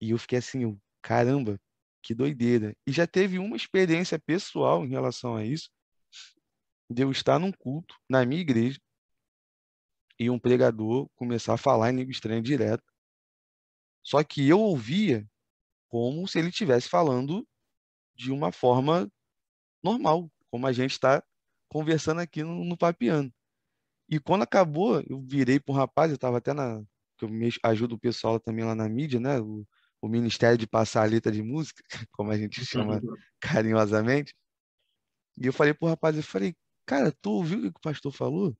E 0.00 0.10
eu 0.10 0.18
fiquei 0.18 0.38
assim, 0.38 0.62
eu, 0.62 0.80
caramba, 1.02 1.60
que 2.02 2.14
doideira. 2.14 2.74
E 2.86 2.92
já 2.92 3.06
teve 3.06 3.38
uma 3.38 3.56
experiência 3.56 4.18
pessoal 4.18 4.84
em 4.84 4.88
relação 4.88 5.36
a 5.36 5.44
isso, 5.44 5.70
de 6.90 7.02
eu 7.02 7.10
estar 7.10 7.38
num 7.38 7.52
culto 7.52 7.94
na 8.08 8.24
minha 8.24 8.40
igreja, 8.40 8.80
e 10.18 10.28
um 10.28 10.38
pregador 10.38 11.08
começar 11.16 11.54
a 11.54 11.58
falar 11.58 11.90
em 11.90 11.96
língua 11.96 12.12
estranha 12.12 12.42
direto. 12.42 12.84
Só 14.02 14.22
que 14.22 14.46
eu 14.46 14.60
ouvia 14.60 15.26
como 15.88 16.28
se 16.28 16.38
ele 16.38 16.48
estivesse 16.48 16.88
falando 16.88 17.46
de 18.14 18.30
uma 18.30 18.52
forma 18.52 19.10
normal, 19.82 20.30
como 20.50 20.66
a 20.66 20.72
gente 20.72 20.92
está 20.92 21.22
conversando 21.68 22.20
aqui 22.20 22.42
no, 22.42 22.64
no 22.64 22.76
Papiano. 22.76 23.32
E 24.10 24.18
quando 24.20 24.42
acabou, 24.42 25.00
eu 25.08 25.22
virei 25.22 25.58
para 25.58 25.72
um 25.72 25.76
rapaz, 25.76 26.10
eu 26.10 26.16
estava 26.16 26.38
até 26.38 26.52
na. 26.52 26.82
que 27.16 27.24
eu 27.24 27.30
ajudo 27.62 27.94
o 27.94 27.98
pessoal 27.98 28.38
também 28.38 28.64
lá 28.64 28.74
na 28.74 28.88
mídia, 28.88 29.20
né? 29.20 29.40
O 29.40 29.66
o 30.02 30.08
ministério 30.08 30.56
de 30.56 30.66
passar 30.66 31.02
a 31.02 31.06
letra 31.06 31.30
de 31.30 31.42
música, 31.42 31.82
como 32.12 32.30
a 32.30 32.36
gente 32.38 32.64
chama 32.64 32.96
uhum. 32.96 33.14
carinhosamente. 33.40 34.34
E 35.38 35.46
eu 35.46 35.52
falei 35.52 35.74
pro 35.74 35.88
rapaz, 35.88 36.16
eu 36.16 36.22
falei, 36.22 36.54
cara, 36.86 37.12
tu 37.20 37.30
ouviu 37.30 37.58
o 37.58 37.62
que 37.62 37.68
o 37.68 37.80
pastor 37.80 38.12
falou? 38.12 38.56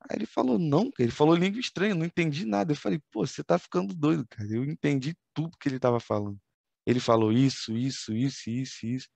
Aí 0.00 0.18
ele 0.18 0.26
falou, 0.26 0.58
não, 0.58 0.90
ele 0.98 1.10
falou 1.10 1.34
língua 1.34 1.60
estranha, 1.60 1.94
não 1.94 2.04
entendi 2.04 2.44
nada. 2.44 2.72
Eu 2.72 2.76
falei, 2.76 3.00
pô, 3.10 3.26
você 3.26 3.42
tá 3.42 3.58
ficando 3.58 3.94
doido, 3.94 4.26
cara. 4.28 4.48
Eu 4.50 4.64
entendi 4.64 5.16
tudo 5.32 5.56
que 5.58 5.68
ele 5.68 5.78
tava 5.78 5.98
falando. 5.98 6.38
Ele 6.86 7.00
falou 7.00 7.32
isso, 7.32 7.74
isso, 7.76 8.14
isso, 8.14 8.50
isso, 8.50 8.86
isso. 8.86 9.08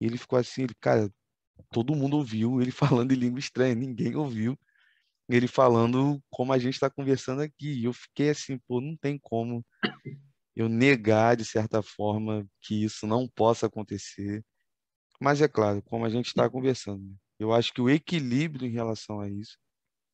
E 0.00 0.06
ele 0.06 0.16
ficou 0.16 0.38
assim, 0.38 0.62
ele, 0.62 0.74
cara, 0.80 1.10
todo 1.72 1.96
mundo 1.96 2.16
ouviu 2.16 2.60
ele 2.60 2.70
falando 3.04 3.12
em 3.12 3.16
língua 3.16 3.40
estranha, 3.40 3.74
ninguém 3.74 4.14
ouviu 4.14 4.56
ele 5.28 5.46
falando 5.46 6.22
como 6.30 6.52
a 6.52 6.58
gente 6.58 6.74
está 6.74 6.88
conversando 6.88 7.42
aqui. 7.42 7.80
E 7.80 7.84
eu 7.84 7.92
fiquei 7.92 8.30
assim, 8.30 8.58
pô, 8.66 8.80
não 8.80 8.96
tem 8.96 9.18
como 9.18 9.64
eu 10.58 10.68
negar, 10.68 11.36
de 11.36 11.44
certa 11.44 11.80
forma, 11.80 12.44
que 12.60 12.82
isso 12.82 13.06
não 13.06 13.28
possa 13.28 13.66
acontecer. 13.66 14.44
Mas 15.20 15.40
é 15.40 15.46
claro, 15.46 15.80
como 15.82 16.04
a 16.04 16.08
gente 16.08 16.26
está 16.26 16.50
conversando, 16.50 17.00
né? 17.04 17.14
eu 17.38 17.52
acho 17.52 17.72
que 17.72 17.80
o 17.80 17.88
equilíbrio 17.88 18.66
em 18.66 18.72
relação 18.72 19.20
a 19.20 19.30
isso 19.30 19.56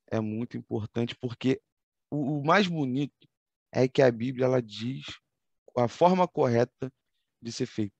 é 0.07 0.20
muito 0.20 0.59
importante, 0.59 1.16
porque 1.18 1.62
o, 2.11 2.40
o 2.40 2.45
mais 2.45 2.68
bonito 2.68 3.26
é 3.72 3.88
que 3.88 4.03
a 4.03 4.12
Bíblia 4.12 4.45
ela 4.45 4.61
diz 4.61 5.07
a 5.78 5.88
forma 5.88 6.28
correta 6.28 6.92
de 7.40 7.51
ser 7.51 7.64
feito, 7.64 7.97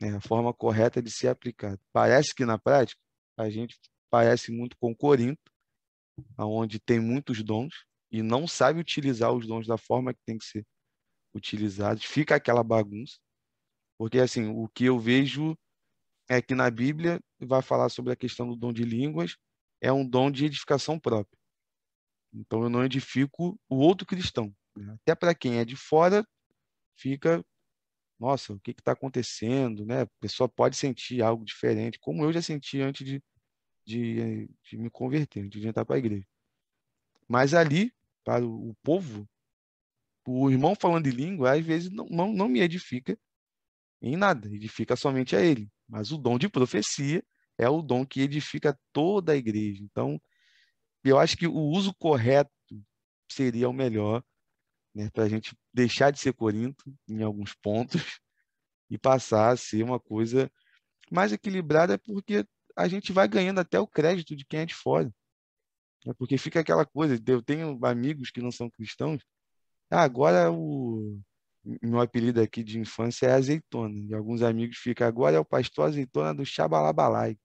né? 0.00 0.14
a 0.14 0.20
forma 0.20 0.54
correta 0.54 1.02
de 1.02 1.10
ser 1.10 1.28
aplicado. 1.28 1.80
Parece 1.92 2.32
que 2.32 2.44
na 2.44 2.60
prática 2.60 3.00
a 3.36 3.50
gente 3.50 3.76
parece 4.08 4.52
muito 4.52 4.76
com 4.78 4.94
Corinto, 4.94 5.50
onde 6.38 6.78
tem 6.78 7.00
muitos 7.00 7.42
dons 7.42 7.74
e 8.08 8.22
não 8.22 8.46
sabe 8.46 8.78
utilizar 8.78 9.32
os 9.32 9.48
dons 9.48 9.66
da 9.66 9.76
forma 9.76 10.14
que 10.14 10.20
tem 10.24 10.38
que 10.38 10.44
ser 10.44 10.64
utilizados, 11.34 12.04
fica 12.04 12.36
aquela 12.36 12.62
bagunça. 12.62 13.18
Porque 13.98 14.18
assim, 14.18 14.46
o 14.48 14.68
que 14.68 14.84
eu 14.84 14.98
vejo 14.98 15.56
é 16.28 16.40
que 16.40 16.54
na 16.54 16.70
Bíblia 16.70 17.20
vai 17.40 17.62
falar 17.62 17.88
sobre 17.88 18.12
a 18.12 18.16
questão 18.16 18.48
do 18.48 18.56
dom 18.56 18.72
de 18.72 18.84
línguas, 18.84 19.36
é 19.80 19.92
um 19.92 20.06
dom 20.08 20.30
de 20.30 20.44
edificação 20.44 20.98
própria. 20.98 21.38
Então 22.32 22.62
eu 22.62 22.70
não 22.70 22.84
edifico 22.84 23.60
o 23.68 23.76
outro 23.76 24.06
cristão. 24.06 24.54
Né? 24.76 24.96
Até 25.02 25.14
para 25.14 25.34
quem 25.34 25.58
é 25.58 25.64
de 25.64 25.76
fora, 25.76 26.26
fica, 26.96 27.44
nossa, 28.18 28.54
o 28.54 28.60
que 28.60 28.70
está 28.70 28.92
acontecendo? 28.92 29.84
Né? 29.84 30.02
A 30.02 30.06
pessoa 30.20 30.48
pode 30.48 30.76
sentir 30.76 31.22
algo 31.22 31.44
diferente, 31.44 31.98
como 31.98 32.24
eu 32.24 32.32
já 32.32 32.40
senti 32.40 32.80
antes 32.80 33.06
de, 33.06 33.22
de, 33.84 34.48
de 34.64 34.76
me 34.78 34.88
converter, 34.88 35.44
antes 35.44 35.60
de 35.60 35.68
entrar 35.68 35.84
para 35.84 35.96
a 35.96 35.98
igreja. 35.98 36.26
Mas 37.28 37.54
ali, 37.54 37.92
para 38.24 38.44
o 38.44 38.74
povo, 38.82 39.28
o 40.26 40.50
irmão 40.50 40.74
falando 40.74 41.04
de 41.04 41.10
língua, 41.10 41.52
às 41.52 41.64
vezes 41.64 41.90
não, 41.90 42.06
não, 42.06 42.32
não 42.32 42.48
me 42.48 42.60
edifica 42.60 43.18
em 44.00 44.16
nada, 44.16 44.48
edifica 44.48 44.96
somente 44.96 45.36
a 45.36 45.40
ele. 45.40 45.70
Mas 45.88 46.10
o 46.12 46.18
dom 46.18 46.38
de 46.38 46.48
profecia 46.48 47.24
é 47.58 47.68
o 47.68 47.82
dom 47.82 48.04
que 48.04 48.20
edifica 48.20 48.78
toda 48.92 49.32
a 49.32 49.36
igreja. 49.36 49.82
Então, 49.82 50.20
eu 51.04 51.18
acho 51.18 51.36
que 51.36 51.46
o 51.46 51.54
uso 51.54 51.94
correto 51.94 52.50
seria 53.30 53.68
o 53.68 53.72
melhor, 53.72 54.22
né, 54.94 55.10
para 55.10 55.24
a 55.24 55.28
gente 55.28 55.56
deixar 55.72 56.10
de 56.10 56.20
ser 56.20 56.32
Corinto 56.34 56.92
em 57.08 57.22
alguns 57.22 57.54
pontos 57.54 58.20
e 58.90 58.98
passar 58.98 59.52
a 59.52 59.56
ser 59.56 59.82
uma 59.82 59.98
coisa 59.98 60.50
mais 61.10 61.32
equilibrada, 61.32 61.98
porque 61.98 62.46
a 62.76 62.88
gente 62.88 63.12
vai 63.12 63.28
ganhando 63.28 63.60
até 63.60 63.78
o 63.78 63.86
crédito 63.86 64.36
de 64.36 64.44
quem 64.44 64.60
é 64.60 64.66
de 64.66 64.74
fora. 64.74 65.12
É 66.06 66.12
porque 66.14 66.36
fica 66.36 66.60
aquela 66.60 66.84
coisa, 66.84 67.18
eu 67.26 67.42
tenho 67.42 67.78
amigos 67.84 68.30
que 68.30 68.42
não 68.42 68.50
são 68.50 68.68
cristãos, 68.68 69.22
ah, 69.92 70.02
agora 70.02 70.50
o 70.50 71.20
meu 71.82 72.00
apelido 72.00 72.40
aqui 72.40 72.64
de 72.64 72.78
infância 72.78 73.26
é 73.26 73.32
azeitona. 73.32 73.94
E 73.94 74.14
alguns 74.14 74.42
amigos 74.42 74.78
ficam, 74.78 75.06
agora 75.06 75.36
é 75.36 75.38
o 75.38 75.44
pastor 75.44 75.88
azeitona 75.88 76.34
do 76.34 76.44
Xabalabalai. 76.44 77.36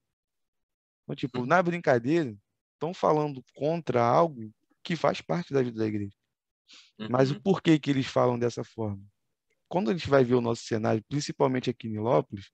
Então, 1.03 1.15
tipo, 1.15 1.45
na 1.45 1.61
brincadeira, 1.61 2.35
estão 2.73 2.93
falando 2.93 3.43
contra 3.53 4.01
algo 4.01 4.49
que 4.83 4.95
faz 4.95 5.21
parte 5.21 5.53
da 5.53 5.61
vida 5.61 5.77
da 5.77 5.85
igreja. 5.85 6.15
Mas 7.09 7.31
o 7.31 7.35
uhum. 7.35 7.41
porquê 7.41 7.77
que 7.77 7.91
eles 7.91 8.07
falam 8.07 8.39
dessa 8.39 8.63
forma? 8.63 9.03
Quando 9.67 9.91
a 9.91 9.93
gente 9.93 10.09
vai 10.09 10.23
ver 10.23 10.35
o 10.35 10.41
nosso 10.41 10.63
cenário, 10.63 11.03
principalmente 11.09 11.69
aqui 11.69 11.87
em 11.87 11.91
Nilópolis, 11.91 12.49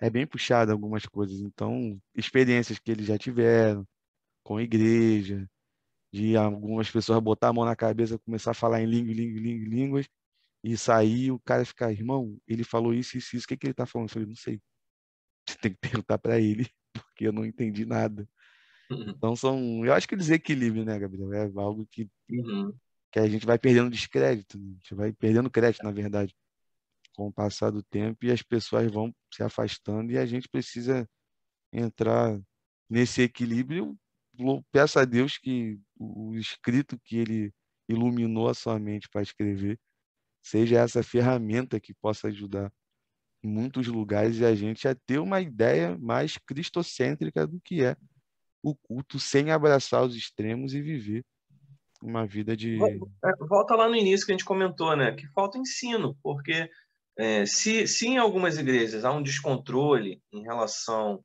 é 0.00 0.10
bem 0.10 0.26
puxado 0.26 0.72
algumas 0.72 1.06
coisas. 1.06 1.40
Então, 1.40 2.00
experiências 2.14 2.78
que 2.78 2.90
eles 2.90 3.06
já 3.06 3.16
tiveram 3.16 3.86
com 4.42 4.56
a 4.56 4.62
igreja, 4.62 5.48
de 6.12 6.36
algumas 6.36 6.90
pessoas 6.90 7.20
botar 7.20 7.48
a 7.48 7.52
mão 7.52 7.64
na 7.64 7.74
cabeça, 7.74 8.18
começar 8.18 8.50
a 8.50 8.54
falar 8.54 8.82
em 8.82 8.86
língua, 8.86 9.14
língua, 9.14 9.40
língua, 9.40 9.68
línguas, 9.68 10.06
e 10.62 10.76
sair 10.76 11.32
o 11.32 11.40
cara 11.40 11.64
ficar, 11.64 11.90
irmão, 11.90 12.38
ele 12.46 12.62
falou 12.62 12.94
isso, 12.94 13.16
isso, 13.16 13.34
isso, 13.34 13.44
o 13.44 13.48
que, 13.48 13.54
é 13.54 13.56
que 13.56 13.66
ele 13.66 13.72
está 13.72 13.86
falando? 13.86 14.08
Eu 14.08 14.12
falei, 14.12 14.28
não 14.28 14.36
sei. 14.36 14.60
Você 15.48 15.58
tem 15.58 15.72
que 15.72 15.78
perguntar 15.78 16.18
para 16.18 16.38
ele, 16.38 16.68
porque 16.92 17.26
eu 17.26 17.32
não 17.32 17.44
entendi 17.44 17.84
nada. 17.86 18.28
Uhum. 18.90 19.10
Então 19.10 19.34
são, 19.34 19.84
eu 19.84 19.92
acho 19.92 20.06
que 20.06 20.14
desequilíbrio, 20.14 20.84
né, 20.84 20.98
Gabriel? 20.98 21.32
É 21.32 21.50
algo 21.56 21.86
que, 21.86 22.08
uhum. 22.30 22.72
que 23.10 23.18
a 23.18 23.28
gente 23.28 23.46
vai 23.46 23.58
perdendo 23.58 23.90
descrédito, 23.90 24.58
né? 24.58 24.70
a 24.70 24.74
gente 24.74 24.94
vai 24.94 25.12
perdendo 25.12 25.50
crédito, 25.50 25.82
na 25.82 25.90
verdade, 25.90 26.34
com 27.14 27.28
o 27.28 27.32
passar 27.32 27.70
do 27.70 27.82
tempo, 27.82 28.24
e 28.24 28.30
as 28.30 28.42
pessoas 28.42 28.90
vão 28.90 29.14
se 29.32 29.42
afastando, 29.42 30.12
e 30.12 30.18
a 30.18 30.26
gente 30.26 30.48
precisa 30.48 31.08
entrar 31.72 32.38
nesse 32.88 33.22
equilíbrio 33.22 33.98
peço 34.70 34.98
a 34.98 35.04
Deus 35.04 35.38
que 35.38 35.78
o 35.98 36.34
escrito 36.34 36.98
que 37.04 37.16
ele 37.16 37.52
iluminou 37.88 38.48
a 38.48 38.54
sua 38.54 38.78
mente 38.78 39.08
para 39.08 39.22
escrever 39.22 39.78
seja 40.42 40.80
essa 40.80 41.02
ferramenta 41.02 41.80
que 41.80 41.94
possa 41.94 42.28
ajudar 42.28 42.72
em 43.42 43.48
muitos 43.48 43.86
lugares 43.86 44.38
e 44.38 44.44
a 44.44 44.54
gente 44.54 44.86
a 44.86 44.94
ter 44.94 45.18
uma 45.18 45.40
ideia 45.40 45.96
mais 45.98 46.38
cristocêntrica 46.38 47.46
do 47.46 47.60
que 47.60 47.84
é 47.84 47.96
o 48.62 48.74
culto 48.74 49.18
sem 49.18 49.50
abraçar 49.50 50.04
os 50.04 50.14
extremos 50.14 50.74
e 50.74 50.80
viver 50.80 51.24
uma 52.02 52.26
vida 52.26 52.56
de 52.56 52.76
é, 52.82 53.36
volta 53.40 53.74
lá 53.74 53.88
no 53.88 53.96
início 53.96 54.26
que 54.26 54.32
a 54.32 54.34
gente 54.34 54.44
comentou 54.44 54.96
né 54.96 55.12
que 55.12 55.26
falta 55.28 55.58
ensino 55.58 56.16
porque 56.22 56.68
é, 57.16 57.44
se, 57.46 57.86
se 57.86 58.06
em 58.06 58.18
algumas 58.18 58.58
igrejas 58.58 59.04
há 59.04 59.12
um 59.12 59.22
descontrole 59.22 60.22
em 60.32 60.42
relação 60.42 61.22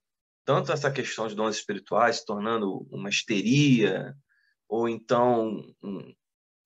tanto 0.47 0.71
essa 0.71 0.89
questão 0.89 1.27
de 1.27 1.35
dons 1.35 1.57
espirituais 1.57 2.19
se 2.19 2.25
tornando 2.25 2.87
uma 2.89 3.09
histeria, 3.09 4.15
ou 4.65 4.87
então 4.87 5.61
um, 5.83 6.13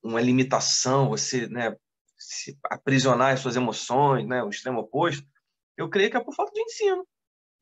uma 0.04 0.22
limitação, 0.22 1.10
você 1.10 1.48
né, 1.48 1.76
se 2.16 2.56
aprisionar 2.66 3.34
as 3.34 3.40
suas 3.40 3.56
emoções, 3.56 4.28
né, 4.28 4.44
o 4.44 4.50
extremo 4.50 4.82
oposto, 4.82 5.28
eu 5.76 5.90
creio 5.90 6.12
que 6.12 6.16
é 6.18 6.24
por 6.24 6.36
falta 6.36 6.52
de 6.54 6.62
ensino. 6.62 7.08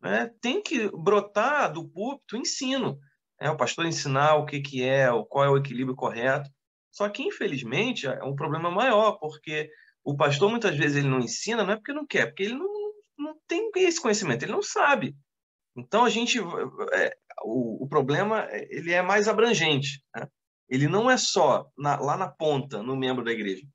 Né? 0.01 0.29
Tem 0.41 0.61
que 0.61 0.91
brotar 0.91 1.71
do 1.71 1.87
púlpito 1.87 2.35
ensino. 2.35 2.99
Né? 3.39 3.49
O 3.49 3.55
pastor 3.55 3.85
ensinar 3.85 4.35
o 4.35 4.45
que, 4.45 4.59
que 4.59 4.83
é, 4.83 5.07
qual 5.29 5.45
é 5.45 5.49
o 5.49 5.57
equilíbrio 5.57 5.95
correto. 5.95 6.49
Só 6.91 7.07
que, 7.07 7.23
infelizmente, 7.23 8.07
é 8.07 8.25
um 8.25 8.35
problema 8.35 8.69
maior, 8.69 9.13
porque 9.19 9.69
o 10.03 10.17
pastor 10.17 10.49
muitas 10.49 10.75
vezes 10.75 10.97
ele 10.97 11.07
não 11.07 11.19
ensina, 11.19 11.63
não 11.63 11.71
é 11.71 11.75
porque 11.77 11.93
não 11.93 12.05
quer, 12.05 12.25
porque 12.25 12.43
ele 12.43 12.55
não, 12.55 12.67
não 13.17 13.39
tem 13.47 13.71
esse 13.77 14.01
conhecimento, 14.01 14.43
ele 14.43 14.51
não 14.51 14.61
sabe. 14.61 15.15
Então 15.75 16.05
a 16.05 16.09
gente, 16.09 16.39
é, 16.39 17.17
o, 17.43 17.83
o, 17.83 17.87
problema 17.87 18.47
ele 18.51 18.91
é 18.91 19.01
mais 19.01 19.27
abrangente. 19.27 20.03
Né? 20.15 20.27
Ele 20.67 20.87
não 20.87 21.09
é 21.09 21.17
só 21.17 21.69
na, 21.77 21.99
lá 21.99 22.17
na 22.17 22.27
ponta, 22.27 22.83
no 22.83 22.95
membro 22.95 23.23
da 23.23 23.31
igreja. 23.31 23.65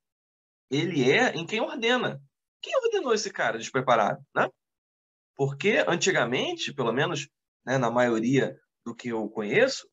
Ele 0.70 1.11
é 1.11 1.34
em 1.34 1.47
quem 1.47 1.61
ordena. 1.61 2.20
Quem 2.62 2.76
ordenou 2.78 3.12
esse 3.12 3.30
cara 3.30 3.59
despreparado, 3.59 4.24
né? 4.34 4.49
Porque 5.36 5.84
antigamente, 5.86 6.72
pelo 6.72 6.92
menos 6.92 7.28
né, 7.66 7.76
na 7.78 7.90
maioria 7.90 8.57
do 8.84 8.95
que 8.95 9.09
eu 9.09 9.28
conheço, 9.28 9.88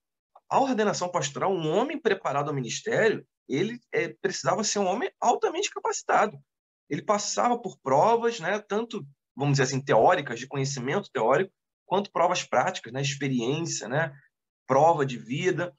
a 0.49 0.59
ordenação 0.59 1.09
pastoral, 1.09 1.51
um 1.51 1.69
homem 1.69 1.99
preparado 1.99 2.49
ao 2.49 2.53
ministério, 2.53 3.25
ele 3.47 3.79
é, 3.91 4.09
precisava 4.09 4.63
ser 4.63 4.79
um 4.79 4.85
homem 4.85 5.11
altamente 5.19 5.69
capacitado. 5.69 6.37
Ele 6.89 7.01
passava 7.01 7.59
por 7.59 7.77
provas, 7.79 8.39
né, 8.39 8.59
tanto, 8.59 9.05
vamos 9.35 9.53
dizer 9.53 9.63
assim, 9.63 9.83
teóricas, 9.83 10.39
de 10.39 10.47
conhecimento 10.47 11.09
teórico, 11.11 11.51
quanto 11.91 12.09
provas 12.09 12.41
práticas, 12.41 12.93
né, 12.93 13.01
experiência, 13.01 13.85
né, 13.89 14.17
prova 14.65 15.05
de 15.05 15.17
vida, 15.17 15.75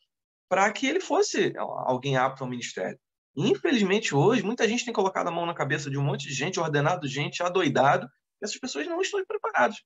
para 0.47 0.71
que 0.71 0.87
ele 0.87 1.01
fosse 1.01 1.55
alguém 1.57 2.19
apto 2.19 2.45
ao 2.45 2.51
ministério. 2.51 3.01
infelizmente, 3.35 4.15
hoje, 4.15 4.43
muita 4.43 4.69
gente 4.69 4.85
tem 4.85 4.93
colocado 4.93 5.29
a 5.29 5.31
mão 5.31 5.47
na 5.47 5.55
cabeça 5.55 5.91
de 5.91 5.97
um 5.97 6.03
monte 6.03 6.29
de 6.29 6.35
gente, 6.35 6.61
ordenado 6.61 7.09
gente, 7.09 7.43
adoidado, 7.43 8.07
e 8.43 8.45
essas 8.45 8.59
pessoas 8.59 8.87
não 8.87 9.01
estão 9.01 9.25
preparadas. 9.25 9.79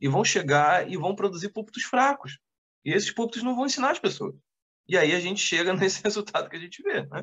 E 0.00 0.08
vão 0.08 0.24
chegar 0.24 0.90
e 0.90 0.96
vão 0.96 1.14
produzir 1.14 1.52
púlpitos 1.52 1.82
fracos. 1.82 2.38
E 2.82 2.94
esses 2.94 3.10
púlpitos 3.10 3.42
não 3.42 3.54
vão 3.54 3.66
ensinar 3.66 3.90
as 3.90 3.98
pessoas. 3.98 4.34
E 4.88 4.96
aí 4.96 5.14
a 5.14 5.20
gente 5.20 5.42
chega 5.42 5.74
nesse 5.76 6.02
resultado 6.02 6.48
que 6.48 6.56
a 6.56 6.60
gente 6.60 6.82
vê, 6.82 7.04
né? 7.04 7.22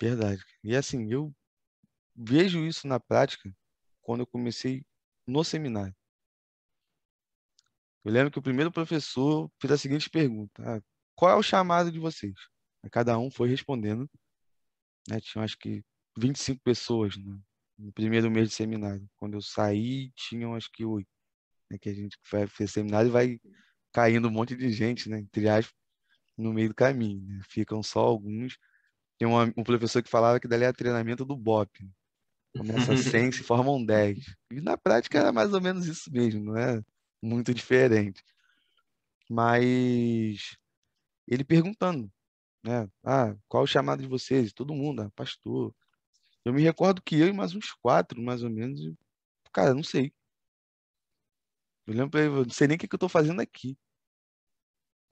Verdade. 0.00 0.40
E 0.62 0.76
assim, 0.76 1.12
eu 1.12 1.34
vejo 2.14 2.64
isso 2.64 2.86
na 2.86 3.00
prática 3.00 3.52
quando 4.00 4.20
eu 4.20 4.26
comecei 4.28 4.84
no 5.26 5.42
seminário. 5.42 5.92
Eu 8.04 8.12
lembro 8.12 8.30
que 8.30 8.38
o 8.38 8.42
primeiro 8.42 8.70
professor 8.70 9.50
fez 9.58 9.72
a 9.72 9.78
seguinte 9.78 10.10
pergunta: 10.10 10.62
ah, 10.62 10.80
qual 11.14 11.32
é 11.32 11.34
o 11.34 11.42
chamado 11.42 11.90
de 11.90 11.98
vocês? 11.98 12.34
Aí 12.82 12.90
cada 12.90 13.18
um 13.18 13.30
foi 13.30 13.48
respondendo. 13.48 14.08
Né? 15.08 15.20
Tinha 15.20 15.42
acho 15.44 15.58
que 15.58 15.82
25 16.18 16.60
pessoas 16.62 17.16
né? 17.16 17.38
no 17.78 17.92
primeiro 17.92 18.30
mês 18.30 18.50
de 18.50 18.54
seminário. 18.54 19.08
Quando 19.16 19.34
eu 19.34 19.40
saí, 19.40 20.10
tinham 20.14 20.54
acho 20.54 20.70
que 20.70 20.84
oito. 20.84 21.08
Né? 21.70 21.78
Que 21.78 21.88
a 21.88 21.94
gente 21.94 22.18
fez 22.48 22.70
seminário 22.70 23.08
e 23.08 23.12
vai 23.12 23.40
caindo 23.92 24.28
um 24.28 24.30
monte 24.30 24.54
de 24.54 24.70
gente, 24.70 25.08
né? 25.08 25.20
Entre 25.20 25.48
aspas, 25.48 25.74
no 26.36 26.52
meio 26.52 26.68
do 26.68 26.74
caminho. 26.74 27.26
Né? 27.26 27.40
Ficam 27.48 27.82
só 27.82 28.00
alguns. 28.00 28.58
Tem 29.18 29.26
um, 29.26 29.40
um 29.56 29.64
professor 29.64 30.02
que 30.02 30.10
falava 30.10 30.38
que 30.40 30.48
dali 30.48 30.64
é 30.64 30.72
treinamento 30.72 31.24
do 31.24 31.36
BOP. 31.36 31.70
Começa 32.56 32.96
100, 32.98 33.32
se 33.32 33.42
formam 33.44 33.84
10. 33.84 34.18
E 34.52 34.60
na 34.60 34.76
prática 34.76 35.18
era 35.18 35.32
mais 35.32 35.54
ou 35.54 35.60
menos 35.60 35.86
isso 35.86 36.12
mesmo, 36.12 36.44
não 36.44 36.56
é 36.56 36.82
muito 37.24 37.54
diferente. 37.54 38.22
Mas 39.30 40.56
ele 41.26 41.44
perguntando, 41.44 42.12
né? 42.64 42.88
Ah, 43.04 43.36
qual 43.48 43.64
o 43.64 43.66
chamado 43.66 44.02
de 44.02 44.08
vocês? 44.08 44.52
Todo 44.52 44.74
mundo, 44.74 45.02
ah, 45.02 45.10
pastor. 45.16 45.74
Eu 46.44 46.52
me 46.52 46.62
recordo 46.62 47.02
que 47.02 47.16
eu 47.16 47.28
e 47.28 47.32
mais 47.32 47.54
uns 47.54 47.72
quatro, 47.72 48.20
mais 48.22 48.42
ou 48.42 48.50
menos, 48.50 48.80
e, 48.80 48.96
cara, 49.52 49.74
não 49.74 49.82
sei. 49.82 50.12
Eu 51.86 51.94
lembro 51.94 52.10
pra 52.10 52.20
ele, 52.20 52.30
não 52.30 52.50
sei 52.50 52.68
nem 52.68 52.76
o 52.76 52.78
que, 52.80 52.88
que 52.88 52.94
eu 52.94 52.96
estou 52.96 53.08
fazendo 53.08 53.40
aqui. 53.40 53.76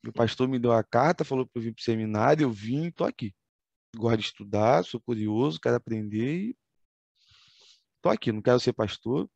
O 0.07 0.13
pastor 0.13 0.49
me 0.49 0.59
deu 0.59 0.73
a 0.73 0.83
carta, 0.83 1.25
falou 1.25 1.47
para 1.47 1.61
eu 1.61 1.65
vir 1.65 1.75
para 1.75 1.81
o 1.81 1.85
seminário, 1.85 2.45
eu 2.45 2.51
vim, 2.51 2.89
estou 2.89 3.07
aqui. 3.07 3.35
Gosto 3.97 4.19
de 4.19 4.25
estudar, 4.25 4.85
sou 4.85 5.01
curioso, 5.01 5.61
quero 5.61 5.77
aprender 5.77 6.51
e 6.51 6.57
estou 7.97 8.11
aqui. 8.13 8.33
Não 8.33 8.43
quero 8.43 8.59
ser 8.61 8.73
pastor. 8.73 9.31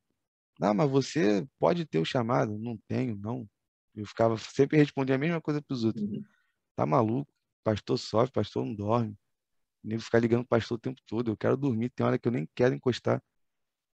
Ah, 0.60 0.74
mas 0.74 0.90
você 0.90 1.46
pode 1.58 1.84
ter 1.86 1.98
o 1.98 2.04
chamado. 2.04 2.58
Não 2.58 2.78
tenho, 2.88 3.16
não. 3.16 3.48
Eu 3.94 4.06
ficava 4.06 4.36
sempre 4.38 4.76
respondia 4.76 5.14
a 5.14 5.18
mesma 5.18 5.40
coisa 5.40 5.60
para 5.62 5.74
os 5.74 5.84
outros. 5.84 6.04
Uhum. 6.04 6.22
Tá 6.74 6.86
maluco? 6.86 7.30
Pastor 7.64 7.98
sofre, 7.98 8.32
pastor 8.32 8.64
não 8.64 8.74
dorme. 8.74 9.16
Nem 9.82 9.98
ficar 9.98 10.18
ligando 10.18 10.42
o 10.42 10.46
pastor 10.46 10.76
o 10.76 10.80
tempo 10.80 11.00
todo. 11.06 11.30
Eu 11.30 11.36
quero 11.36 11.56
dormir. 11.56 11.90
Tem 11.90 12.04
hora 12.04 12.18
que 12.18 12.28
eu 12.28 12.32
nem 12.32 12.48
quero 12.54 12.74
encostar 12.74 13.22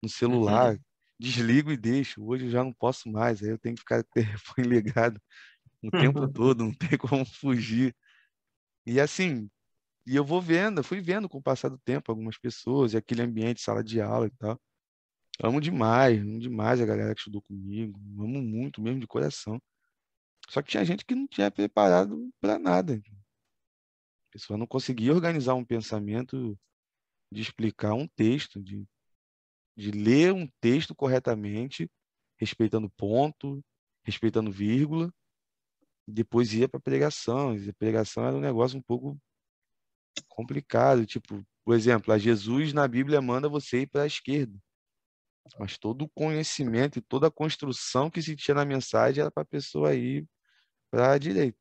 no 0.03 0.09
celular. 0.09 0.75
Uhum. 0.75 0.81
Desligo 1.19 1.71
e 1.71 1.77
deixo. 1.77 2.25
Hoje 2.25 2.47
eu 2.47 2.51
já 2.51 2.65
não 2.65 2.73
posso 2.73 3.11
mais. 3.11 3.43
Aí 3.43 3.51
eu 3.51 3.59
tenho 3.59 3.75
que 3.75 3.81
ficar 3.81 4.03
com 4.05 4.11
o 4.11 4.15
telefone 4.55 4.69
ligado 4.69 5.21
o 5.83 5.91
tempo 5.91 6.27
todo. 6.33 6.65
Não 6.65 6.73
tem 6.73 6.99
como 6.99 7.25
fugir. 7.25 7.95
E 8.87 9.01
assim, 9.01 9.49
e 10.07 10.17
eu 10.17 10.25
vou 10.25 10.41
vendo, 10.41 10.83
fui 10.83 11.01
vendo 11.01 11.29
com 11.29 11.39
o 11.39 11.43
passar 11.43 11.69
do 11.69 11.79
tempo 11.79 12.11
algumas 12.11 12.37
pessoas, 12.37 12.93
e 12.93 12.97
aquele 12.97 13.23
ambiente, 13.23 13.61
sala 13.61 13.83
de 13.83 14.01
aula 14.01 14.27
e 14.27 14.31
tal. 14.31 14.61
Amo 15.41 15.61
demais, 15.61 16.21
amo 16.21 16.39
demais 16.39 16.81
a 16.81 16.87
galera 16.87 17.15
que 17.15 17.21
estudou 17.21 17.43
comigo, 17.43 17.99
amo 18.19 18.43
muito 18.43 18.81
mesmo 18.81 19.01
de 19.01 19.07
coração. 19.07 19.61
Só 20.49 20.63
que 20.63 20.71
tinha 20.71 20.85
gente 20.85 21.05
que 21.05 21.15
não 21.15 21.27
tinha 21.27 21.51
preparado 21.51 22.31
para 22.41 22.59
nada. 22.59 23.01
A 24.29 24.33
pessoa 24.33 24.59
não 24.59 24.67
conseguia 24.67 25.13
organizar 25.13 25.55
um 25.55 25.65
pensamento 25.65 26.59
de 27.33 27.41
explicar 27.41 27.95
um 27.95 28.07
texto, 28.09 28.63
de, 28.63 28.87
de 29.77 29.91
ler 29.91 30.33
um 30.33 30.47
texto 30.61 30.95
corretamente, 30.95 31.91
respeitando 32.39 32.91
ponto, 32.91 33.65
respeitando 34.05 34.51
vírgula, 34.51 35.13
depois 36.07 36.53
ia 36.53 36.69
para 36.69 36.81
pregação. 36.81 37.57
E 37.57 37.71
a 37.71 37.75
pregação 37.75 38.27
era 38.27 38.37
um 38.37 38.41
negócio 38.41 38.79
um 38.79 38.83
pouco 38.83 39.19
complicado. 40.29 41.07
Tipo, 41.07 41.43
por 41.65 41.75
exemplo, 41.75 42.13
a 42.13 42.19
Jesus 42.19 42.73
na 42.73 42.87
Bíblia 42.87 43.21
manda 43.23 43.49
você 43.49 43.83
ir 43.83 43.87
para 43.87 44.03
a 44.03 44.07
esquerda. 44.07 44.59
Mas 45.59 45.77
todo 45.77 46.05
o 46.05 46.09
conhecimento 46.11 46.99
e 46.99 47.03
toda 47.03 47.27
a 47.27 47.31
construção 47.31 48.11
que 48.11 48.23
se 48.23 48.37
tinha 48.37 48.55
na 48.55 48.65
mensagem 48.65 49.21
era 49.21 49.31
para 49.31 49.43
a 49.43 49.47
pessoa 49.47 49.95
ir 49.95 50.27
para 50.91 51.13
a 51.13 51.19
direita. 51.19 51.59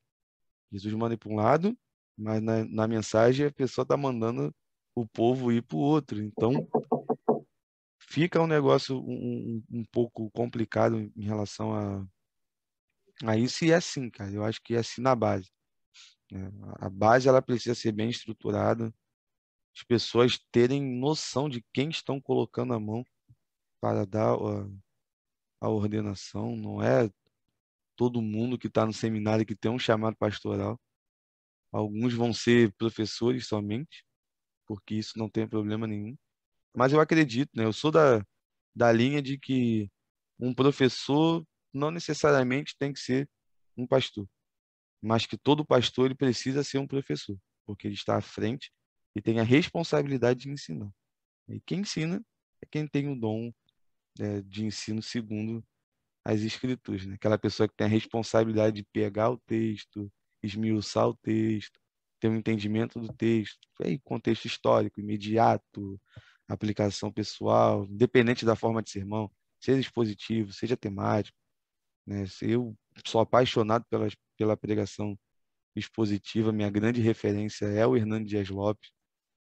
Jesus 0.72 0.94
manda 0.94 1.18
para 1.18 1.30
um 1.30 1.36
lado, 1.36 1.78
mas 2.18 2.42
na, 2.42 2.64
na 2.66 2.88
mensagem 2.88 3.46
a 3.46 3.52
pessoa 3.52 3.84
está 3.84 3.98
mandando 3.98 4.54
o 4.96 5.06
povo 5.06 5.52
ir 5.52 5.62
para 5.64 5.78
o 5.78 5.82
outro. 5.82 6.22
Então, 6.22 6.68
fica 8.00 8.42
um 8.42 8.48
negócio 8.48 8.98
um, 8.98 9.64
um, 9.70 9.86
pouco 9.86 10.30
complicado 10.32 11.12
em 11.16 11.24
relação 11.24 11.74
a, 11.74 12.06
a 13.24 13.38
isso, 13.38 13.66
e 13.66 13.72
é 13.72 13.76
assim, 13.76 14.10
cara. 14.10 14.32
Eu 14.32 14.44
acho 14.44 14.62
que 14.62 14.76
é 14.76 14.80
assim 14.80 15.02
na 15.02 15.16
base. 15.16 15.50
Né? 16.32 16.50
A 16.80 16.90
base 16.90 17.28
ela 17.28 17.42
precisa 17.42 17.76
ser 17.76 17.92
bem 17.92 18.10
estruturada, 18.10 18.94
as 19.76 19.84
pessoas 19.84 20.40
terem 20.52 20.82
noção 21.00 21.50
de 21.50 21.64
quem 21.74 21.90
estão 21.90 22.20
colocando 22.20 22.74
a 22.74 22.80
mão 22.80 23.06
para 23.82 24.06
dar 24.06 24.34
a, 24.34 24.70
a 25.62 25.70
ordenação. 25.70 26.56
Não 26.56 26.82
é 26.82 27.10
todo 27.98 28.22
mundo 28.22 28.58
que 28.58 28.68
está 28.68 28.86
no 28.86 28.94
seminário 28.94 29.46
que 29.46 29.56
tem 29.56 29.72
um 29.72 29.80
chamado 29.80 30.16
pastoral. 30.16 30.80
Alguns 31.72 32.14
vão 32.14 32.34
ser 32.34 32.74
professores 32.74 33.48
somente, 33.48 34.06
porque 34.68 34.96
isso 34.96 35.18
não 35.18 35.30
tem 35.30 35.48
problema 35.48 35.88
nenhum. 35.88 36.16
Mas 36.76 36.94
eu 36.94 37.02
acredito, 37.02 37.50
né? 37.56 37.66
Eu 37.66 37.74
sou 37.74 37.92
da, 37.92 38.26
da 38.76 38.92
linha 38.92 39.22
de 39.22 39.38
que 39.38 39.90
um 40.40 40.54
professor 40.54 41.46
não 41.74 41.92
necessariamente 41.92 42.76
tem 42.78 42.94
que 42.94 43.00
ser 43.00 43.30
um 43.76 43.88
pastor 43.88 44.28
mas 45.02 45.26
que 45.26 45.38
todo 45.38 45.66
pastor 45.66 46.06
ele 46.06 46.16
precisa 46.16 46.64
ser 46.64 46.78
um 46.78 46.88
professor, 46.88 47.38
porque 47.66 47.88
ele 47.88 47.96
está 47.96 48.18
à 48.18 48.22
frente 48.22 48.72
e 49.16 49.22
tem 49.22 49.40
a 49.40 49.44
responsabilidade 49.44 50.42
de 50.42 50.52
ensinar. 50.52 50.92
E 51.50 51.60
quem 51.62 51.80
ensina 51.80 52.24
é 52.62 52.68
quem 52.70 52.88
tem 52.88 53.10
o 53.10 53.20
dom 53.20 53.52
é, 54.20 54.42
de 54.42 54.66
ensino 54.66 55.02
segundo 55.02 55.64
as 56.26 56.42
escrituras, 56.42 57.06
né? 57.06 57.16
aquela 57.16 57.38
pessoa 57.38 57.68
que 57.68 57.76
tem 57.76 57.88
a 57.88 57.90
responsabilidade 57.90 58.76
de 58.76 58.84
pegar 58.94 59.32
o 59.32 59.38
texto, 59.38 60.12
esmiuçar 60.44 61.08
o 61.08 61.16
texto, 61.16 61.80
ter 62.20 62.30
um 62.30 62.36
entendimento 62.36 63.00
do 63.00 63.12
texto, 63.14 63.68
aí, 63.84 64.00
contexto 64.00 64.46
histórico, 64.46 65.00
imediato, 65.00 66.00
aplicação 66.48 67.12
pessoal, 67.12 67.86
independente 67.86 68.46
da 68.46 68.56
forma 68.56 68.84
de 68.84 68.92
sermão, 68.92 69.32
seja 69.60 69.80
expositivo, 69.80 70.54
seja 70.54 70.78
temático. 70.78 71.38
Né? 72.06 72.26
Eu 72.42 72.76
sou 73.06 73.22
apaixonado 73.22 73.86
pelas 73.90 74.14
pela 74.42 74.58
pregação 74.58 75.16
expositiva. 75.76 76.52
Minha 76.52 76.72
grande 76.72 77.00
referência 77.00 77.66
é 77.66 77.86
o 77.86 77.96
Hernando 77.96 78.26
Dias 78.26 78.50
Lopes. 78.50 78.90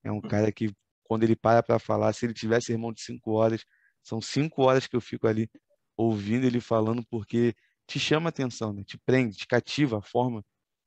É 0.04 0.12
um 0.12 0.20
cara 0.20 0.52
que, 0.52 0.74
quando 1.06 1.24
ele 1.24 1.38
para 1.38 1.64
para 1.64 1.80
falar, 1.80 2.12
se 2.12 2.26
ele 2.26 2.34
tivesse 2.34 2.74
irmão 2.74 2.92
de 2.92 3.02
cinco 3.02 3.32
horas, 3.32 3.64
são 4.04 4.22
cinco 4.22 4.64
horas 4.64 4.88
que 4.88 4.96
eu 4.96 5.02
fico 5.02 5.28
ali 5.28 5.50
ouvindo 5.98 6.46
ele 6.46 6.62
falando, 6.62 7.06
porque 7.10 7.54
te 7.86 8.00
chama 8.00 8.30
atenção, 8.30 8.72
né? 8.72 8.84
te 8.84 8.98
prende, 8.98 9.38
te 9.38 9.48
cativa 9.48 10.00
a 10.00 10.02
forma 10.02 10.44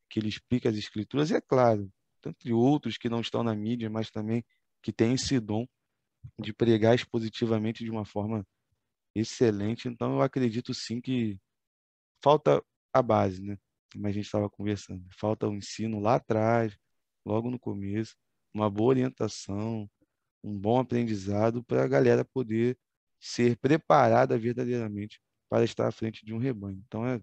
que 0.09 0.21
ele 0.21 0.29
explica 0.29 0.69
as 0.69 0.77
escrituras. 0.77 1.31
E 1.31 1.35
é 1.35 1.41
claro, 1.41 1.91
entre 2.27 2.53
outros 2.53 2.97
que 2.97 3.09
não 3.09 3.21
estão 3.21 3.43
na 3.43 3.55
mídia, 3.55 3.91
mas 3.91 4.11
também 4.11 4.45
que 4.83 4.93
têm 4.93 5.15
esse 5.15 5.39
dom 5.41 5.67
de 6.41 6.53
pregar 6.53 6.95
expositivamente 6.95 7.85
de 7.85 7.91
uma 7.91 8.05
forma 8.05 8.47
excelente. 9.15 9.89
Então, 9.89 10.15
eu 10.15 10.23
acredito 10.23 10.73
sim 10.75 11.01
que 11.01 11.39
falta 12.23 12.63
a 12.93 13.03
base, 13.03 13.43
né? 13.43 13.59
como 13.93 14.07
a 14.07 14.13
gente 14.13 14.25
estava 14.25 14.49
conversando. 14.49 15.05
Falta 15.19 15.49
o 15.49 15.55
ensino 15.55 16.01
lá 16.01 16.17
atrás, 16.17 16.77
logo 17.25 17.51
no 17.51 17.59
começo, 17.59 18.17
uma 18.55 18.71
boa 18.71 18.91
orientação, 18.91 19.89
um 20.43 20.59
bom 20.59 20.79
aprendizado 20.79 21.63
para 21.65 21.85
a 21.85 21.89
galera 21.89 22.25
poder 22.25 22.79
ser 23.23 23.57
preparada 23.59 24.37
verdadeiramente 24.39 25.21
para 25.49 25.65
estar 25.65 25.89
à 25.89 25.93
frente 25.93 26.25
de 26.25 26.35
um 26.35 26.39
rebanho. 26.39 26.83
Então, 26.87 27.07
é, 27.07 27.21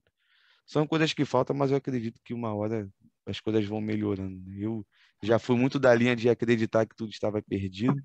são 0.66 0.88
coisas 0.88 1.14
que 1.14 1.26
faltam, 1.26 1.56
mas 1.56 1.72
eu 1.72 1.78
acredito 1.78 2.22
que 2.24 2.34
uma 2.34 2.54
hora 2.56 2.90
as 3.26 3.40
coisas 3.40 3.66
vão 3.66 3.82
melhorando. 3.82 4.40
Né? 4.46 4.58
Eu 4.62 4.86
já 5.24 5.38
fui 5.40 5.58
muito 5.58 5.80
da 5.80 5.94
linha 5.94 6.16
de 6.16 6.30
acreditar 6.30 6.86
que 6.86 6.96
tudo 6.96 7.12
estava 7.12 7.42
perdido, 7.42 8.02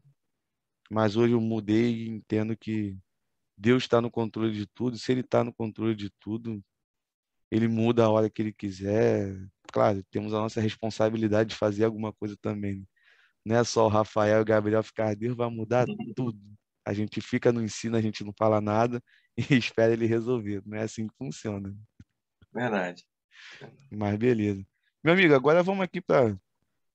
mas 0.90 1.16
hoje 1.16 1.34
eu 1.34 1.40
mudei 1.40 2.07
e 2.07 2.09
entendo 2.09 2.57
que 2.57 2.99
Deus 3.57 3.84
está 3.84 4.01
no 4.01 4.11
controle 4.11 4.53
de 4.53 4.66
tudo. 4.66 4.99
Se 4.99 5.12
Ele 5.12 5.20
está 5.20 5.45
no 5.45 5.55
controle 5.55 5.95
de 5.95 6.11
tudo, 6.20 6.62
ele 7.51 7.68
muda 7.68 8.05
a 8.05 8.11
hora 8.11 8.30
que 8.30 8.42
ele 8.42 8.53
quiser. 8.53 9.36
Claro, 9.72 10.03
temos 10.11 10.34
a 10.34 10.38
nossa 10.38 10.61
responsabilidade 10.61 11.51
de 11.51 11.57
fazer 11.57 11.84
alguma 11.84 12.12
coisa 12.12 12.36
também. 12.40 12.80
Né? 12.80 12.86
Não 13.45 13.57
é 13.57 13.64
só 13.64 13.86
o 13.86 13.88
Rafael 13.88 14.38
e 14.38 14.42
o 14.42 14.45
Gabriel 14.45 14.82
ficar, 14.82 15.14
Deus 15.14 15.36
vai 15.36 15.49
mudar 15.51 15.86
tudo. 16.16 16.38
A 16.85 16.93
gente 16.93 17.20
fica 17.20 17.53
no 17.53 17.62
ensino, 17.62 17.97
a 17.97 18.01
gente 18.01 18.24
não 18.24 18.32
fala 18.39 18.61
nada 18.61 19.03
e 19.37 19.55
espera 19.57 19.93
ele 19.93 20.07
resolver. 20.07 20.62
Não 20.66 20.78
é 20.78 20.82
assim 20.82 21.07
que 21.07 21.14
funciona. 21.16 21.74
Verdade. 22.53 23.05
Mas 23.91 24.16
beleza. 24.16 24.64
Meu 25.03 25.14
amigo, 25.14 25.35
agora 25.35 25.62
vamos 25.62 25.85
aqui 25.85 26.01
para. 26.01 26.39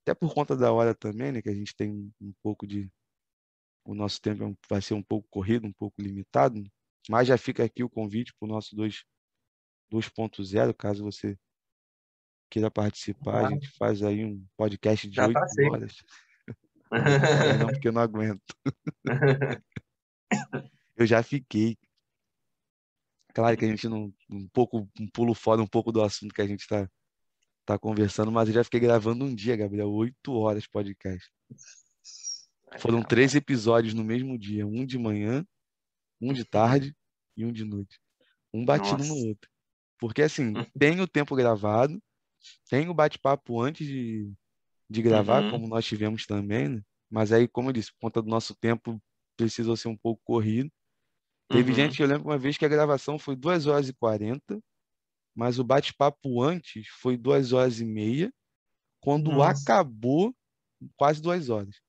Até 0.01 0.13
por 0.13 0.33
conta 0.33 0.55
da 0.55 0.71
hora 0.71 0.95
também, 0.95 1.31
né? 1.31 1.41
Que 1.41 1.49
a 1.49 1.53
gente 1.53 1.75
tem 1.75 2.11
um 2.21 2.33
pouco 2.41 2.65
de. 2.65 2.89
O 3.85 3.93
nosso 3.93 4.21
tempo 4.21 4.43
é 4.43 4.55
vai 4.69 4.81
ser 4.81 4.93
um 4.93 5.03
pouco 5.03 5.27
corrido, 5.29 5.67
um 5.67 5.73
pouco 5.73 6.01
limitado. 6.01 6.63
Mas 7.09 7.27
já 7.27 7.37
fica 7.37 7.63
aqui 7.63 7.83
o 7.83 7.89
convite 7.89 8.33
para 8.37 8.45
os 8.45 8.51
nossos 8.51 8.73
dois 8.73 9.03
2.0, 9.91 10.73
caso 10.75 11.03
você 11.03 11.37
queira 12.49 12.69
participar, 12.71 13.45
a 13.45 13.49
gente 13.49 13.69
faz 13.77 14.01
aí 14.01 14.25
um 14.25 14.45
podcast 14.57 15.07
de 15.07 15.19
oito 15.19 15.39
horas. 15.71 15.97
Não, 17.59 17.67
porque 17.67 17.87
eu 17.87 17.91
não 17.91 18.01
aguento. 18.01 18.41
eu 20.97 21.05
já 21.05 21.21
fiquei. 21.21 21.77
Claro 23.33 23.55
que 23.55 23.65
a 23.65 23.67
gente 23.67 23.87
não 23.87 24.13
um 24.29 24.47
pouco 24.49 24.89
um 24.99 25.07
pulo 25.07 25.33
fora 25.33 25.61
um 25.61 25.67
pouco 25.67 25.91
do 25.91 26.01
assunto 26.01 26.33
que 26.33 26.41
a 26.41 26.47
gente 26.47 26.61
está 26.61 26.89
tá 27.65 27.77
conversando, 27.77 28.31
mas 28.31 28.49
eu 28.49 28.55
já 28.55 28.63
fiquei 28.63 28.79
gravando 28.79 29.23
um 29.23 29.33
dia, 29.33 29.55
Gabriel, 29.55 29.91
oito 29.91 30.33
horas 30.33 30.65
podcast. 30.65 31.31
Foram 32.79 33.03
três 33.03 33.35
episódios 33.35 33.93
no 33.93 34.03
mesmo 34.03 34.37
dia, 34.37 34.65
um 34.65 34.85
de 34.85 34.97
manhã, 34.97 35.45
um 36.19 36.33
de 36.33 36.43
tarde 36.43 36.95
e 37.37 37.45
um 37.45 37.51
de 37.51 37.63
noite. 37.63 37.99
Um 38.53 38.65
batido 38.65 38.97
Nossa. 38.97 39.09
no 39.09 39.27
outro. 39.27 39.49
Porque 39.99 40.21
assim, 40.21 40.53
tem 40.77 40.99
o 41.01 41.07
tempo 41.07 41.35
gravado, 41.35 42.01
tem 42.69 42.89
o 42.89 42.93
bate-papo 42.93 43.61
antes 43.61 43.85
de, 43.85 44.31
de 44.89 45.01
gravar, 45.01 45.43
uhum. 45.43 45.51
como 45.51 45.67
nós 45.67 45.85
tivemos 45.85 46.25
também, 46.25 46.67
né? 46.67 46.81
Mas 47.09 47.31
aí, 47.31 47.47
como 47.47 47.69
eu 47.69 47.73
disse, 47.73 47.91
por 47.93 47.99
conta 48.01 48.21
do 48.21 48.29
nosso 48.29 48.55
tempo, 48.55 49.01
precisou 49.37 49.75
ser 49.75 49.87
um 49.87 49.97
pouco 49.97 50.21
corrido. 50.23 50.71
Teve 51.49 51.71
uhum. 51.71 51.75
gente 51.75 51.97
que 51.97 52.03
eu 52.03 52.07
lembro 52.07 52.27
uma 52.27 52.37
vez 52.37 52.57
que 52.57 52.65
a 52.65 52.69
gravação 52.69 53.17
foi 53.17 53.35
2 53.35 53.65
horas 53.65 53.89
e 53.89 53.93
40, 53.93 54.59
mas 55.35 55.57
o 55.57 55.63
bate-papo 55.63 56.41
antes 56.41 56.87
foi 56.87 57.17
2 57.17 57.53
horas 57.53 57.79
e 57.79 57.85
meia. 57.85 58.31
Quando 59.01 59.31
Nossa. 59.31 59.61
acabou, 59.61 60.35
quase 60.97 61.21
duas 61.21 61.49
horas. 61.49 61.81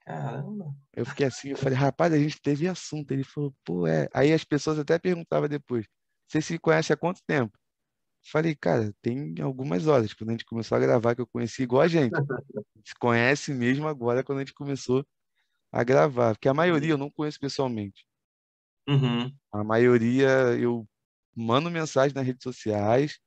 Caramba. 0.00 0.76
Eu 0.92 1.06
fiquei 1.06 1.26
assim, 1.26 1.48
eu 1.48 1.56
falei, 1.56 1.78
rapaz, 1.78 2.12
a 2.12 2.18
gente 2.18 2.40
teve 2.40 2.68
assunto. 2.68 3.10
Ele 3.10 3.24
falou, 3.24 3.54
pô, 3.64 3.86
é. 3.86 4.06
Aí 4.12 4.32
as 4.32 4.44
pessoas 4.44 4.78
até 4.78 4.98
perguntavam 4.98 5.48
depois, 5.48 5.86
você 6.28 6.42
se 6.42 6.58
conhece 6.58 6.92
há 6.92 6.96
quanto 6.96 7.22
tempo? 7.26 7.58
Falei, 8.26 8.54
cara, 8.54 8.94
tem 9.02 9.34
algumas 9.40 9.86
horas. 9.86 10.14
Quando 10.14 10.30
a 10.30 10.32
gente 10.32 10.46
começou 10.46 10.76
a 10.76 10.80
gravar, 10.80 11.14
que 11.14 11.20
eu 11.20 11.26
conheci 11.26 11.62
igual 11.62 11.82
a 11.82 11.88
gente. 11.88 12.12
Se 12.84 12.94
conhece 12.98 13.52
mesmo 13.52 13.86
agora 13.86 14.24
quando 14.24 14.38
a 14.38 14.40
gente 14.40 14.54
começou 14.54 15.06
a 15.70 15.84
gravar. 15.84 16.34
Porque 16.34 16.48
a 16.48 16.54
maioria 16.54 16.92
eu 16.92 16.98
não 16.98 17.10
conheço 17.10 17.38
pessoalmente. 17.38 18.06
Uhum. 18.88 19.30
A 19.52 19.62
maioria 19.62 20.56
eu 20.58 20.88
mando 21.36 21.70
mensagem 21.70 22.14
nas 22.14 22.26
redes 22.26 22.42
sociais. 22.42 23.18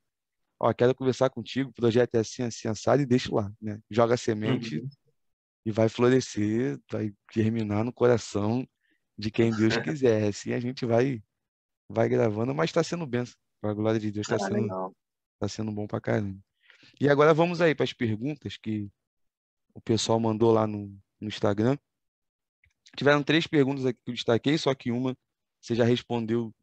Ó, 0.60 0.72
quero 0.72 0.94
conversar 0.94 1.30
contigo, 1.30 1.70
o 1.70 1.72
projeto 1.74 2.16
é 2.16 2.18
assim, 2.18 2.42
assim, 2.42 2.66
assado, 2.66 3.00
e 3.00 3.06
deixo 3.06 3.32
lá, 3.32 3.52
né? 3.62 3.78
Joga 3.88 4.16
semente 4.16 4.78
uhum. 4.78 4.88
e 5.64 5.70
vai 5.70 5.88
florescer, 5.88 6.80
vai 6.90 7.12
germinar 7.32 7.84
no 7.84 7.92
coração 7.92 8.66
de 9.16 9.30
quem 9.30 9.54
Deus 9.54 9.76
quiser. 9.76 10.28
Assim 10.28 10.52
a 10.52 10.58
gente 10.58 10.84
vai 10.84 11.22
vai 11.88 12.08
gravando, 12.08 12.54
mas 12.54 12.70
está 12.70 12.82
sendo 12.82 13.06
benção. 13.06 13.38
Para 13.60 13.70
a 13.70 13.74
glória 13.74 14.00
de 14.00 14.10
Deus, 14.10 14.28
está 14.28 14.36
ah, 14.36 14.48
sendo, 14.48 14.96
tá 15.38 15.48
sendo 15.48 15.72
bom 15.72 15.86
para 15.86 16.00
caramba. 16.00 16.38
E 17.00 17.08
agora 17.08 17.34
vamos 17.34 17.60
aí 17.60 17.74
para 17.74 17.84
as 17.84 17.92
perguntas 17.92 18.56
que 18.56 18.88
o 19.74 19.80
pessoal 19.80 20.18
mandou 20.18 20.52
lá 20.52 20.66
no, 20.66 20.96
no 21.20 21.28
Instagram. 21.28 21.76
Tiveram 22.96 23.22
três 23.22 23.46
perguntas 23.46 23.84
aqui 23.84 24.00
que 24.04 24.10
eu 24.10 24.14
destaquei, 24.14 24.56
só 24.56 24.74
que 24.74 24.90
uma 24.90 25.16
você 25.60 25.74
já 25.74 25.84
respondeu 25.84 26.54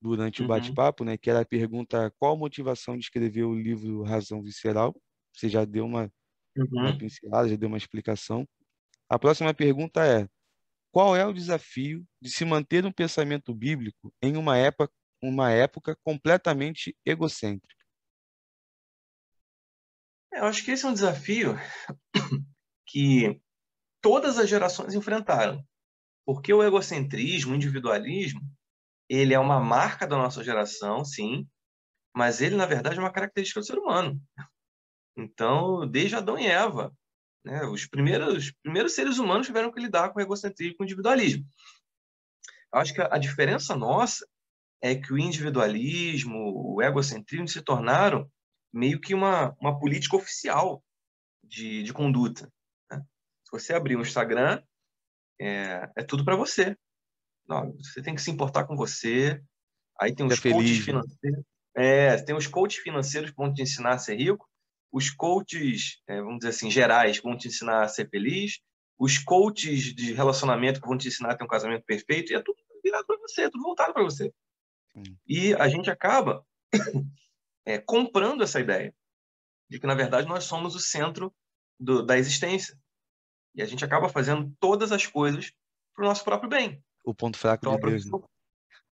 durante 0.00 0.40
uhum. 0.40 0.46
o 0.46 0.48
bate-papo, 0.48 1.04
né? 1.04 1.16
Que 1.16 1.30
era 1.30 1.40
a 1.40 1.44
pergunta 1.44 2.12
qual 2.18 2.34
a 2.34 2.38
motivação 2.38 2.96
de 2.96 3.04
escrever 3.04 3.44
o 3.44 3.54
livro 3.54 4.02
Razão 4.02 4.42
Visceral. 4.42 4.94
Você 5.32 5.48
já 5.48 5.64
deu 5.64 5.86
uma, 5.86 6.12
uhum. 6.56 6.66
uma 6.72 6.98
pincelada, 6.98 7.48
já 7.48 7.56
deu 7.56 7.68
uma 7.68 7.78
explicação. 7.78 8.46
A 9.08 9.18
próxima 9.18 9.54
pergunta 9.54 10.04
é 10.04 10.28
qual 10.90 11.16
é 11.16 11.24
o 11.24 11.32
desafio 11.32 12.06
de 12.20 12.30
se 12.30 12.44
manter 12.44 12.84
um 12.84 12.92
pensamento 12.92 13.54
bíblico 13.54 14.12
em 14.20 14.36
uma 14.36 14.56
época, 14.58 14.92
uma 15.22 15.50
época 15.52 15.96
completamente 16.02 16.96
egocêntrica? 17.04 17.82
É, 20.32 20.40
eu 20.40 20.44
acho 20.44 20.64
que 20.64 20.70
esse 20.70 20.84
é 20.84 20.88
um 20.88 20.94
desafio 20.94 21.54
que 22.86 23.40
todas 24.00 24.38
as 24.38 24.48
gerações 24.48 24.94
enfrentaram. 24.94 25.64
Porque 26.24 26.52
o 26.52 26.62
egocentrismo, 26.62 27.52
o 27.52 27.56
individualismo, 27.56 28.40
ele 29.08 29.34
é 29.34 29.38
uma 29.38 29.60
marca 29.60 30.06
da 30.06 30.16
nossa 30.16 30.42
geração, 30.42 31.04
sim, 31.04 31.46
mas 32.14 32.40
ele, 32.40 32.56
na 32.56 32.66
verdade, 32.66 32.98
é 32.98 33.00
uma 33.00 33.12
característica 33.12 33.60
do 33.60 33.66
ser 33.66 33.78
humano. 33.78 34.20
Então, 35.16 35.86
desde 35.88 36.16
Adão 36.16 36.38
e 36.38 36.46
Eva, 36.46 36.94
né, 37.44 37.64
os, 37.64 37.86
primeiros, 37.86 38.36
os 38.36 38.52
primeiros 38.62 38.94
seres 38.94 39.18
humanos 39.18 39.46
tiveram 39.46 39.72
que 39.72 39.80
lidar 39.80 40.10
com 40.10 40.18
o 40.18 40.22
egocentrismo 40.22 40.74
e 40.74 40.76
com 40.76 40.82
o 40.84 40.86
individualismo. 40.86 41.44
Acho 42.72 42.94
que 42.94 43.00
a, 43.00 43.14
a 43.14 43.18
diferença 43.18 43.76
nossa 43.76 44.26
é 44.82 44.96
que 44.96 45.12
o 45.12 45.18
individualismo, 45.18 46.74
o 46.74 46.82
egocentrismo 46.82 47.46
se 47.46 47.62
tornaram 47.62 48.28
meio 48.72 49.00
que 49.00 49.14
uma, 49.14 49.56
uma 49.60 49.78
política 49.78 50.16
oficial 50.16 50.82
de, 51.44 51.84
de 51.84 51.92
conduta. 51.92 52.52
Né? 52.90 53.00
Se 53.44 53.52
você 53.52 53.72
abrir 53.72 53.94
o 53.94 54.00
um 54.00 54.02
Instagram, 54.02 54.60
é, 55.40 55.88
é 55.96 56.02
tudo 56.02 56.24
para 56.24 56.34
você. 56.34 56.76
Não, 57.48 57.72
você 57.76 58.02
tem 58.02 58.14
que 58.14 58.22
se 58.22 58.30
importar 58.30 58.64
com 58.64 58.74
você. 58.74 59.40
Aí 60.00 60.12
tem 60.12 60.26
os 60.26 60.44
é 60.44 60.50
coaches 60.50 60.78
né? 60.78 60.84
financeiros. 60.84 61.44
É, 61.74 62.16
tem 62.22 62.34
os 62.34 62.46
coaches 62.48 62.82
financeiros 62.82 63.30
que 63.30 63.36
vão 63.36 63.54
te 63.54 63.62
ensinar 63.62 63.94
a 63.94 63.98
ser 63.98 64.16
rico. 64.16 64.48
Os 64.90 65.10
coaches, 65.10 66.02
é, 66.08 66.20
vamos 66.20 66.38
dizer 66.38 66.50
assim, 66.50 66.70
gerais, 66.70 67.18
que 67.18 67.24
vão 67.24 67.36
te 67.36 67.46
ensinar 67.48 67.82
a 67.82 67.88
ser 67.88 68.08
feliz. 68.10 68.58
Os 68.98 69.18
coaches 69.18 69.94
de 69.94 70.12
relacionamento 70.12 70.80
que 70.80 70.88
vão 70.88 70.98
te 70.98 71.08
ensinar 71.08 71.32
a 71.32 71.36
ter 71.36 71.44
um 71.44 71.48
casamento 71.48 71.84
perfeito. 71.84 72.32
E 72.32 72.36
é 72.36 72.42
tudo 72.42 72.58
virado 72.82 73.06
para 73.06 73.18
você, 73.18 73.42
é 73.42 73.50
tudo 73.50 73.62
voltado 73.62 73.92
para 73.92 74.02
você. 74.02 74.32
E 75.26 75.54
a 75.54 75.68
gente 75.68 75.90
acaba 75.90 76.44
é, 77.64 77.78
comprando 77.78 78.42
essa 78.42 78.60
ideia 78.60 78.94
de 79.68 79.78
que, 79.78 79.86
na 79.86 79.94
verdade, 79.94 80.28
nós 80.28 80.44
somos 80.44 80.74
o 80.74 80.80
centro 80.80 81.34
do, 81.78 82.04
da 82.04 82.18
existência. 82.18 82.78
E 83.54 83.62
a 83.62 83.66
gente 83.66 83.84
acaba 83.84 84.08
fazendo 84.08 84.52
todas 84.60 84.92
as 84.92 85.06
coisas 85.06 85.52
para 85.94 86.04
o 86.04 86.08
nosso 86.08 86.24
próprio 86.24 86.48
bem. 86.48 86.82
O 87.04 87.14
ponto 87.14 87.38
fraco 87.38 87.66
então, 87.66 87.76
de 87.76 87.86
Deus. 87.86 88.04
Né? 88.06 88.18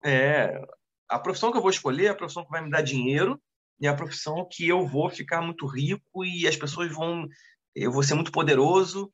É, 0.03 0.61
a 1.09 1.19
profissão 1.19 1.51
que 1.51 1.57
eu 1.57 1.61
vou 1.61 1.71
escolher 1.71 2.05
é 2.05 2.09
a 2.09 2.15
profissão 2.15 2.43
que 2.43 2.51
vai 2.51 2.63
me 2.63 2.69
dar 2.69 2.81
dinheiro 2.81 3.41
e 3.79 3.87
é 3.87 3.89
a 3.89 3.95
profissão 3.95 4.47
que 4.49 4.67
eu 4.67 4.85
vou 4.85 5.09
ficar 5.09 5.41
muito 5.41 5.65
rico 5.65 6.25
e 6.25 6.47
as 6.47 6.55
pessoas 6.55 6.91
vão 6.91 7.27
eu 7.75 7.91
vou 7.91 8.01
ser 8.01 8.15
muito 8.15 8.31
poderoso 8.31 9.11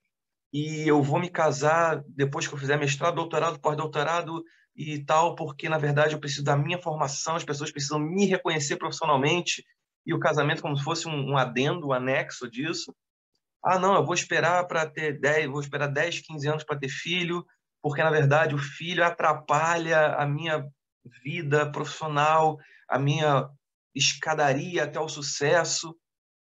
e 0.54 0.88
eu 0.88 1.02
vou 1.02 1.20
me 1.20 1.30
casar 1.30 2.02
depois 2.08 2.48
que 2.48 2.54
eu 2.54 2.58
fizer 2.58 2.78
mestrado, 2.78 3.16
doutorado, 3.16 3.60
pós-doutorado 3.60 4.44
e 4.76 5.04
tal, 5.04 5.36
porque 5.36 5.70
na 5.70 5.78
verdade 5.78 6.14
eu 6.14 6.20
preciso 6.20 6.44
da 6.44 6.58
minha 6.58 6.82
formação, 6.82 7.36
as 7.36 7.44
pessoas 7.44 7.72
precisam 7.72 8.00
me 8.00 8.26
reconhecer 8.26 8.78
profissionalmente 8.78 9.64
e 10.06 10.14
o 10.14 10.20
casamento 10.20 10.62
como 10.62 10.76
se 10.76 10.84
fosse 10.84 11.08
um, 11.08 11.32
um 11.32 11.38
adendo, 11.38 11.88
um 11.88 11.94
anexo 11.94 12.50
disso. 12.50 12.94
Ah, 13.64 13.80
não, 13.80 13.96
eu 13.96 14.06
vou 14.06 14.14
esperar 14.14 14.68
para 14.68 14.90
ter 14.90 15.20
10, 15.20 15.48
vou 15.48 15.62
esperar 15.62 15.88
10, 15.88 16.22
15 16.22 16.48
anos 16.48 16.64
para 16.64 16.78
ter 16.78 16.90
filho, 16.90 17.46
porque 17.82 18.04
na 18.04 18.10
verdade 18.10 18.56
o 18.56 18.58
filho 18.58 19.04
atrapalha 19.04 20.16
a 20.16 20.26
minha 20.26 20.68
vida 21.24 21.72
profissional, 21.72 22.58
a 22.90 23.00
minha 23.00 23.50
escadaria 23.96 24.84
até 24.84 25.00
o 25.00 25.08
sucesso. 25.08 25.96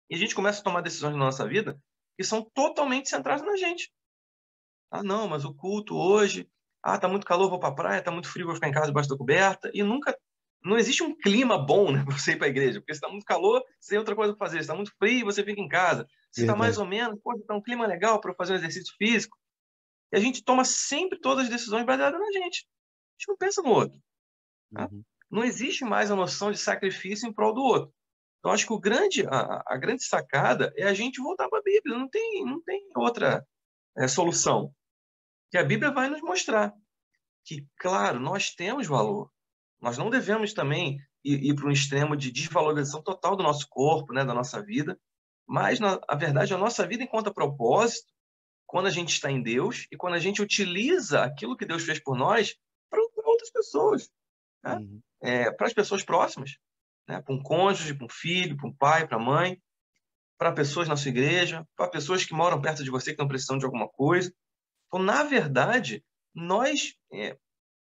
E 0.08 0.14
a 0.14 0.18
gente 0.18 0.34
começa 0.34 0.60
a 0.60 0.64
tomar 0.64 0.80
decisões 0.80 1.12
na 1.12 1.18
nossa 1.18 1.46
vida 1.46 1.78
que 2.16 2.24
são 2.24 2.42
totalmente 2.54 3.08
centradas 3.08 3.44
na 3.44 3.56
gente. 3.56 3.90
Ah, 4.90 5.02
não, 5.02 5.26
mas 5.26 5.44
o 5.44 5.54
culto 5.54 5.96
hoje, 5.96 6.48
ah, 6.82 6.98
tá 6.98 7.08
muito 7.08 7.26
calor, 7.26 7.48
vou 7.48 7.60
para 7.60 7.68
a 7.68 7.74
praia, 7.74 8.02
tá 8.02 8.10
muito 8.10 8.28
frio, 8.28 8.46
vou 8.46 8.54
ficar 8.54 8.68
em 8.68 8.72
casa 8.72 8.86
debaixo 8.86 9.08
da 9.08 9.16
coberta, 9.16 9.70
e 9.72 9.82
nunca 9.82 10.16
não 10.64 10.78
existe 10.78 11.02
um 11.02 11.16
clima 11.16 11.58
bom, 11.58 11.92
né, 11.92 12.04
para 12.06 12.18
você 12.18 12.32
ir 12.32 12.36
para 12.36 12.46
a 12.46 12.50
igreja, 12.50 12.80
porque 12.80 12.94
se 12.94 12.98
está 12.98 13.08
muito 13.08 13.24
calor, 13.24 13.62
você 13.80 13.90
tem 13.90 13.98
outra 13.98 14.14
coisa 14.14 14.34
para 14.34 14.46
fazer, 14.46 14.58
se 14.58 14.62
está 14.62 14.74
muito 14.74 14.92
frio, 14.98 15.24
você 15.24 15.44
fica 15.44 15.60
em 15.60 15.68
casa. 15.68 16.06
Se 16.30 16.42
está 16.42 16.56
mais 16.56 16.78
ou 16.78 16.86
menos, 16.86 17.20
pô, 17.22 17.34
está 17.34 17.54
um 17.54 17.60
clima 17.60 17.86
legal 17.86 18.18
para 18.18 18.34
fazer 18.34 18.54
um 18.54 18.56
exercício 18.56 18.94
físico. 18.96 19.36
E 20.10 20.16
a 20.16 20.20
gente 20.20 20.42
toma 20.42 20.64
sempre 20.64 21.20
todas 21.20 21.44
as 21.44 21.50
decisões 21.50 21.84
baseadas 21.84 22.18
na 22.18 22.32
gente. 22.32 22.66
A 22.66 23.12
gente 23.18 23.28
não 23.28 23.36
pensa 23.36 23.60
no 23.60 23.68
outro. 23.68 24.00
Tá? 24.72 24.88
Uhum. 24.90 25.02
Não 25.30 25.44
existe 25.44 25.84
mais 25.84 26.10
a 26.10 26.16
noção 26.16 26.50
de 26.50 26.58
sacrifício 26.58 27.28
em 27.28 27.32
prol 27.32 27.52
do 27.52 27.62
outro. 27.62 27.94
Então, 28.38 28.50
acho 28.50 28.66
que 28.66 28.72
o 28.72 28.80
grande, 28.80 29.26
a, 29.26 29.62
a 29.66 29.76
grande 29.76 30.04
sacada 30.04 30.72
é 30.76 30.84
a 30.84 30.94
gente 30.94 31.20
voltar 31.20 31.48
para 31.48 31.58
a 31.58 31.62
Bíblia. 31.62 31.96
Não 31.96 32.08
tem, 32.08 32.44
não 32.44 32.62
tem 32.62 32.88
outra 32.96 33.46
é, 33.96 34.08
solução. 34.08 34.74
Que 35.52 35.58
a 35.58 35.64
Bíblia 35.64 35.92
vai 35.92 36.08
nos 36.08 36.22
mostrar 36.22 36.72
que, 37.44 37.66
claro, 37.76 38.18
nós 38.18 38.54
temos 38.54 38.86
valor. 38.86 39.30
Nós 39.78 39.98
não 39.98 40.08
devemos 40.08 40.54
também 40.54 40.98
ir, 41.22 41.44
ir 41.44 41.54
para 41.54 41.66
um 41.66 41.70
extremo 41.70 42.16
de 42.16 42.32
desvalorização 42.32 43.02
total 43.02 43.36
do 43.36 43.42
nosso 43.42 43.68
corpo, 43.68 44.14
né, 44.14 44.24
da 44.24 44.32
nossa 44.32 44.62
vida. 44.62 44.98
Mas, 45.46 45.78
na 45.78 46.00
a 46.08 46.16
verdade, 46.16 46.54
a 46.54 46.58
nossa 46.58 46.86
vida 46.86 47.02
encontra 47.02 47.34
propósito 47.34 48.10
quando 48.66 48.86
a 48.86 48.90
gente 48.90 49.10
está 49.10 49.30
em 49.30 49.42
Deus 49.42 49.86
e 49.92 49.96
quando 49.98 50.14
a 50.14 50.18
gente 50.18 50.40
utiliza 50.40 51.22
aquilo 51.22 51.54
que 51.54 51.66
Deus 51.66 51.84
fez 51.84 52.02
por 52.02 52.16
nós 52.16 52.56
para 52.88 53.02
outras 53.22 53.50
pessoas. 53.50 54.08
Né? 54.64 54.76
Uhum. 54.76 55.02
É, 55.20 55.50
para 55.50 55.66
as 55.66 55.74
pessoas 55.74 56.02
próximas. 56.02 56.52
Né? 57.06 57.20
Para 57.20 57.34
um 57.34 57.42
cônjuge, 57.42 57.92
para 57.92 58.06
um 58.06 58.10
filho, 58.10 58.56
para 58.56 58.68
um 58.70 58.74
pai, 58.74 59.06
para 59.06 59.18
a 59.18 59.22
mãe. 59.22 59.60
Para 60.38 60.50
pessoas 60.50 60.88
na 60.88 60.96
sua 60.96 61.10
igreja, 61.10 61.68
para 61.76 61.90
pessoas 61.90 62.24
que 62.24 62.32
moram 62.32 62.58
perto 62.58 62.82
de 62.82 62.90
você 62.90 63.06
que 63.06 63.10
estão 63.10 63.28
precisando 63.28 63.58
de 63.58 63.66
alguma 63.66 63.86
coisa. 63.86 64.32
Então, 64.92 65.02
na 65.02 65.22
verdade, 65.22 66.04
nós 66.34 66.94
é, 67.10 67.38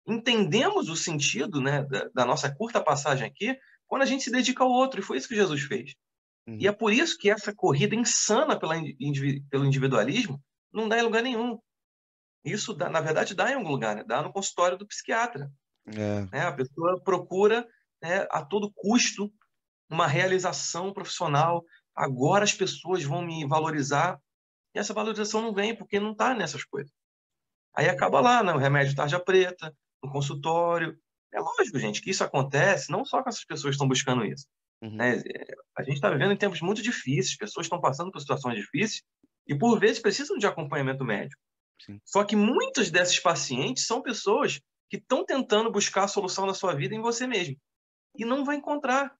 entendemos 0.07 0.89
o 0.89 0.95
sentido 0.95 1.61
né, 1.61 1.83
da, 1.83 2.09
da, 2.13 2.25
nossa 2.25 2.53
curta 2.53 2.83
passagem 2.83 3.27
aqui 3.27 3.55
quando 3.85 4.01
a 4.01 4.05
gente 4.05 4.23
se 4.23 4.31
dedica 4.31 4.63
ao 4.63 4.71
outro. 4.71 4.99
E 4.99 5.03
foi 5.03 5.17
isso 5.17 5.27
que 5.27 5.35
Jesus 5.35 5.61
fez. 5.61 5.93
Uhum. 6.47 6.57
E 6.59 6.67
é 6.67 6.71
por 6.71 6.91
isso 6.91 7.15
que 7.17 7.29
essa 7.29 7.53
corrida 7.53 7.95
insana 7.95 8.59
pela, 8.59 8.75
pelo 9.51 9.65
individualismo 9.65 10.41
não 10.73 10.89
dá 10.89 10.97
em 10.97 11.03
lugar 11.03 11.21
nenhum. 11.21 11.59
Isso, 12.43 12.73
dá, 12.73 12.89
na 12.89 13.01
verdade, 13.01 13.35
dá 13.35 13.51
em 13.51 13.55
algum 13.55 13.69
lugar, 13.69 13.95
né? 13.95 14.03
dá 14.03 14.23
no 14.23 14.33
consultório 14.33 14.77
do 14.77 14.87
psiquiatra. 14.87 15.51
É. 15.87 16.21
Né? 16.31 16.41
A 16.41 16.51
pessoa 16.51 16.99
procura 17.03 17.67
né, 18.01 18.27
a 18.31 18.43
todo 18.43 18.71
custo 18.73 19.31
uma 19.89 20.07
realização 20.07 20.91
profissional. 20.91 21.63
Agora 21.95 22.43
as 22.43 22.53
pessoas 22.53 23.03
vão 23.03 23.21
me 23.21 23.45
valorizar 23.47 24.19
E 24.75 24.79
essa 24.79 24.93
valorização 24.93 25.41
não 25.41 25.53
vem 25.53 25.73
porque 25.73 25.99
não 25.99 26.11
está 26.11 26.33
nessas 26.33 26.65
coisas. 26.65 26.91
Aí 27.73 27.87
acaba 27.87 28.19
lá, 28.19 28.43
no 28.43 28.57
remédio 28.57 28.95
tarja 28.95 29.19
preta, 29.19 29.73
no 30.03 30.11
consultório. 30.11 30.99
É 31.33 31.39
lógico, 31.39 31.79
gente, 31.79 32.01
que 32.01 32.09
isso 32.09 32.23
acontece 32.23 32.91
não 32.91 33.05
só 33.05 33.23
com 33.23 33.29
essas 33.29 33.45
pessoas 33.45 33.71
que 33.71 33.75
estão 33.75 33.87
buscando 33.87 34.25
isso. 34.25 34.45
Uhum. 34.81 34.95
Né? 34.95 35.23
A 35.77 35.83
gente 35.83 35.95
está 35.95 36.09
vivendo 36.09 36.33
em 36.33 36.37
tempos 36.37 36.61
muito 36.61 36.81
difíceis, 36.81 37.37
pessoas 37.37 37.65
estão 37.65 37.79
passando 37.79 38.11
por 38.11 38.19
situações 38.19 38.55
difíceis 38.57 39.01
e, 39.47 39.57
por 39.57 39.79
vezes, 39.79 40.01
precisam 40.01 40.37
de 40.37 40.45
acompanhamento 40.45 41.05
médico. 41.05 41.41
Sim. 41.81 41.99
Só 42.03 42.23
que 42.23 42.35
muitos 42.35 42.91
desses 42.91 43.19
pacientes 43.19 43.85
são 43.85 44.01
pessoas 44.01 44.61
que 44.89 44.97
estão 44.97 45.25
tentando 45.25 45.71
buscar 45.71 46.03
a 46.03 46.07
solução 46.07 46.45
da 46.45 46.53
sua 46.53 46.73
vida 46.73 46.93
em 46.93 47.01
você 47.01 47.25
mesmo 47.25 47.57
e 48.17 48.25
não 48.25 48.45
vai 48.45 48.57
encontrar. 48.57 49.13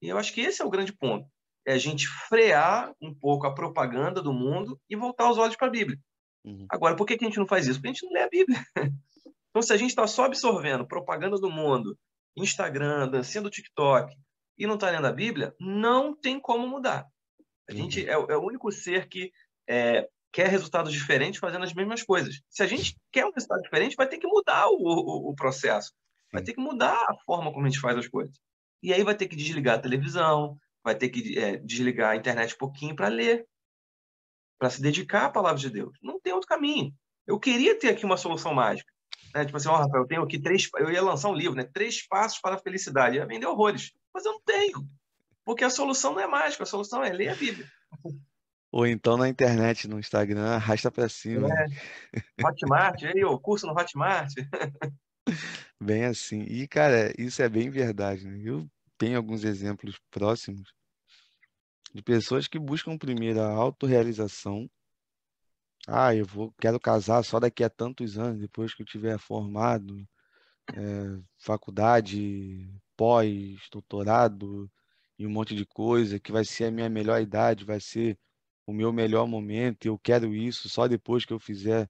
E 0.00 0.08
eu 0.08 0.18
acho 0.18 0.32
que 0.32 0.40
esse 0.40 0.62
é 0.62 0.64
o 0.64 0.70
grande 0.70 0.92
ponto. 0.92 1.28
É 1.68 1.74
a 1.74 1.78
gente 1.78 2.08
frear 2.08 2.94
um 2.98 3.14
pouco 3.14 3.46
a 3.46 3.54
propaganda 3.54 4.22
do 4.22 4.32
mundo 4.32 4.80
e 4.88 4.96
voltar 4.96 5.30
os 5.30 5.36
olhos 5.36 5.54
para 5.54 5.66
a 5.66 5.70
Bíblia. 5.70 5.98
Uhum. 6.42 6.64
Agora, 6.70 6.96
por 6.96 7.06
que 7.06 7.12
a 7.12 7.26
gente 7.26 7.38
não 7.38 7.46
faz 7.46 7.66
isso? 7.66 7.78
Porque 7.78 7.88
a 7.88 7.92
gente 7.92 8.06
não 8.06 8.12
lê 8.12 8.22
a 8.22 8.28
Bíblia. 8.28 8.58
Então, 9.50 9.62
se 9.62 9.72
a 9.72 9.76
gente 9.78 9.88
está 9.88 10.06
só 10.06 10.26
absorvendo 10.26 10.86
propaganda 10.86 11.36
do 11.38 11.50
mundo, 11.50 11.98
Instagram, 12.36 13.08
dancinha 13.08 13.42
do 13.42 13.50
TikTok, 13.50 14.14
e 14.58 14.66
não 14.66 14.74
está 14.74 14.90
lendo 14.90 15.06
a 15.06 15.12
Bíblia, 15.12 15.54
não 15.58 16.14
tem 16.14 16.38
como 16.38 16.68
mudar. 16.68 17.06
A 17.68 17.72
uhum. 17.72 17.78
gente 17.78 18.06
é, 18.06 18.12
é, 18.12 18.36
o 18.36 18.44
único 18.44 18.70
ser 18.70 19.08
que 19.08 19.32
é, 19.66 20.06
quer 20.30 20.48
resultados 20.48 20.92
diferentes 20.92 21.40
fazendo 21.40 21.64
as 21.64 21.72
mesmas 21.72 22.02
coisas. 22.02 22.40
Se 22.48 22.62
a 22.62 22.66
gente 22.66 22.94
quer 23.10 23.24
um 23.24 23.32
resultado 23.32 23.62
diferente, 23.62 23.96
vai 23.96 24.06
ter 24.06 24.18
que 24.18 24.26
mudar 24.26 24.68
o, 24.68 24.76
o, 24.76 25.30
o 25.30 25.34
processo. 25.34 25.92
Vai 26.30 26.42
ter 26.42 26.52
que 26.52 26.60
mudar 26.60 26.94
a 27.08 27.16
forma 27.24 27.50
como 27.52 27.64
a 27.64 27.68
gente 27.68 27.80
faz 27.80 27.96
as 27.96 28.06
coisas. 28.06 28.36
E 28.82 28.92
aí 28.92 29.02
vai 29.02 29.16
ter 29.16 29.26
que 29.26 29.34
desligar 29.34 29.76
a 29.76 29.82
televisão, 29.82 30.56
vai 30.88 30.94
ter 30.94 31.10
que 31.10 31.38
é, 31.38 31.56
desligar 31.58 32.12
a 32.12 32.16
internet 32.16 32.54
um 32.54 32.58
pouquinho 32.58 32.96
para 32.96 33.08
ler, 33.08 33.46
para 34.58 34.70
se 34.70 34.80
dedicar 34.80 35.26
à 35.26 35.30
palavra 35.30 35.58
de 35.58 35.68
Deus. 35.68 35.98
Não 36.02 36.18
tem 36.18 36.32
outro 36.32 36.48
caminho. 36.48 36.94
Eu 37.26 37.38
queria 37.38 37.78
ter 37.78 37.90
aqui 37.90 38.06
uma 38.06 38.16
solução 38.16 38.54
mágica. 38.54 38.90
Né? 39.34 39.44
Tipo 39.44 39.58
assim, 39.58 39.68
ó, 39.68 39.74
oh, 39.74 39.76
Rafael, 39.76 40.02
eu 40.02 40.08
tenho 40.08 40.22
aqui 40.22 40.38
três. 40.38 40.68
Eu 40.78 40.90
ia 40.90 41.02
lançar 41.02 41.28
um 41.28 41.34
livro, 41.34 41.54
né? 41.54 41.64
Três 41.64 42.06
passos 42.06 42.40
para 42.40 42.54
a 42.54 42.58
felicidade. 42.58 43.16
Eu 43.16 43.22
ia 43.22 43.28
vender 43.28 43.46
horrores. 43.46 43.92
Mas 44.14 44.24
eu 44.24 44.32
não 44.32 44.40
tenho. 44.40 44.88
Porque 45.44 45.62
a 45.62 45.70
solução 45.70 46.14
não 46.14 46.20
é 46.20 46.26
mágica, 46.26 46.62
a 46.62 46.66
solução 46.66 47.04
é 47.04 47.12
ler 47.12 47.28
a 47.28 47.34
Bíblia. 47.34 47.70
Ou 48.72 48.86
então 48.86 49.16
na 49.16 49.28
internet, 49.28 49.86
no 49.86 49.98
Instagram, 49.98 50.54
arrasta 50.54 50.90
para 50.90 51.08
cima. 51.08 51.48
É. 51.48 52.44
Hotmart, 52.44 53.02
aí, 53.04 53.24
o 53.24 53.38
curso 53.38 53.66
no 53.66 53.72
Hotmart. 53.72 54.32
Bem 55.80 56.04
assim. 56.04 56.42
E, 56.42 56.66
cara, 56.66 57.12
isso 57.18 57.42
é 57.42 57.48
bem 57.48 57.70
verdade, 57.70 58.26
né? 58.26 58.40
Eu 58.42 58.66
tenho 58.98 59.16
alguns 59.16 59.44
exemplos 59.44 59.98
próximos 60.10 60.72
de 61.94 62.02
pessoas 62.02 62.46
que 62.46 62.58
buscam 62.58 62.96
primeiro 62.96 63.40
a 63.40 63.48
autorrealização. 63.48 64.68
Ah, 65.86 66.14
eu 66.14 66.26
vou, 66.26 66.52
quero 66.60 66.78
casar 66.78 67.22
só 67.24 67.40
daqui 67.40 67.64
a 67.64 67.70
tantos 67.70 68.18
anos, 68.18 68.40
depois 68.40 68.74
que 68.74 68.82
eu 68.82 68.86
tiver 68.86 69.18
formado, 69.18 70.06
é, 70.74 71.20
faculdade, 71.38 72.70
pós, 72.96 73.58
doutorado 73.72 74.70
e 75.18 75.26
um 75.26 75.30
monte 75.30 75.54
de 75.54 75.64
coisa, 75.64 76.20
que 76.20 76.32
vai 76.32 76.44
ser 76.44 76.66
a 76.66 76.70
minha 76.70 76.88
melhor 76.88 77.20
idade, 77.20 77.64
vai 77.64 77.80
ser 77.80 78.18
o 78.66 78.72
meu 78.72 78.92
melhor 78.92 79.26
momento, 79.26 79.86
eu 79.86 79.98
quero 79.98 80.34
isso 80.34 80.68
só 80.68 80.86
depois 80.86 81.24
que 81.24 81.32
eu 81.32 81.40
fizer 81.40 81.88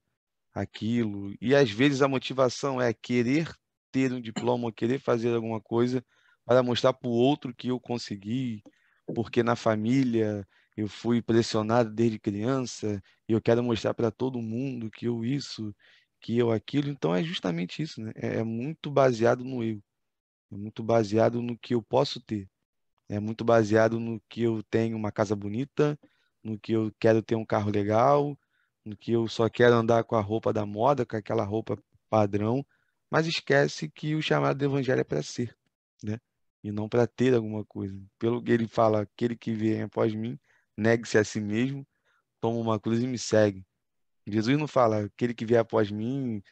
aquilo. 0.53 1.35
E 1.41 1.53
às 1.55 1.69
vezes 1.69 2.01
a 2.01 2.07
motivação 2.07 2.81
é 2.81 2.93
querer 2.93 3.51
ter 3.91 4.13
um 4.13 4.21
diploma, 4.21 4.71
querer 4.71 4.99
fazer 4.99 5.33
alguma 5.35 5.59
coisa 5.59 6.03
para 6.45 6.63
mostrar 6.63 6.93
para 6.93 7.09
o 7.09 7.11
outro 7.11 7.53
que 7.53 7.67
eu 7.69 7.79
consegui, 7.79 8.63
porque 9.13 9.43
na 9.43 9.55
família 9.55 10.47
eu 10.77 10.87
fui 10.87 11.21
pressionado 11.21 11.89
desde 11.91 12.19
criança 12.19 13.01
e 13.27 13.33
eu 13.33 13.41
quero 13.41 13.63
mostrar 13.63 13.93
para 13.93 14.11
todo 14.11 14.41
mundo 14.41 14.89
que 14.89 15.07
eu 15.07 15.25
isso, 15.25 15.75
que 16.21 16.37
eu 16.37 16.51
aquilo. 16.51 16.89
Então 16.89 17.15
é 17.15 17.23
justamente 17.23 17.81
isso, 17.81 18.01
né? 18.01 18.11
É, 18.15 18.37
é 18.39 18.43
muito 18.43 18.89
baseado 18.91 19.43
no 19.43 19.63
eu, 19.63 19.81
é 20.51 20.55
muito 20.57 20.83
baseado 20.83 21.41
no 21.41 21.57
que 21.57 21.73
eu 21.75 21.81
posso 21.83 22.19
ter, 22.21 22.49
é 23.09 23.19
muito 23.19 23.43
baseado 23.45 23.99
no 23.99 24.21
que 24.29 24.43
eu 24.43 24.63
tenho 24.63 24.97
uma 24.97 25.11
casa 25.11 25.35
bonita, 25.35 25.99
no 26.43 26.59
que 26.59 26.73
eu 26.73 26.93
quero 26.99 27.21
ter 27.23 27.35
um 27.35 27.45
carro 27.45 27.71
legal, 27.71 28.37
no 28.85 28.97
que 28.97 29.11
eu 29.11 29.27
só 29.27 29.49
quero 29.49 29.75
andar 29.75 30.03
com 30.03 30.15
a 30.15 30.21
roupa 30.21 30.53
da 30.53 30.65
moda, 30.65 31.05
com 31.05 31.15
aquela 31.17 31.43
roupa 31.43 31.77
padrão, 32.09 32.65
mas 33.09 33.27
esquece 33.27 33.89
que 33.89 34.15
o 34.15 34.21
chamado 34.21 34.57
do 34.57 34.65
evangelho 34.65 35.01
é 35.01 35.03
para 35.03 35.23
ser, 35.23 35.55
né? 36.03 36.19
E 36.63 36.71
não 36.71 36.89
para 36.89 37.07
ter 37.07 37.33
alguma 37.33 37.63
coisa. 37.65 37.97
Pelo 38.17 38.41
que 38.43 38.51
ele 38.51 38.67
fala, 38.67 39.01
aquele 39.01 39.35
que 39.35 39.53
vem 39.53 39.83
após 39.83 40.13
mim, 40.13 40.37
negue-se 40.77 41.17
a 41.17 41.23
si 41.23 41.39
mesmo, 41.39 41.87
toma 42.41 42.59
uma 42.59 42.79
cruz 42.79 43.01
e 43.01 43.07
me 43.07 43.17
segue. 43.17 43.65
Jesus 44.27 44.57
não 44.57 44.67
fala, 44.67 45.05
aquele 45.05 45.33
que 45.33 45.45
vier 45.45 45.59
após 45.61 45.89
mim, 45.91 46.43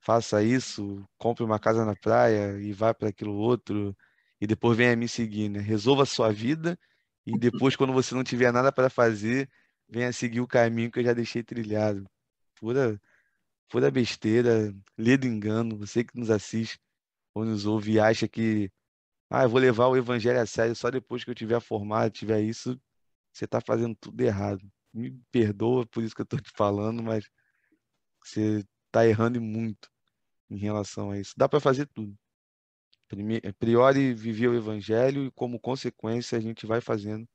faça 0.00 0.42
isso, 0.42 1.02
compre 1.18 1.44
uma 1.44 1.58
casa 1.58 1.84
na 1.84 1.96
praia 1.96 2.60
e 2.60 2.72
vá 2.72 2.94
para 2.94 3.08
aquilo 3.08 3.34
outro, 3.34 3.96
e 4.40 4.46
depois 4.46 4.76
venha 4.76 4.94
me 4.96 5.08
seguir, 5.08 5.48
né? 5.48 5.60
Resolva 5.60 6.02
a 6.04 6.06
sua 6.06 6.32
vida 6.32 6.78
e 7.26 7.38
depois, 7.38 7.74
quando 7.76 7.92
você 7.92 8.14
não 8.14 8.22
tiver 8.24 8.52
nada 8.52 8.70
para 8.70 8.90
fazer, 8.90 9.48
venha 9.88 10.12
seguir 10.12 10.40
o 10.40 10.46
caminho 10.46 10.90
que 10.90 10.98
eu 11.00 11.04
já 11.04 11.12
deixei 11.14 11.42
trilhado. 11.42 12.04
Pura, 12.56 13.00
pura 13.68 13.90
besteira, 13.90 14.74
ledo 14.98 15.26
engano. 15.26 15.78
Você 15.78 16.04
que 16.04 16.18
nos 16.18 16.30
assiste 16.30 16.78
ou 17.34 17.44
nos 17.44 17.66
ouve 17.66 17.92
e 17.92 18.00
acha 18.00 18.28
que 18.28 18.70
ah, 19.30 19.44
eu 19.44 19.48
vou 19.48 19.60
levar 19.60 19.88
o 19.88 19.96
evangelho 19.96 20.40
a 20.40 20.46
sério 20.46 20.74
só 20.76 20.90
depois 20.90 21.24
que 21.24 21.30
eu 21.30 21.34
tiver 21.34 21.60
formado, 21.60 22.10
tiver 22.12 22.40
isso, 22.42 22.80
você 23.32 23.44
está 23.46 23.60
fazendo 23.60 23.94
tudo 23.96 24.20
errado. 24.20 24.60
Me 24.92 25.10
perdoa 25.32 25.86
por 25.86 26.02
isso 26.02 26.14
que 26.14 26.22
eu 26.22 26.24
estou 26.24 26.40
te 26.40 26.50
falando, 26.56 27.02
mas 27.02 27.28
você 28.24 28.64
está 28.86 29.06
errando 29.06 29.40
muito 29.40 29.90
em 30.50 30.56
relação 30.58 31.10
a 31.10 31.18
isso. 31.18 31.34
Dá 31.36 31.48
para 31.48 31.60
fazer 31.60 31.86
tudo. 31.94 32.16
Priori 33.58 34.14
viver 34.14 34.48
o 34.48 34.54
evangelho 34.54 35.26
e 35.26 35.30
como 35.32 35.60
consequência 35.60 36.38
a 36.38 36.40
gente 36.40 36.66
vai 36.66 36.80
fazendo 36.80 37.28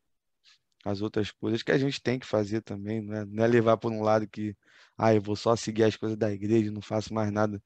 as 0.86 1.02
outras 1.02 1.32
coisas 1.32 1.62
que 1.64 1.72
a 1.72 1.78
gente 1.78 2.02
tem 2.02 2.18
que 2.20 2.26
fazer 2.26 2.62
também, 2.62 3.02
não 3.02 3.16
é, 3.16 3.26
não 3.26 3.44
é 3.44 3.48
levar 3.48 3.78
por 3.78 3.92
um 3.92 4.02
lado 4.02 4.28
que, 4.28 4.56
ah, 4.98 5.14
eu 5.14 5.22
vou 5.22 5.36
só 5.36 5.56
seguir 5.56 5.84
as 5.84 5.96
coisas 5.96 6.18
da 6.18 6.32
igreja, 6.32 6.72
não 6.72 6.82
faço 6.82 7.14
mais 7.14 7.32
nada 7.32 7.62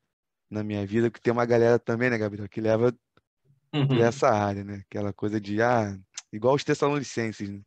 na 0.50 0.64
minha 0.64 0.86
vida, 0.86 1.12
que 1.12 1.22
tem 1.22 1.32
uma 1.34 1.46
galera 1.46 1.80
também, 1.80 2.10
né, 2.10 2.18
Gabriel, 2.18 2.50
que 2.50 2.62
leva 2.62 2.96
uhum. 3.74 4.28
área, 4.30 4.64
né? 4.64 4.84
Aquela 4.90 5.12
coisa 5.14 5.40
de, 5.40 5.62
ah, 5.62 5.98
igual 6.32 6.56
os 6.56 6.64
Tessalonicenses, 6.64 7.50
né? 7.50 7.62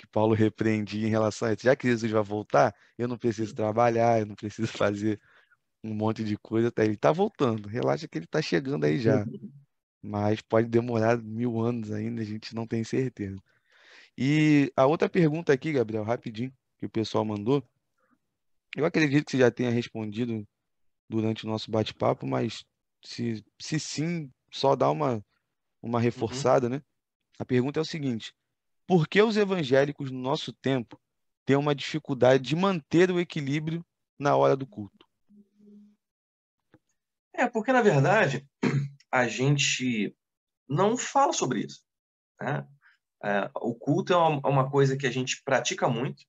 que 0.00 0.06
Paulo 0.06 0.34
repreendia 0.34 1.06
em 1.06 1.10
relação 1.10 1.48
a 1.48 1.52
isso. 1.52 1.64
Já 1.64 1.76
que 1.76 1.86
Jesus 1.86 2.10
vai 2.10 2.22
voltar, 2.22 2.74
eu 2.96 3.06
não 3.06 3.18
preciso 3.18 3.54
trabalhar, 3.54 4.20
eu 4.20 4.26
não 4.26 4.34
preciso 4.34 4.66
fazer 4.72 5.20
um 5.84 5.92
monte 5.94 6.24
de 6.24 6.38
coisa, 6.38 6.72
tá? 6.72 6.82
ele 6.82 6.94
está 6.94 7.12
voltando. 7.12 7.68
Relaxa 7.68 8.08
que 8.08 8.16
ele 8.16 8.24
está 8.24 8.40
chegando 8.40 8.84
aí 8.84 8.98
já. 8.98 9.26
Mas 10.02 10.40
pode 10.40 10.68
demorar 10.68 11.18
mil 11.18 11.60
anos 11.60 11.92
ainda, 11.92 12.22
a 12.22 12.24
gente 12.24 12.54
não 12.54 12.66
tem 12.66 12.82
certeza. 12.82 13.36
E 14.16 14.72
a 14.74 14.86
outra 14.86 15.08
pergunta 15.08 15.52
aqui, 15.52 15.72
Gabriel, 15.72 16.02
rapidinho, 16.02 16.52
que 16.78 16.86
o 16.86 16.90
pessoal 16.90 17.24
mandou. 17.24 17.62
Eu 18.74 18.86
acredito 18.86 19.26
que 19.26 19.32
você 19.32 19.38
já 19.38 19.50
tenha 19.50 19.70
respondido 19.70 20.46
durante 21.08 21.44
o 21.44 21.48
nosso 21.48 21.70
bate-papo, 21.70 22.26
mas 22.26 22.64
se, 23.04 23.44
se 23.60 23.78
sim, 23.78 24.30
só 24.50 24.74
dá 24.74 24.90
uma, 24.90 25.22
uma 25.82 25.98
uhum. 25.98 26.04
reforçada, 26.04 26.66
uhum. 26.66 26.74
né? 26.74 26.82
A 27.38 27.44
pergunta 27.44 27.80
é 27.80 27.82
o 27.82 27.86
seguinte: 27.86 28.34
por 28.86 29.08
que 29.08 29.22
os 29.22 29.36
evangélicos 29.36 30.10
no 30.10 30.18
nosso 30.18 30.52
tempo 30.52 31.00
têm 31.44 31.56
uma 31.56 31.74
dificuldade 31.74 32.42
de 32.42 32.56
manter 32.56 33.10
o 33.10 33.20
equilíbrio 33.20 33.84
na 34.18 34.36
hora 34.36 34.56
do 34.56 34.66
culto? 34.66 35.06
É, 37.32 37.48
porque 37.48 37.72
na 37.72 37.80
verdade 37.80 38.46
a 39.10 39.26
gente 39.26 40.14
não 40.68 40.96
fala 40.96 41.32
sobre 41.32 41.60
isso. 41.60 41.82
Né? 42.40 42.66
É, 43.24 43.50
o 43.54 43.74
culto 43.74 44.12
é 44.12 44.16
uma, 44.16 44.48
uma, 44.48 44.70
coisa 44.70 44.96
que 44.96 45.06
a 45.06 45.10
gente 45.10 45.42
pratica 45.42 45.88
muito. 45.88 46.22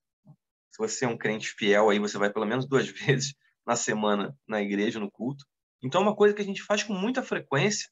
Se 0.70 0.78
você 0.78 1.04
é 1.04 1.08
um 1.08 1.18
crente 1.18 1.48
fiel, 1.50 1.90
aí 1.90 1.98
você 1.98 2.16
vai 2.16 2.32
pelo 2.32 2.46
menos 2.46 2.66
duas 2.66 2.88
vezes 2.88 3.34
na 3.66 3.76
semana 3.76 4.36
na 4.48 4.62
igreja, 4.62 4.98
no 4.98 5.10
culto. 5.10 5.44
Então 5.82 6.00
é 6.00 6.04
uma 6.04 6.16
coisa 6.16 6.34
que 6.34 6.42
a 6.42 6.44
gente 6.44 6.62
faz 6.62 6.82
com 6.82 6.94
muita 6.94 7.22
frequência 7.22 7.90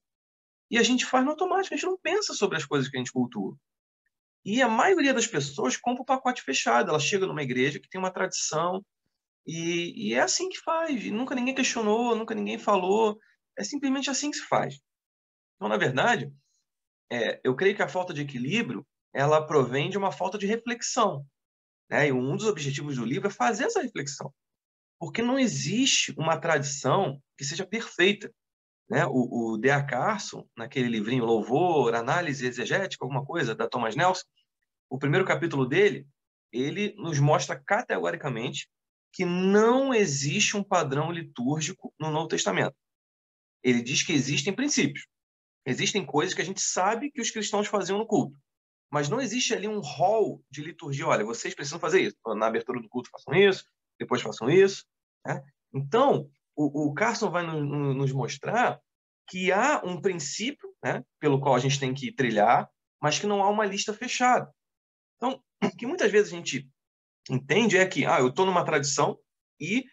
e 0.71 0.79
a 0.79 0.83
gente 0.83 1.05
faz 1.05 1.25
no 1.25 1.33
automático, 1.33 1.75
a 1.75 1.77
gente 1.77 1.87
não 1.87 1.99
pensa 1.99 2.33
sobre 2.33 2.57
as 2.57 2.65
coisas 2.65 2.89
que 2.89 2.97
a 2.97 3.01
gente 3.01 3.13
cultua. 3.13 3.57
E 4.45 4.63
a 4.63 4.69
maioria 4.69 5.13
das 5.13 5.27
pessoas 5.27 5.77
compra 5.77 6.03
o 6.03 6.07
pacote 6.07 6.43
fechado. 6.43 6.91
Ela 6.91 7.01
chega 7.01 7.27
numa 7.27 7.43
igreja 7.43 7.79
que 7.79 7.89
tem 7.89 8.01
uma 8.01 8.11
tradição 8.11 8.85
e, 9.47 10.09
e 10.09 10.15
é 10.15 10.21
assim 10.21 10.49
que 10.49 10.59
faz. 10.59 11.05
E 11.05 11.11
nunca 11.11 11.35
ninguém 11.35 11.55
questionou, 11.55 12.17
nunca 12.17 12.35
ninguém 12.35 12.59
falou. 12.59 13.19
É 13.59 13.65
simplesmente 13.65 14.09
assim 14.09 14.31
que 14.31 14.39
se 14.39 14.47
faz. 14.47 14.81
Então, 15.57 15.69
na 15.69 15.77
verdade, 15.77 16.33
é, 17.11 17.41
eu 17.45 17.55
creio 17.55 17.77
que 17.77 17.83
a 17.83 17.89
falta 17.89 18.15
de 18.15 18.23
equilíbrio 18.23 18.87
ela 19.13 19.47
provém 19.47 19.91
de 19.91 19.99
uma 19.99 20.13
falta 20.13 20.39
de 20.39 20.47
reflexão. 20.47 21.27
Né? 21.91 22.09
E 22.09 22.13
um 22.13 22.37
dos 22.37 22.47
objetivos 22.47 22.97
do 22.97 23.05
livro 23.05 23.29
é 23.29 23.33
fazer 23.33 23.65
essa 23.65 23.83
reflexão. 23.83 24.33
Porque 24.99 25.21
não 25.21 25.39
existe 25.39 26.15
uma 26.17 26.39
tradição 26.39 27.21
que 27.37 27.45
seja 27.45 27.67
perfeita. 27.67 28.33
Né? 28.91 29.07
O, 29.07 29.53
o 29.53 29.57
D.A. 29.57 29.85
Carson, 29.85 30.45
naquele 30.57 30.89
livrinho 30.89 31.25
Louvor, 31.25 31.95
Análise 31.95 32.45
Exegética, 32.45 33.05
alguma 33.05 33.25
coisa, 33.25 33.55
da 33.55 33.69
Thomas 33.69 33.95
Nelson, 33.95 34.25
o 34.91 34.99
primeiro 34.99 35.25
capítulo 35.25 35.65
dele, 35.65 36.07
ele 36.53 36.93
nos 36.97 37.21
mostra 37.21 37.57
categoricamente 37.57 38.69
que 39.13 39.25
não 39.25 39.95
existe 39.95 40.57
um 40.57 40.65
padrão 40.65 41.13
litúrgico 41.13 41.95
no 41.99 42.11
Novo 42.11 42.27
Testamento. 42.27 42.75
Ele 43.63 43.81
diz 43.81 44.03
que 44.03 44.13
existem 44.13 44.53
princípios. 44.53 45.07
Existem 45.65 46.05
coisas 46.05 46.35
que 46.35 46.43
a 46.43 46.45
gente 46.45 46.61
sabe 46.61 47.11
que 47.13 47.21
os 47.21 47.31
cristãos 47.31 47.69
faziam 47.69 47.99
no 47.99 48.07
culto. 48.07 48.37
Mas 48.91 49.09
não 49.09 49.21
existe 49.21 49.55
ali 49.55 49.69
um 49.69 49.81
rol 49.81 50.43
de 50.51 50.63
liturgia. 50.63 51.07
Olha, 51.07 51.25
vocês 51.25 51.55
precisam 51.55 51.79
fazer 51.79 52.01
isso. 52.01 52.17
Na 52.35 52.47
abertura 52.47 52.81
do 52.81 52.89
culto 52.89 53.11
façam 53.11 53.35
isso, 53.35 53.65
depois 53.99 54.23
façam 54.23 54.51
isso. 54.51 54.85
Né? 55.25 55.41
Então, 55.73 56.29
o, 56.61 56.89
o 56.89 56.95
Carson 56.95 57.31
vai 57.31 57.47
no, 57.47 57.65
no, 57.65 57.95
nos 57.95 58.13
mostrar 58.13 58.81
que 59.27 59.51
há 59.51 59.81
um 59.85 60.01
princípio 60.01 60.75
né, 60.83 61.03
pelo 61.19 61.41
qual 61.41 61.55
a 61.55 61.59
gente 61.59 61.81
tem 61.81 61.95
que 61.95 62.13
trilhar, 62.13 62.69
mas 63.01 63.19
que 63.19 63.27
não 63.27 63.43
há 63.43 63.49
uma 63.49 63.65
lista 63.65 63.95
fechada. 63.95 64.53
Então, 65.17 65.43
o 65.65 65.77
que 65.77 65.87
muitas 65.87 66.11
vezes 66.11 66.33
a 66.33 66.37
gente 66.37 66.69
entende 67.31 67.79
é 67.79 67.87
que 67.87 68.05
ah, 68.05 68.19
eu 68.21 68.29
estou 68.29 68.45
numa 68.45 68.65
tradição 68.65 69.19
e 69.59 69.85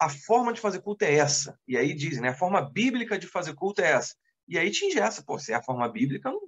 a 0.00 0.08
forma 0.08 0.52
de 0.52 0.60
fazer 0.60 0.80
culto 0.80 1.04
é 1.04 1.14
essa. 1.14 1.58
E 1.68 1.76
aí 1.76 1.94
dizem, 1.94 2.22
né, 2.22 2.30
a 2.30 2.36
forma 2.36 2.60
bíblica 2.60 3.18
de 3.18 3.26
fazer 3.26 3.54
culto 3.54 3.80
é 3.80 3.90
essa. 3.92 4.14
E 4.48 4.58
aí 4.58 4.70
te 4.70 4.86
ingessa, 4.86 5.22
pô, 5.22 5.38
se 5.38 5.52
é 5.52 5.56
a 5.56 5.62
forma 5.62 5.88
bíblica, 5.88 6.30
não, 6.30 6.40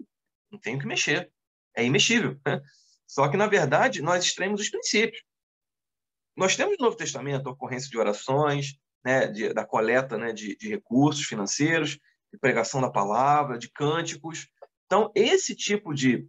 não 0.50 0.58
tenho 0.58 0.78
que 0.78 0.86
mexer. 0.86 1.30
É 1.76 1.84
imexível. 1.84 2.40
Né? 2.46 2.60
Só 3.06 3.28
que, 3.28 3.36
na 3.36 3.46
verdade, 3.46 4.02
nós 4.02 4.24
extraímos 4.24 4.60
os 4.60 4.70
princípios. 4.70 5.22
Nós 6.36 6.56
temos 6.56 6.78
no 6.78 6.86
Novo 6.86 6.96
Testamento 6.96 7.48
a 7.48 7.52
ocorrência 7.52 7.90
de 7.90 7.98
orações, 7.98 8.78
né, 9.04 9.26
de, 9.26 9.52
da 9.52 9.64
coleta 9.64 10.18
né, 10.18 10.32
de, 10.32 10.56
de 10.56 10.68
recursos 10.68 11.24
financeiros, 11.24 11.98
de 12.32 12.38
pregação 12.40 12.80
da 12.80 12.90
palavra, 12.90 13.58
de 13.58 13.70
cânticos. 13.70 14.48
Então, 14.86 15.10
esse 15.14 15.54
tipo 15.54 15.94
de, 15.94 16.26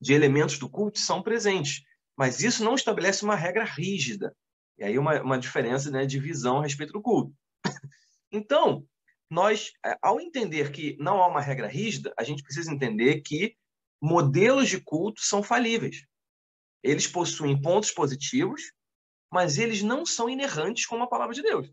de 0.00 0.12
elementos 0.12 0.58
do 0.58 0.68
culto 0.68 0.98
são 0.98 1.22
presentes, 1.22 1.82
mas 2.16 2.42
isso 2.42 2.64
não 2.64 2.74
estabelece 2.74 3.24
uma 3.24 3.34
regra 3.34 3.64
rígida. 3.64 4.34
E 4.78 4.84
aí 4.84 4.98
uma, 4.98 5.20
uma 5.20 5.38
diferença 5.38 5.90
né, 5.90 6.06
de 6.06 6.18
visão 6.18 6.58
a 6.58 6.62
respeito 6.62 6.92
do 6.92 7.02
culto. 7.02 7.32
Então, 8.30 8.86
nós, 9.30 9.72
é, 9.84 9.96
ao 10.02 10.20
entender 10.20 10.70
que 10.70 10.98
não 11.00 11.22
há 11.22 11.26
uma 11.26 11.40
regra 11.40 11.66
rígida, 11.66 12.12
a 12.14 12.22
gente 12.22 12.42
precisa 12.42 12.70
entender 12.70 13.22
que 13.22 13.56
modelos 14.02 14.68
de 14.68 14.80
culto 14.82 15.22
são 15.22 15.42
falíveis. 15.42 16.04
Eles 16.82 17.06
possuem 17.06 17.58
pontos 17.60 17.90
positivos, 17.90 18.72
mas 19.30 19.56
eles 19.56 19.82
não 19.82 20.04
são 20.06 20.28
inerrantes 20.28 20.84
como 20.84 21.04
a 21.04 21.08
palavra 21.08 21.34
de 21.34 21.40
Deus. 21.42 21.70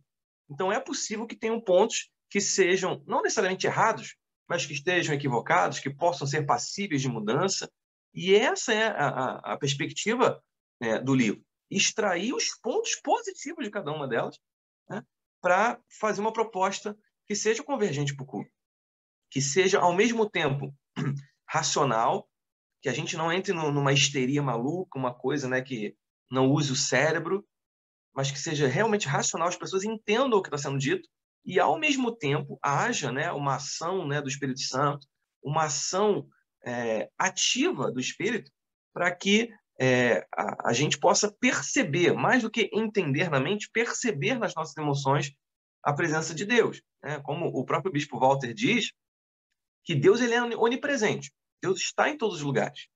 Então 0.50 0.72
é 0.72 0.80
possível 0.80 1.26
que 1.26 1.36
tenham 1.36 1.60
pontos 1.60 2.10
que 2.30 2.42
sejam 2.42 3.04
não 3.08 3.22
necessariamente 3.22 3.68
errados, 3.68 4.16
mas 4.48 4.66
que 4.66 4.74
estejam 4.74 5.16
equivocados, 5.16 5.80
que 5.80 5.90
possam 5.90 6.28
ser 6.28 6.46
passíveis 6.46 7.02
de 7.02 7.08
mudança. 7.08 7.72
E 8.14 8.36
essa 8.36 8.74
é 8.74 8.88
a, 8.88 9.08
a, 9.08 9.54
a 9.54 9.58
perspectiva 9.58 10.42
né, 10.80 11.00
do 11.00 11.16
livro. 11.16 11.44
Extrair 11.70 12.34
os 12.34 12.56
pontos 12.62 12.96
positivos 12.96 13.66
de 13.66 13.72
cada 13.72 13.92
uma 13.92 14.08
delas 14.08 14.40
né, 14.90 15.04
para 15.42 15.80
fazer 16.00 16.22
uma 16.22 16.34
proposta 16.34 16.98
que 17.28 17.36
seja 17.36 17.64
convergente 17.64 18.16
para 18.16 18.24
o 18.24 18.28
culto, 18.28 18.52
que 19.32 19.42
seja, 19.42 19.80
ao 19.80 19.94
mesmo 19.96 20.30
tempo, 20.30 20.74
racional, 21.50 22.30
que 22.82 22.90
a 22.90 22.94
gente 22.94 23.18
não 23.18 23.32
entre 23.32 23.52
numa 23.52 23.94
histeria 23.94 24.44
maluca, 24.44 25.00
uma 25.00 25.14
coisa 25.14 25.48
né, 25.48 25.62
que 25.62 25.96
não 26.30 26.52
use 26.52 26.72
o 26.72 26.76
cérebro, 26.76 27.44
mas 28.16 28.32
que 28.32 28.40
seja 28.40 28.68
realmente 28.68 29.08
racional, 29.08 29.48
as 29.48 29.58
pessoas 29.58 29.84
entendam 29.84 30.40
o 30.40 30.42
que 30.42 30.48
está 30.48 30.58
sendo 30.58 30.80
dito 30.80 31.08
e, 31.46 31.60
ao 31.60 31.78
mesmo 31.78 32.16
tempo, 32.16 32.58
haja 32.64 33.12
né, 33.12 33.32
uma 33.32 33.56
ação 33.56 34.08
né, 34.08 34.22
do 34.22 34.30
Espírito 34.30 34.62
Santo, 34.62 35.06
uma 35.44 35.66
ação 35.66 36.28
é, 36.66 37.10
ativa 37.20 37.92
do 37.92 38.00
Espírito, 38.00 38.52
para 38.94 39.14
que 39.14 39.50
é, 39.80 40.26
a, 40.34 40.70
a, 40.70 40.74
gente 40.74 40.98
possa 40.98 41.32
perceber, 41.40 42.14
mais 42.14 42.42
do 42.42 42.50
que 42.50 42.70
entender 42.74 43.30
na 43.30 43.40
mente, 43.40 43.70
perceber 43.72 44.40
nas 44.40 44.56
nossas 44.56 44.76
emoções 44.78 45.32
a 45.84 45.94
presença 45.94 46.34
de 46.34 46.46
Deus. 46.46 46.82
Né? 47.04 47.20
Como 47.20 47.48
o 47.48 47.66
próprio 47.66 47.92
Bispo 47.92 48.18
Walter 48.18 48.54
diz, 48.54 48.92
que 49.84 49.94
Deus 49.94 50.22
ele 50.22 50.34
é 50.34 50.42
onipresente. 50.42 51.32
Deus 51.62 51.80
está 51.80 52.10
em 52.10 52.18
todos 52.18 52.38
os 52.38 52.42
lugares. 52.42 52.88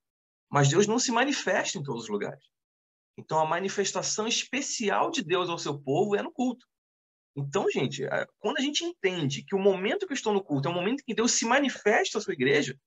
Mas 0.49 0.69
Deus 0.69 0.87
não 0.87 0.97
se 0.97 1.11
manifesta 1.11 1.77
em 1.77 1.83
todos 1.83 2.03
os 2.03 2.09
lugares. 2.09 2.43
Então, 3.19 3.37
a 3.37 3.45
manifestação 3.45 4.27
especial 4.27 5.11
de 5.11 5.21
Deus 5.21 5.49
ao 5.49 5.57
seu 5.59 5.77
povo 5.77 6.15
é 6.15 6.23
no 6.23 6.31
culto. 6.31 6.65
Então, 7.35 7.69
gente, 7.69 8.03
quando 8.39 8.57
a 8.57 8.61
gente 8.61 8.83
entende 8.83 9.43
que 9.43 9.55
o 9.55 9.59
momento 9.59 10.07
que 10.07 10.13
eu 10.13 10.15
estou 10.15 10.33
no 10.33 10.43
culto 10.43 10.67
é 10.67 10.71
o 10.71 10.73
momento 10.73 11.03
que 11.05 11.13
Deus 11.13 11.33
se 11.33 11.45
manifesta 11.45 12.17
à 12.17 12.21
sua 12.21 12.33
igreja, 12.33 12.77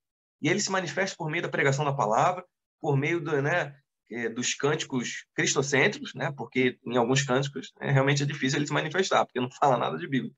e 0.40 0.48
ele 0.48 0.58
se 0.58 0.70
manifesta 0.70 1.16
por 1.16 1.30
meio 1.30 1.42
da 1.42 1.50
pregação 1.50 1.84
da 1.84 1.92
palavra, 1.92 2.44
por 2.80 2.96
meio 2.96 3.20
do, 3.20 3.42
né, 3.42 3.76
é, 4.10 4.28
dos 4.30 4.54
cânticos 4.54 5.26
cristocêntricos, 5.34 6.14
né, 6.14 6.32
porque 6.36 6.78
em 6.84 6.96
alguns 6.96 7.22
cânticos 7.22 7.72
é, 7.80 7.90
realmente 7.90 8.22
é 8.22 8.26
difícil 8.26 8.58
ele 8.58 8.66
se 8.66 8.72
manifestar, 8.72 9.24
porque 9.24 9.40
não 9.40 9.50
fala 9.60 9.76
nada 9.76 9.98
de 9.98 10.08
Bíblia. 10.08 10.32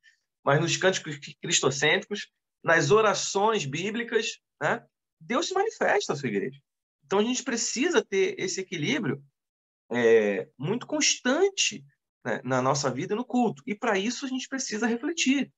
Mas 0.45 0.61
nos 0.61 0.77
cânticos 0.77 1.19
cristocêntricos, 1.41 2.29
nas 2.63 2.91
orações 2.91 3.65
bíblicas, 3.65 4.39
né, 4.61 4.85
Deus 5.21 5.47
se 5.47 5.55
manifesta 5.55 6.13
à 6.13 6.17
sua 6.17 6.29
igreja. 6.29 6.61
Então 7.07 7.21
a 7.21 7.25
gente 7.25 7.43
precisa 7.43 8.05
ter 8.05 8.35
esse 8.39 8.61
equilíbrio 8.61 9.23
é, 9.95 10.49
muito 10.59 10.87
constante 10.87 11.85
né, 12.25 12.41
na 12.45 12.61
nossa 12.61 12.91
vida 12.91 13.15
no 13.15 13.25
culto. 13.25 13.63
E 13.67 13.75
para 13.75 13.99
isso 13.99 14.25
a 14.25 14.29
gente 14.29 14.49
precisa 14.49 14.87
refletir 14.87 15.53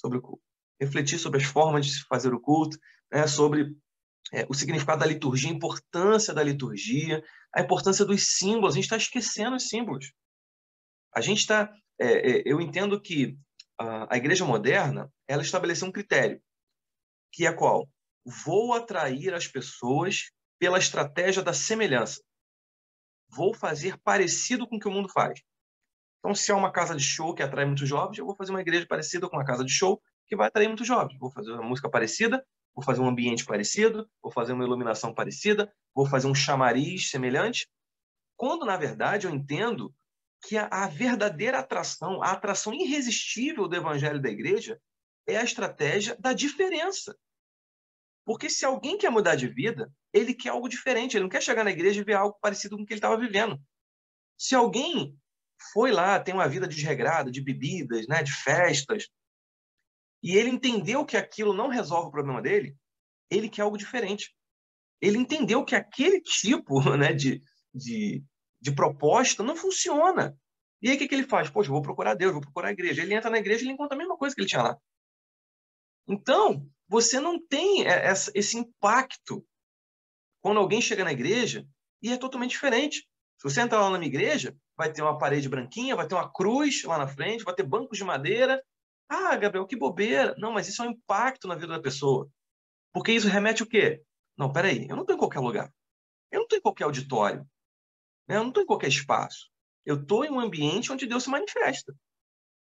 sobre 0.00 0.18
o 0.18 0.22
culto. 0.22 0.42
Refletir 0.80 1.18
sobre 1.18 1.40
as 1.40 1.46
formas 1.46 1.86
de 1.86 1.92
se 1.92 2.04
fazer 2.06 2.32
o 2.32 2.40
culto, 2.40 2.78
né, 3.12 3.26
sobre 3.26 3.74
é, 4.32 4.46
o 4.48 4.54
significado 4.54 5.00
da 5.00 5.06
liturgia, 5.06 5.50
a 5.50 5.54
importância 5.54 6.34
da 6.34 6.42
liturgia, 6.42 7.22
a 7.54 7.60
importância 7.60 8.04
dos 8.04 8.36
símbolos. 8.36 8.74
A 8.74 8.76
gente 8.76 8.84
está 8.84 8.96
esquecendo 8.96 9.56
os 9.56 9.68
símbolos. 9.68 10.12
A 11.14 11.20
gente 11.20 11.38
está. 11.38 11.72
É, 12.00 12.30
é, 12.30 12.42
eu 12.44 12.60
entendo 12.60 13.00
que 13.00 13.36
a, 13.78 14.14
a 14.14 14.16
igreja 14.16 14.44
moderna 14.44 15.12
ela 15.26 15.42
estabeleceu 15.42 15.88
um 15.88 15.92
critério, 15.92 16.40
que 17.32 17.46
é 17.46 17.52
qual? 17.52 17.88
Vou 18.44 18.74
atrair 18.74 19.34
as 19.34 19.46
pessoas 19.46 20.30
pela 20.58 20.78
estratégia 20.78 21.42
da 21.42 21.52
semelhança. 21.52 22.22
Vou 23.28 23.54
fazer 23.54 23.98
parecido 23.98 24.66
com 24.66 24.76
o 24.76 24.80
que 24.80 24.88
o 24.88 24.90
mundo 24.90 25.08
faz. 25.08 25.40
Então, 26.18 26.34
se 26.34 26.50
é 26.50 26.54
uma 26.54 26.72
casa 26.72 26.96
de 26.96 27.02
show 27.02 27.34
que 27.34 27.42
atrai 27.42 27.64
muitos 27.64 27.88
jovens, 27.88 28.18
eu 28.18 28.26
vou 28.26 28.34
fazer 28.34 28.50
uma 28.50 28.60
igreja 28.60 28.86
parecida 28.86 29.28
com 29.28 29.36
uma 29.36 29.44
casa 29.44 29.64
de 29.64 29.72
show 29.72 30.02
que 30.26 30.36
vai 30.36 30.48
atrair 30.48 30.68
muitos 30.68 30.86
jovens. 30.86 31.18
Vou 31.18 31.30
fazer 31.30 31.52
uma 31.52 31.62
música 31.62 31.88
parecida, 31.88 32.44
vou 32.74 32.84
fazer 32.84 33.00
um 33.00 33.08
ambiente 33.08 33.44
parecido, 33.44 34.08
vou 34.22 34.32
fazer 34.32 34.52
uma 34.52 34.64
iluminação 34.64 35.14
parecida, 35.14 35.72
vou 35.94 36.06
fazer 36.06 36.26
um 36.26 36.34
chamariz 36.34 37.10
semelhante. 37.10 37.68
Quando, 38.36 38.66
na 38.66 38.76
verdade, 38.76 39.26
eu 39.26 39.34
entendo 39.34 39.94
que 40.42 40.56
a, 40.56 40.66
a 40.66 40.86
verdadeira 40.86 41.58
atração, 41.58 42.22
a 42.22 42.32
atração 42.32 42.72
irresistível 42.72 43.68
do 43.68 43.76
evangelho 43.76 44.20
da 44.20 44.28
igreja 44.28 44.80
é 45.26 45.36
a 45.36 45.44
estratégia 45.44 46.16
da 46.18 46.32
diferença. 46.32 47.16
Porque 48.24 48.50
se 48.50 48.64
alguém 48.64 48.98
quer 48.98 49.10
mudar 49.10 49.36
de 49.36 49.48
vida, 49.48 49.92
ele 50.12 50.34
quer 50.34 50.50
algo 50.50 50.68
diferente, 50.68 51.16
ele 51.16 51.24
não 51.24 51.30
quer 51.30 51.42
chegar 51.42 51.64
na 51.64 51.70
igreja 51.70 52.00
e 52.00 52.04
ver 52.04 52.14
algo 52.14 52.38
parecido 52.40 52.76
com 52.76 52.82
o 52.82 52.86
que 52.86 52.92
ele 52.92 52.98
estava 52.98 53.18
vivendo. 53.18 53.60
Se 54.36 54.54
alguém 54.54 55.16
foi 55.72 55.90
lá, 55.90 56.20
tem 56.20 56.34
uma 56.34 56.48
vida 56.48 56.66
desregrada, 56.66 57.30
de 57.30 57.42
bebidas, 57.42 58.06
né, 58.06 58.22
de 58.22 58.32
festas, 58.32 59.08
e 60.22 60.36
ele 60.36 60.50
entendeu 60.50 61.04
que 61.04 61.16
aquilo 61.16 61.52
não 61.52 61.68
resolve 61.68 62.08
o 62.08 62.12
problema 62.12 62.42
dele, 62.42 62.76
ele 63.30 63.48
quer 63.48 63.62
algo 63.62 63.76
diferente. 63.76 64.34
Ele 65.00 65.18
entendeu 65.18 65.64
que 65.64 65.76
aquele 65.76 66.20
tipo 66.20 66.80
né, 66.96 67.12
de, 67.12 67.42
de, 67.74 68.24
de 68.60 68.74
proposta 68.74 69.42
não 69.42 69.56
funciona. 69.56 70.36
E 70.80 70.90
aí 70.90 70.96
o 70.96 70.98
que, 70.98 71.08
que 71.08 71.14
ele 71.14 71.28
faz? 71.28 71.50
Poxa, 71.50 71.70
vou 71.70 71.82
procurar 71.82 72.14
Deus, 72.14 72.32
vou 72.32 72.40
procurar 72.40 72.68
a 72.68 72.72
igreja. 72.72 73.02
Ele 73.02 73.14
entra 73.14 73.30
na 73.30 73.38
igreja 73.38 73.64
e 73.64 73.68
encontra 73.68 73.96
a 73.96 73.98
mesma 73.98 74.16
coisa 74.16 74.34
que 74.34 74.40
ele 74.40 74.48
tinha 74.48 74.62
lá. 74.62 74.78
Então, 76.08 76.66
você 76.88 77.20
não 77.20 77.38
tem 77.44 77.84
esse 78.34 78.56
impacto 78.56 79.44
quando 80.40 80.58
alguém 80.58 80.80
chega 80.80 81.04
na 81.04 81.12
igreja 81.12 81.66
e 82.02 82.12
é 82.12 82.16
totalmente 82.16 82.50
diferente. 82.50 83.06
Se 83.38 83.44
você 83.44 83.60
entrar 83.60 83.80
lá 83.80 83.90
na 83.90 83.98
minha 83.98 84.08
igreja, 84.08 84.56
vai 84.76 84.92
ter 84.92 85.02
uma 85.02 85.16
parede 85.16 85.48
branquinha, 85.48 85.96
vai 85.96 86.06
ter 86.06 86.14
uma 86.14 86.30
cruz 86.32 86.82
lá 86.84 86.98
na 86.98 87.06
frente, 87.06 87.44
vai 87.44 87.54
ter 87.54 87.62
bancos 87.62 87.98
de 87.98 88.04
madeira. 88.04 88.62
Ah, 89.08 89.36
Gabriel, 89.36 89.66
que 89.66 89.76
bobeira. 89.76 90.34
Não, 90.38 90.52
mas 90.52 90.68
isso 90.68 90.82
é 90.82 90.86
um 90.86 90.90
impacto 90.90 91.46
na 91.46 91.54
vida 91.54 91.68
da 91.68 91.80
pessoa. 91.80 92.28
Porque 92.92 93.12
isso 93.12 93.28
remete 93.28 93.62
o 93.62 93.66
quê? 93.66 94.02
Não, 94.36 94.52
peraí, 94.52 94.86
eu 94.88 94.96
não 94.96 95.02
estou 95.02 95.14
em 95.14 95.18
qualquer 95.18 95.40
lugar. 95.40 95.72
Eu 96.30 96.38
não 96.38 96.44
estou 96.44 96.58
em 96.58 96.62
qualquer 96.62 96.84
auditório. 96.84 97.40
Né? 98.26 98.36
Eu 98.36 98.40
não 98.40 98.48
estou 98.48 98.62
em 98.62 98.66
qualquer 98.66 98.88
espaço. 98.88 99.48
Eu 99.84 100.00
estou 100.00 100.24
em 100.24 100.30
um 100.30 100.40
ambiente 100.40 100.92
onde 100.92 101.06
Deus 101.06 101.24
se 101.24 101.30
manifesta. 101.30 101.94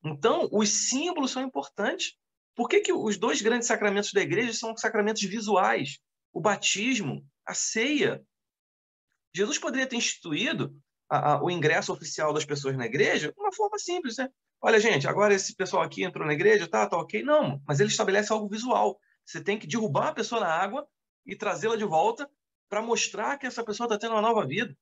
Então, 0.04 0.48
os 0.52 0.88
símbolos 0.88 1.30
são 1.30 1.42
importantes. 1.42 2.16
Por 2.54 2.68
que, 2.68 2.80
que 2.80 2.92
os 2.92 3.16
dois 3.16 3.40
grandes 3.40 3.68
sacramentos 3.68 4.12
da 4.12 4.20
igreja 4.20 4.52
são 4.52 4.76
sacramentos 4.76 5.22
visuais? 5.22 5.98
O 6.32 6.40
batismo, 6.40 7.26
a 7.47 7.55
ceia. 7.55 8.24
Jesus 9.34 9.59
poderia 9.59 9.86
ter 9.86 9.97
instituído 9.97 10.76
a, 11.11 11.32
a, 11.32 11.45
o 11.45 11.51
ingresso 11.51 11.92
oficial 11.92 12.32
das 12.32 12.45
pessoas 12.45 12.76
na 12.76 12.86
igreja 12.86 13.32
de 13.32 13.40
uma 13.40 13.53
forma 13.53 13.78
simples, 13.78 14.16
né? 14.16 14.28
Olha, 14.61 14.80
gente, 14.80 15.07
agora 15.07 15.34
esse 15.34 15.55
pessoal 15.55 15.82
aqui 15.82 16.05
entrou 16.05 16.26
na 16.26 16.32
igreja, 16.32 16.66
tá, 16.66 16.86
tá 16.86 16.97
ok. 16.97 17.22
Não, 17.22 17.61
mas 17.66 17.80
ele 17.80 17.90
estabelece 17.90 18.32
algo 18.32 18.49
visual. 18.49 18.99
Você 19.24 19.42
tem 19.42 19.59
que 19.59 19.66
derrubar 19.66 20.09
a 20.09 20.14
pessoa 20.14 20.40
na 20.40 20.49
água 20.49 20.86
e 21.26 21.36
trazê-la 21.36 21.76
de 21.76 21.84
volta 21.84 22.30
para 22.68 22.80
mostrar 22.80 23.38
que 23.38 23.47
essa 23.47 23.64
pessoa 23.64 23.86
está 23.86 23.99
tendo 23.99 24.12
uma 24.12 24.22
nova 24.22 24.47
vida. 24.47 24.76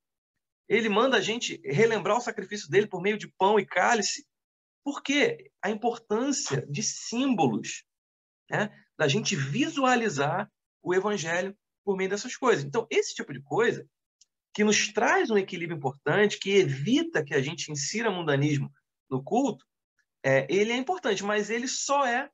Ele 0.69 0.87
manda 0.87 1.17
a 1.17 1.21
gente 1.21 1.61
relembrar 1.65 2.17
o 2.17 2.21
sacrifício 2.21 2.69
dele 2.69 2.87
por 2.87 3.01
meio 3.01 3.17
de 3.17 3.27
pão 3.37 3.59
e 3.59 3.65
cálice. 3.65 4.25
Por 4.83 5.01
quê? 5.01 5.51
A 5.61 5.69
importância 5.69 6.65
de 6.69 6.81
símbolos, 6.81 7.83
né? 8.49 8.69
da 8.97 9.07
gente 9.07 9.35
visualizar 9.35 10.49
o 10.81 10.93
evangelho 10.93 11.57
por 11.83 11.97
meio 11.97 12.09
dessas 12.09 12.35
coisas. 12.35 12.63
Então, 12.63 12.87
esse 12.89 13.13
tipo 13.13 13.33
de 13.33 13.41
coisa 13.41 13.87
que 14.53 14.63
nos 14.63 14.91
traz 14.93 15.29
um 15.29 15.37
equilíbrio 15.37 15.77
importante, 15.77 16.39
que 16.39 16.51
evita 16.51 17.23
que 17.23 17.33
a 17.33 17.41
gente 17.41 17.71
insira 17.71 18.11
mundanismo 18.11 18.71
no 19.09 19.23
culto, 19.23 19.65
é, 20.23 20.47
ele 20.49 20.71
é 20.71 20.77
importante, 20.77 21.23
mas 21.23 21.49
ele 21.49 21.67
só 21.67 22.05
é, 22.05 22.29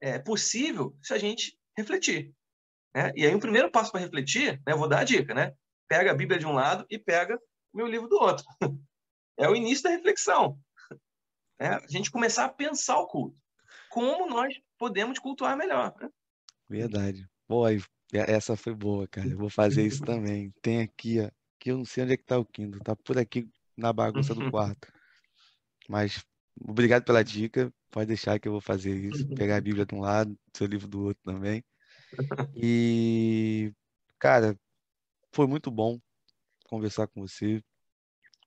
é 0.00 0.18
possível 0.18 0.96
se 1.02 1.14
a 1.14 1.18
gente 1.18 1.58
refletir. 1.76 2.32
Né? 2.94 3.12
E 3.16 3.26
aí, 3.26 3.32
o 3.34 3.38
um 3.38 3.40
primeiro 3.40 3.70
passo 3.70 3.90
para 3.90 4.00
refletir, 4.00 4.62
né, 4.66 4.74
vou 4.74 4.88
dar 4.88 5.00
a 5.00 5.04
dica, 5.04 5.34
né? 5.34 5.52
Pega 5.88 6.12
a 6.12 6.14
Bíblia 6.14 6.38
de 6.38 6.46
um 6.46 6.52
lado 6.52 6.86
e 6.88 6.98
pega 6.98 7.36
o 7.72 7.76
meu 7.76 7.86
livro 7.86 8.08
do 8.08 8.16
outro. 8.16 8.44
É 9.36 9.48
o 9.48 9.56
início 9.56 9.82
da 9.82 9.90
reflexão. 9.90 10.56
É 11.58 11.66
a 11.66 11.82
gente 11.88 12.08
começar 12.08 12.44
a 12.44 12.48
pensar 12.48 12.98
o 12.98 13.08
culto. 13.08 13.36
Como 13.90 14.28
nós 14.28 14.54
podemos 14.78 15.18
cultuar 15.18 15.56
melhor. 15.56 15.92
Né? 16.00 16.08
Verdade. 16.68 17.28
Boa, 17.48 17.72
essa 18.18 18.56
foi 18.56 18.74
boa, 18.74 19.06
cara. 19.08 19.28
Eu 19.28 19.38
vou 19.38 19.50
fazer 19.50 19.84
isso 19.84 20.02
também. 20.02 20.52
Tem 20.62 20.82
aqui, 20.82 21.20
ó, 21.20 21.30
que 21.58 21.70
eu 21.70 21.78
não 21.78 21.84
sei 21.84 22.04
onde 22.04 22.14
é 22.14 22.16
que 22.16 22.24
tá 22.24 22.38
o 22.38 22.44
Kindle. 22.44 22.80
Tá 22.80 22.94
por 22.94 23.18
aqui 23.18 23.48
na 23.76 23.92
bagunça 23.92 24.34
do 24.34 24.40
quarto. 24.52 24.92
Mas 25.88 26.24
obrigado 26.60 27.04
pela 27.04 27.24
dica. 27.24 27.72
Pode 27.90 28.08
deixar 28.08 28.38
que 28.38 28.48
eu 28.48 28.52
vou 28.52 28.60
fazer 28.60 28.94
isso. 28.94 29.26
Pegar 29.34 29.56
a 29.56 29.60
Bíblia 29.62 29.86
de 29.86 29.94
um 29.94 30.00
lado, 30.00 30.36
seu 30.56 30.66
livro 30.66 30.88
do 30.88 31.04
outro 31.04 31.22
também. 31.24 31.64
E, 32.56 33.72
cara, 34.18 34.58
foi 35.32 35.46
muito 35.46 35.70
bom 35.70 35.98
conversar 36.66 37.06
com 37.08 37.20
você. 37.20 37.62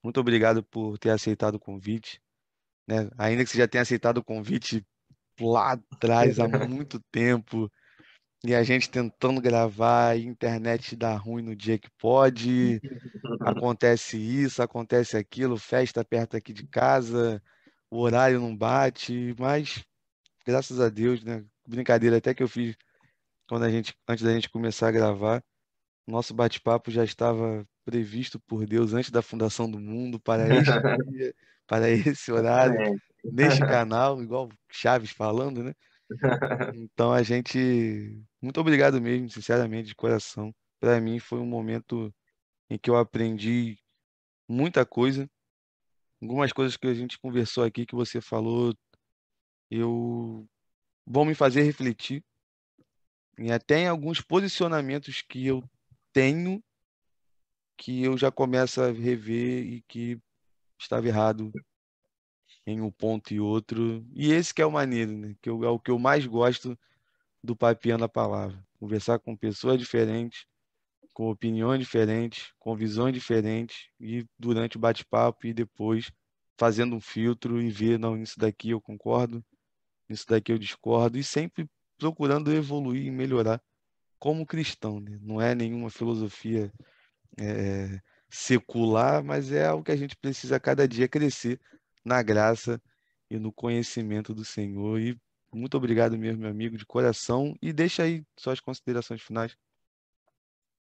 Muito 0.02 0.20
obrigado 0.20 0.62
por 0.62 0.98
ter 0.98 1.10
aceitado 1.10 1.56
o 1.56 1.60
convite. 1.60 2.20
Né? 2.86 3.08
Ainda 3.18 3.44
que 3.44 3.50
você 3.50 3.58
já 3.58 3.68
tenha 3.68 3.82
aceitado 3.82 4.18
o 4.18 4.24
convite 4.24 4.86
lá 5.40 5.72
atrás, 5.72 6.38
há 6.38 6.48
muito 6.66 7.00
tempo, 7.12 7.70
e 8.44 8.54
a 8.54 8.62
gente 8.62 8.88
tentando 8.88 9.40
gravar, 9.40 10.10
a 10.10 10.16
internet 10.16 10.94
dá 10.94 11.16
ruim 11.16 11.42
no 11.42 11.56
dia 11.56 11.78
que 11.78 11.90
pode, 11.98 12.80
acontece 13.40 14.16
isso, 14.16 14.62
acontece 14.62 15.16
aquilo, 15.16 15.58
festa 15.58 16.04
perto 16.04 16.36
aqui 16.36 16.52
de 16.52 16.66
casa, 16.66 17.42
o 17.90 17.98
horário 18.00 18.40
não 18.40 18.56
bate, 18.56 19.34
mas 19.38 19.84
graças 20.46 20.80
a 20.80 20.88
Deus, 20.88 21.22
né? 21.24 21.44
Brincadeira 21.66 22.18
até 22.18 22.32
que 22.32 22.42
eu 22.42 22.48
fiz 22.48 22.76
quando 23.48 23.64
a 23.64 23.70
gente, 23.70 23.94
antes 24.06 24.24
da 24.24 24.32
gente 24.32 24.50
começar 24.50 24.88
a 24.88 24.92
gravar, 24.92 25.42
nosso 26.06 26.32
bate-papo 26.32 26.90
já 26.90 27.02
estava 27.02 27.66
previsto 27.84 28.38
por 28.40 28.66
Deus 28.66 28.92
antes 28.92 29.10
da 29.10 29.22
fundação 29.22 29.70
do 29.70 29.80
mundo 29.80 30.20
para 30.20 30.46
este 30.54 31.10
dia, 31.10 31.34
para 31.66 31.90
esse 31.90 32.30
horário, 32.30 32.98
neste 33.24 33.60
canal, 33.60 34.22
igual 34.22 34.48
Chaves 34.70 35.10
falando, 35.10 35.64
né? 35.64 35.74
Então 36.74 37.12
a 37.12 37.22
gente, 37.22 38.22
muito 38.40 38.60
obrigado 38.60 39.00
mesmo, 39.00 39.30
sinceramente, 39.30 39.88
de 39.88 39.94
coração. 39.94 40.54
Para 40.80 41.00
mim 41.00 41.18
foi 41.18 41.38
um 41.38 41.46
momento 41.46 42.14
em 42.70 42.78
que 42.78 42.90
eu 42.90 42.96
aprendi 42.96 43.78
muita 44.48 44.84
coisa. 44.86 45.28
Algumas 46.20 46.52
coisas 46.52 46.76
que 46.76 46.86
a 46.86 46.94
gente 46.94 47.18
conversou 47.18 47.64
aqui 47.64 47.86
que 47.86 47.94
você 47.94 48.20
falou, 48.20 48.74
eu 49.70 50.48
vão 51.06 51.24
me 51.24 51.34
fazer 51.34 51.62
refletir 51.62 52.22
e 53.38 53.52
até 53.52 53.80
em 53.80 53.88
alguns 53.88 54.20
posicionamentos 54.20 55.22
que 55.22 55.46
eu 55.46 55.62
tenho 56.12 56.62
que 57.76 58.02
eu 58.02 58.18
já 58.18 58.30
começo 58.32 58.82
a 58.82 58.90
rever 58.90 59.64
e 59.64 59.82
que 59.82 60.18
estava 60.78 61.06
errado 61.06 61.52
em 62.68 62.80
um 62.82 62.90
ponto 62.90 63.32
e 63.32 63.40
outro. 63.40 64.04
E 64.14 64.32
esse 64.32 64.52
que 64.52 64.60
é 64.60 64.66
o 64.66 64.70
maneiro, 64.70 65.12
né? 65.12 65.34
Que 65.40 65.48
eu, 65.48 65.64
é 65.64 65.68
o 65.68 65.78
que 65.78 65.90
eu 65.90 65.98
mais 65.98 66.26
gosto 66.26 66.78
do 67.42 67.56
Papiando 67.56 68.04
a 68.04 68.08
Palavra. 68.08 68.62
Conversar 68.78 69.18
com 69.18 69.34
pessoas 69.34 69.78
diferentes, 69.78 70.44
com 71.14 71.30
opiniões 71.30 71.80
diferentes, 71.80 72.52
com 72.58 72.76
visões 72.76 73.14
diferentes, 73.14 73.88
e 73.98 74.26
durante 74.38 74.76
o 74.76 74.80
bate-papo 74.80 75.46
e 75.46 75.54
depois 75.54 76.12
fazendo 76.58 76.94
um 76.94 77.00
filtro 77.00 77.60
e 77.60 77.70
ver, 77.70 77.98
não, 77.98 78.20
isso 78.20 78.38
daqui 78.38 78.70
eu 78.70 78.80
concordo, 78.80 79.44
isso 80.08 80.26
daqui 80.28 80.52
eu 80.52 80.58
discordo, 80.58 81.18
e 81.18 81.24
sempre 81.24 81.68
procurando 81.96 82.52
evoluir 82.52 83.06
e 83.06 83.10
melhorar 83.10 83.62
como 84.18 84.46
cristão. 84.46 85.00
Né? 85.00 85.18
Não 85.22 85.40
é 85.40 85.54
nenhuma 85.54 85.90
filosofia 85.90 86.72
é, 87.38 88.00
secular, 88.28 89.24
mas 89.24 89.52
é 89.52 89.66
algo 89.66 89.84
que 89.84 89.92
a 89.92 89.96
gente 89.96 90.16
precisa 90.16 90.60
cada 90.60 90.86
dia 90.86 91.08
crescer 91.08 91.60
na 92.08 92.22
graça 92.22 92.80
e 93.30 93.38
no 93.38 93.52
conhecimento 93.52 94.34
do 94.34 94.44
Senhor. 94.44 94.98
E 94.98 95.16
muito 95.52 95.76
obrigado 95.76 96.16
mesmo, 96.18 96.40
meu 96.40 96.50
amigo, 96.50 96.76
de 96.76 96.86
coração. 96.86 97.54
E 97.62 97.72
deixa 97.72 98.02
aí 98.02 98.24
suas 98.36 98.60
considerações 98.60 99.22
finais. 99.22 99.56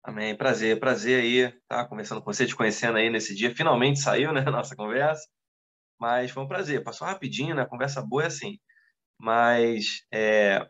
Amém. 0.03 0.37
Prazer, 0.37 0.79
prazer 0.79 1.23
aí 1.23 1.39
estar 1.39 1.83
tá 1.83 1.89
conversando 1.89 2.21
com 2.21 2.33
você, 2.33 2.47
te 2.47 2.55
conhecendo 2.55 2.99
aí 2.99 3.09
nesse 3.09 3.35
dia. 3.35 3.55
Finalmente 3.55 4.01
saiu, 4.01 4.33
né, 4.33 4.45
a 4.47 4.51
nossa 4.51 4.77
conversa. 4.77 5.27
Mas 5.99 6.31
foi 6.31 6.43
um 6.43 6.49
prazer. 6.49 6.85
Passou 6.85 7.07
rapidinho, 7.07 7.55
né? 7.55 7.65
Conversa 7.65 8.03
boa 8.03 8.25
é 8.25 8.27
assim. 8.27 8.59
Mas 9.19 10.03
é, 10.13 10.61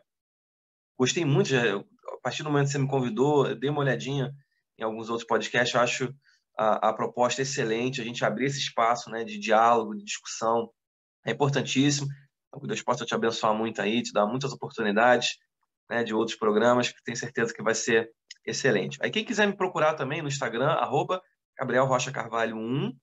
gostei 0.97 1.25
muito. 1.25 1.49
Já, 1.49 1.75
a 1.77 1.83
partir 2.23 2.43
do 2.43 2.49
momento 2.49 2.67
que 2.67 2.71
você 2.71 2.79
me 2.79 2.87
convidou, 2.87 3.47
eu 3.47 3.59
dei 3.59 3.69
uma 3.69 3.81
olhadinha 3.81 4.33
em 4.77 4.83
alguns 4.83 5.09
outros 5.09 5.27
podcasts. 5.27 5.75
Eu 5.75 5.81
acho 5.81 6.15
a, 6.57 6.89
a 6.89 6.93
proposta 6.93 7.41
excelente, 7.41 8.01
a 8.01 8.03
gente 8.03 8.23
abrir 8.23 8.45
esse 8.45 8.59
espaço 8.59 9.09
né, 9.09 9.23
de 9.23 9.37
diálogo, 9.37 9.95
de 9.95 10.03
discussão, 10.03 10.69
é 11.25 11.31
importantíssimo. 11.31 12.07
Então, 12.47 12.61
que 12.61 12.67
Deus 12.67 12.81
possa 12.81 13.05
te 13.05 13.13
abençoar 13.13 13.53
muito 13.53 13.81
aí, 13.81 14.01
te 14.01 14.13
dar 14.13 14.25
muitas 14.25 14.53
oportunidades 14.53 15.37
né, 15.89 16.03
de 16.03 16.13
outros 16.13 16.37
programas, 16.37 16.89
que 16.89 17.03
tenho 17.03 17.17
certeza 17.17 17.53
que 17.53 17.63
vai 17.63 17.75
ser 17.75 18.09
excelente. 18.45 18.97
Aí 19.01 19.09
quem 19.09 19.25
quiser 19.25 19.47
me 19.47 19.55
procurar 19.55 19.95
também 19.95 20.21
no 20.21 20.27
Instagram, 20.27 20.69
arroba 20.71 21.21
Gabriel 21.57 21.85
Rocha 21.85 22.11
Carvalho 22.11 22.55
1, 22.55 22.93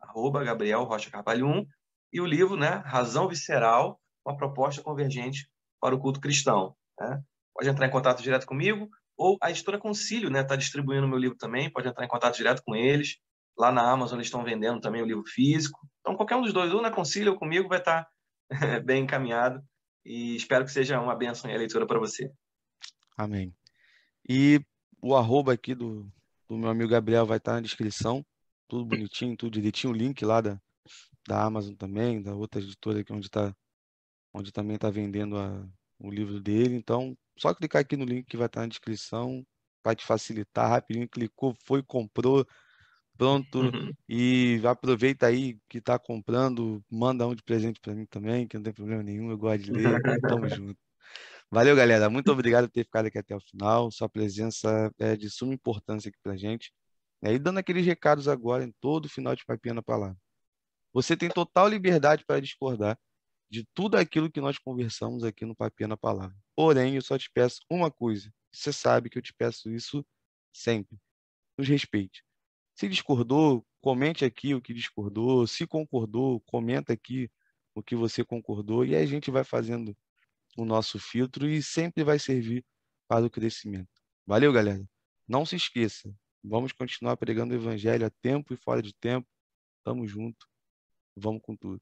arroba 0.00 0.44
Gabriel 0.44 0.84
Rocha 0.84 1.10
Carvalho 1.10 1.46
1, 1.46 1.66
e 2.12 2.20
o 2.20 2.26
livro, 2.26 2.56
né, 2.56 2.82
Razão 2.86 3.28
Visceral, 3.28 4.00
uma 4.24 4.36
proposta 4.36 4.82
convergente 4.82 5.48
para 5.80 5.94
o 5.94 5.98
culto 5.98 6.20
cristão. 6.20 6.74
Né? 6.98 7.20
Pode 7.54 7.68
entrar 7.68 7.86
em 7.86 7.90
contato 7.90 8.22
direto 8.22 8.46
comigo, 8.46 8.88
ou 9.18 9.36
a 9.42 9.50
editora 9.50 9.78
Concílio 9.78 10.28
está 10.28 10.54
né, 10.54 10.56
distribuindo 10.56 11.04
o 11.04 11.08
meu 11.08 11.18
livro 11.18 11.36
também, 11.36 11.68
pode 11.68 11.88
entrar 11.88 12.04
em 12.04 12.08
contato 12.08 12.36
direto 12.36 12.62
com 12.64 12.76
eles. 12.76 13.18
Lá 13.58 13.72
na 13.72 13.90
Amazon 13.90 14.16
eles 14.16 14.28
estão 14.28 14.44
vendendo 14.44 14.80
também 14.80 15.02
o 15.02 15.06
livro 15.06 15.24
físico. 15.26 15.80
Então, 16.00 16.16
qualquer 16.16 16.36
um 16.36 16.42
dos 16.42 16.52
dois, 16.52 16.72
ou 16.72 16.80
na 16.80 16.92
Concílio 16.92 17.32
ou 17.32 17.38
comigo, 17.38 17.68
vai 17.68 17.80
estar 17.80 18.04
tá 18.04 18.10
bem 18.86 19.02
encaminhado. 19.02 19.60
E 20.04 20.36
espero 20.36 20.64
que 20.64 20.70
seja 20.70 21.00
uma 21.00 21.16
benção 21.16 21.50
a 21.50 21.56
leitura 21.56 21.84
para 21.84 21.98
você. 21.98 22.30
Amém. 23.16 23.52
E 24.26 24.60
o 25.02 25.16
arroba 25.16 25.52
aqui 25.52 25.74
do, 25.74 26.08
do 26.48 26.56
meu 26.56 26.70
amigo 26.70 26.88
Gabriel 26.88 27.26
vai 27.26 27.38
estar 27.38 27.52
tá 27.52 27.56
na 27.56 27.62
descrição. 27.62 28.24
Tudo 28.68 28.84
bonitinho, 28.84 29.36
tudo 29.36 29.52
direitinho. 29.52 29.92
O 29.92 29.96
link 29.96 30.24
lá 30.24 30.40
da, 30.40 30.60
da 31.26 31.42
Amazon 31.42 31.74
também, 31.74 32.22
da 32.22 32.34
outra 32.36 32.60
editora 32.60 33.00
aqui 33.00 33.12
onde, 33.12 33.28
tá, 33.28 33.52
onde 34.32 34.52
também 34.52 34.76
está 34.76 34.88
vendendo 34.88 35.36
a, 35.36 35.66
o 35.98 36.08
livro 36.08 36.40
dele. 36.40 36.76
Então, 36.76 37.16
só 37.38 37.54
clicar 37.54 37.82
aqui 37.82 37.96
no 37.96 38.04
link 38.04 38.26
que 38.26 38.36
vai 38.36 38.46
estar 38.46 38.62
na 38.62 38.66
descrição, 38.66 39.44
vai 39.84 39.94
te 39.96 40.04
facilitar 40.04 40.68
rapidinho. 40.68 41.08
Clicou, 41.08 41.54
foi, 41.64 41.82
comprou, 41.82 42.46
pronto. 43.16 43.60
Uhum. 43.60 43.92
E 44.08 44.60
aproveita 44.64 45.26
aí 45.26 45.58
que 45.68 45.78
está 45.78 45.98
comprando, 45.98 46.82
manda 46.90 47.26
um 47.26 47.34
de 47.34 47.42
presente 47.42 47.80
para 47.80 47.94
mim 47.94 48.06
também, 48.06 48.46
que 48.46 48.56
não 48.56 48.62
tem 48.62 48.72
problema 48.72 49.02
nenhum, 49.02 49.30
eu 49.30 49.38
gosto 49.38 49.64
de 49.64 49.72
ler. 49.72 50.00
Tamo 50.22 50.48
junto. 50.48 50.78
Valeu, 51.50 51.74
galera. 51.74 52.10
Muito 52.10 52.30
obrigado 52.30 52.66
por 52.66 52.72
ter 52.72 52.84
ficado 52.84 53.06
aqui 53.06 53.18
até 53.18 53.34
o 53.34 53.40
final. 53.40 53.90
Sua 53.90 54.08
presença 54.08 54.92
é 54.98 55.16
de 55.16 55.30
suma 55.30 55.54
importância 55.54 56.08
aqui 56.10 56.18
pra 56.22 56.36
gente. 56.36 56.72
E 57.22 57.38
dando 57.38 57.58
aqueles 57.58 57.84
recados 57.84 58.28
agora 58.28 58.64
em 58.64 58.72
todo 58.80 59.08
final 59.08 59.34
de 59.34 59.44
Papinha 59.44 59.74
na 59.74 59.82
Palavra. 59.82 60.16
Você 60.92 61.16
tem 61.16 61.28
total 61.28 61.68
liberdade 61.68 62.24
para 62.26 62.40
discordar 62.40 62.98
de 63.50 63.66
tudo 63.74 63.96
aquilo 63.96 64.30
que 64.30 64.40
nós 64.40 64.58
conversamos 64.58 65.24
aqui 65.24 65.44
no 65.44 65.56
Papinha 65.56 65.88
na 65.88 65.96
Palavra. 65.96 66.36
Porém, 66.58 66.96
eu 66.96 67.02
só 67.02 67.16
te 67.16 67.30
peço 67.30 67.60
uma 67.70 67.88
coisa. 67.88 68.34
Você 68.50 68.72
sabe 68.72 69.08
que 69.08 69.16
eu 69.16 69.22
te 69.22 69.32
peço 69.32 69.70
isso 69.70 70.04
sempre. 70.52 70.98
Nos 71.56 71.68
respeite. 71.68 72.24
Se 72.74 72.88
discordou, 72.88 73.64
comente 73.80 74.24
aqui 74.24 74.56
o 74.56 74.60
que 74.60 74.74
discordou. 74.74 75.46
Se 75.46 75.68
concordou, 75.68 76.40
comenta 76.40 76.92
aqui 76.92 77.30
o 77.76 77.80
que 77.80 77.94
você 77.94 78.24
concordou. 78.24 78.84
E 78.84 78.96
a 78.96 79.06
gente 79.06 79.30
vai 79.30 79.44
fazendo 79.44 79.96
o 80.56 80.64
nosso 80.64 80.98
filtro 80.98 81.48
e 81.48 81.62
sempre 81.62 82.02
vai 82.02 82.18
servir 82.18 82.66
para 83.06 83.24
o 83.24 83.30
crescimento. 83.30 84.02
Valeu, 84.26 84.52
galera. 84.52 84.84
Não 85.28 85.46
se 85.46 85.54
esqueça. 85.54 86.12
Vamos 86.42 86.72
continuar 86.72 87.16
pregando 87.16 87.54
o 87.54 87.56
evangelho 87.56 88.04
a 88.04 88.10
tempo 88.10 88.52
e 88.52 88.56
fora 88.56 88.82
de 88.82 88.92
tempo. 88.94 89.28
Tamo 89.84 90.08
junto. 90.08 90.44
Vamos 91.16 91.40
com 91.40 91.54
tudo. 91.54 91.80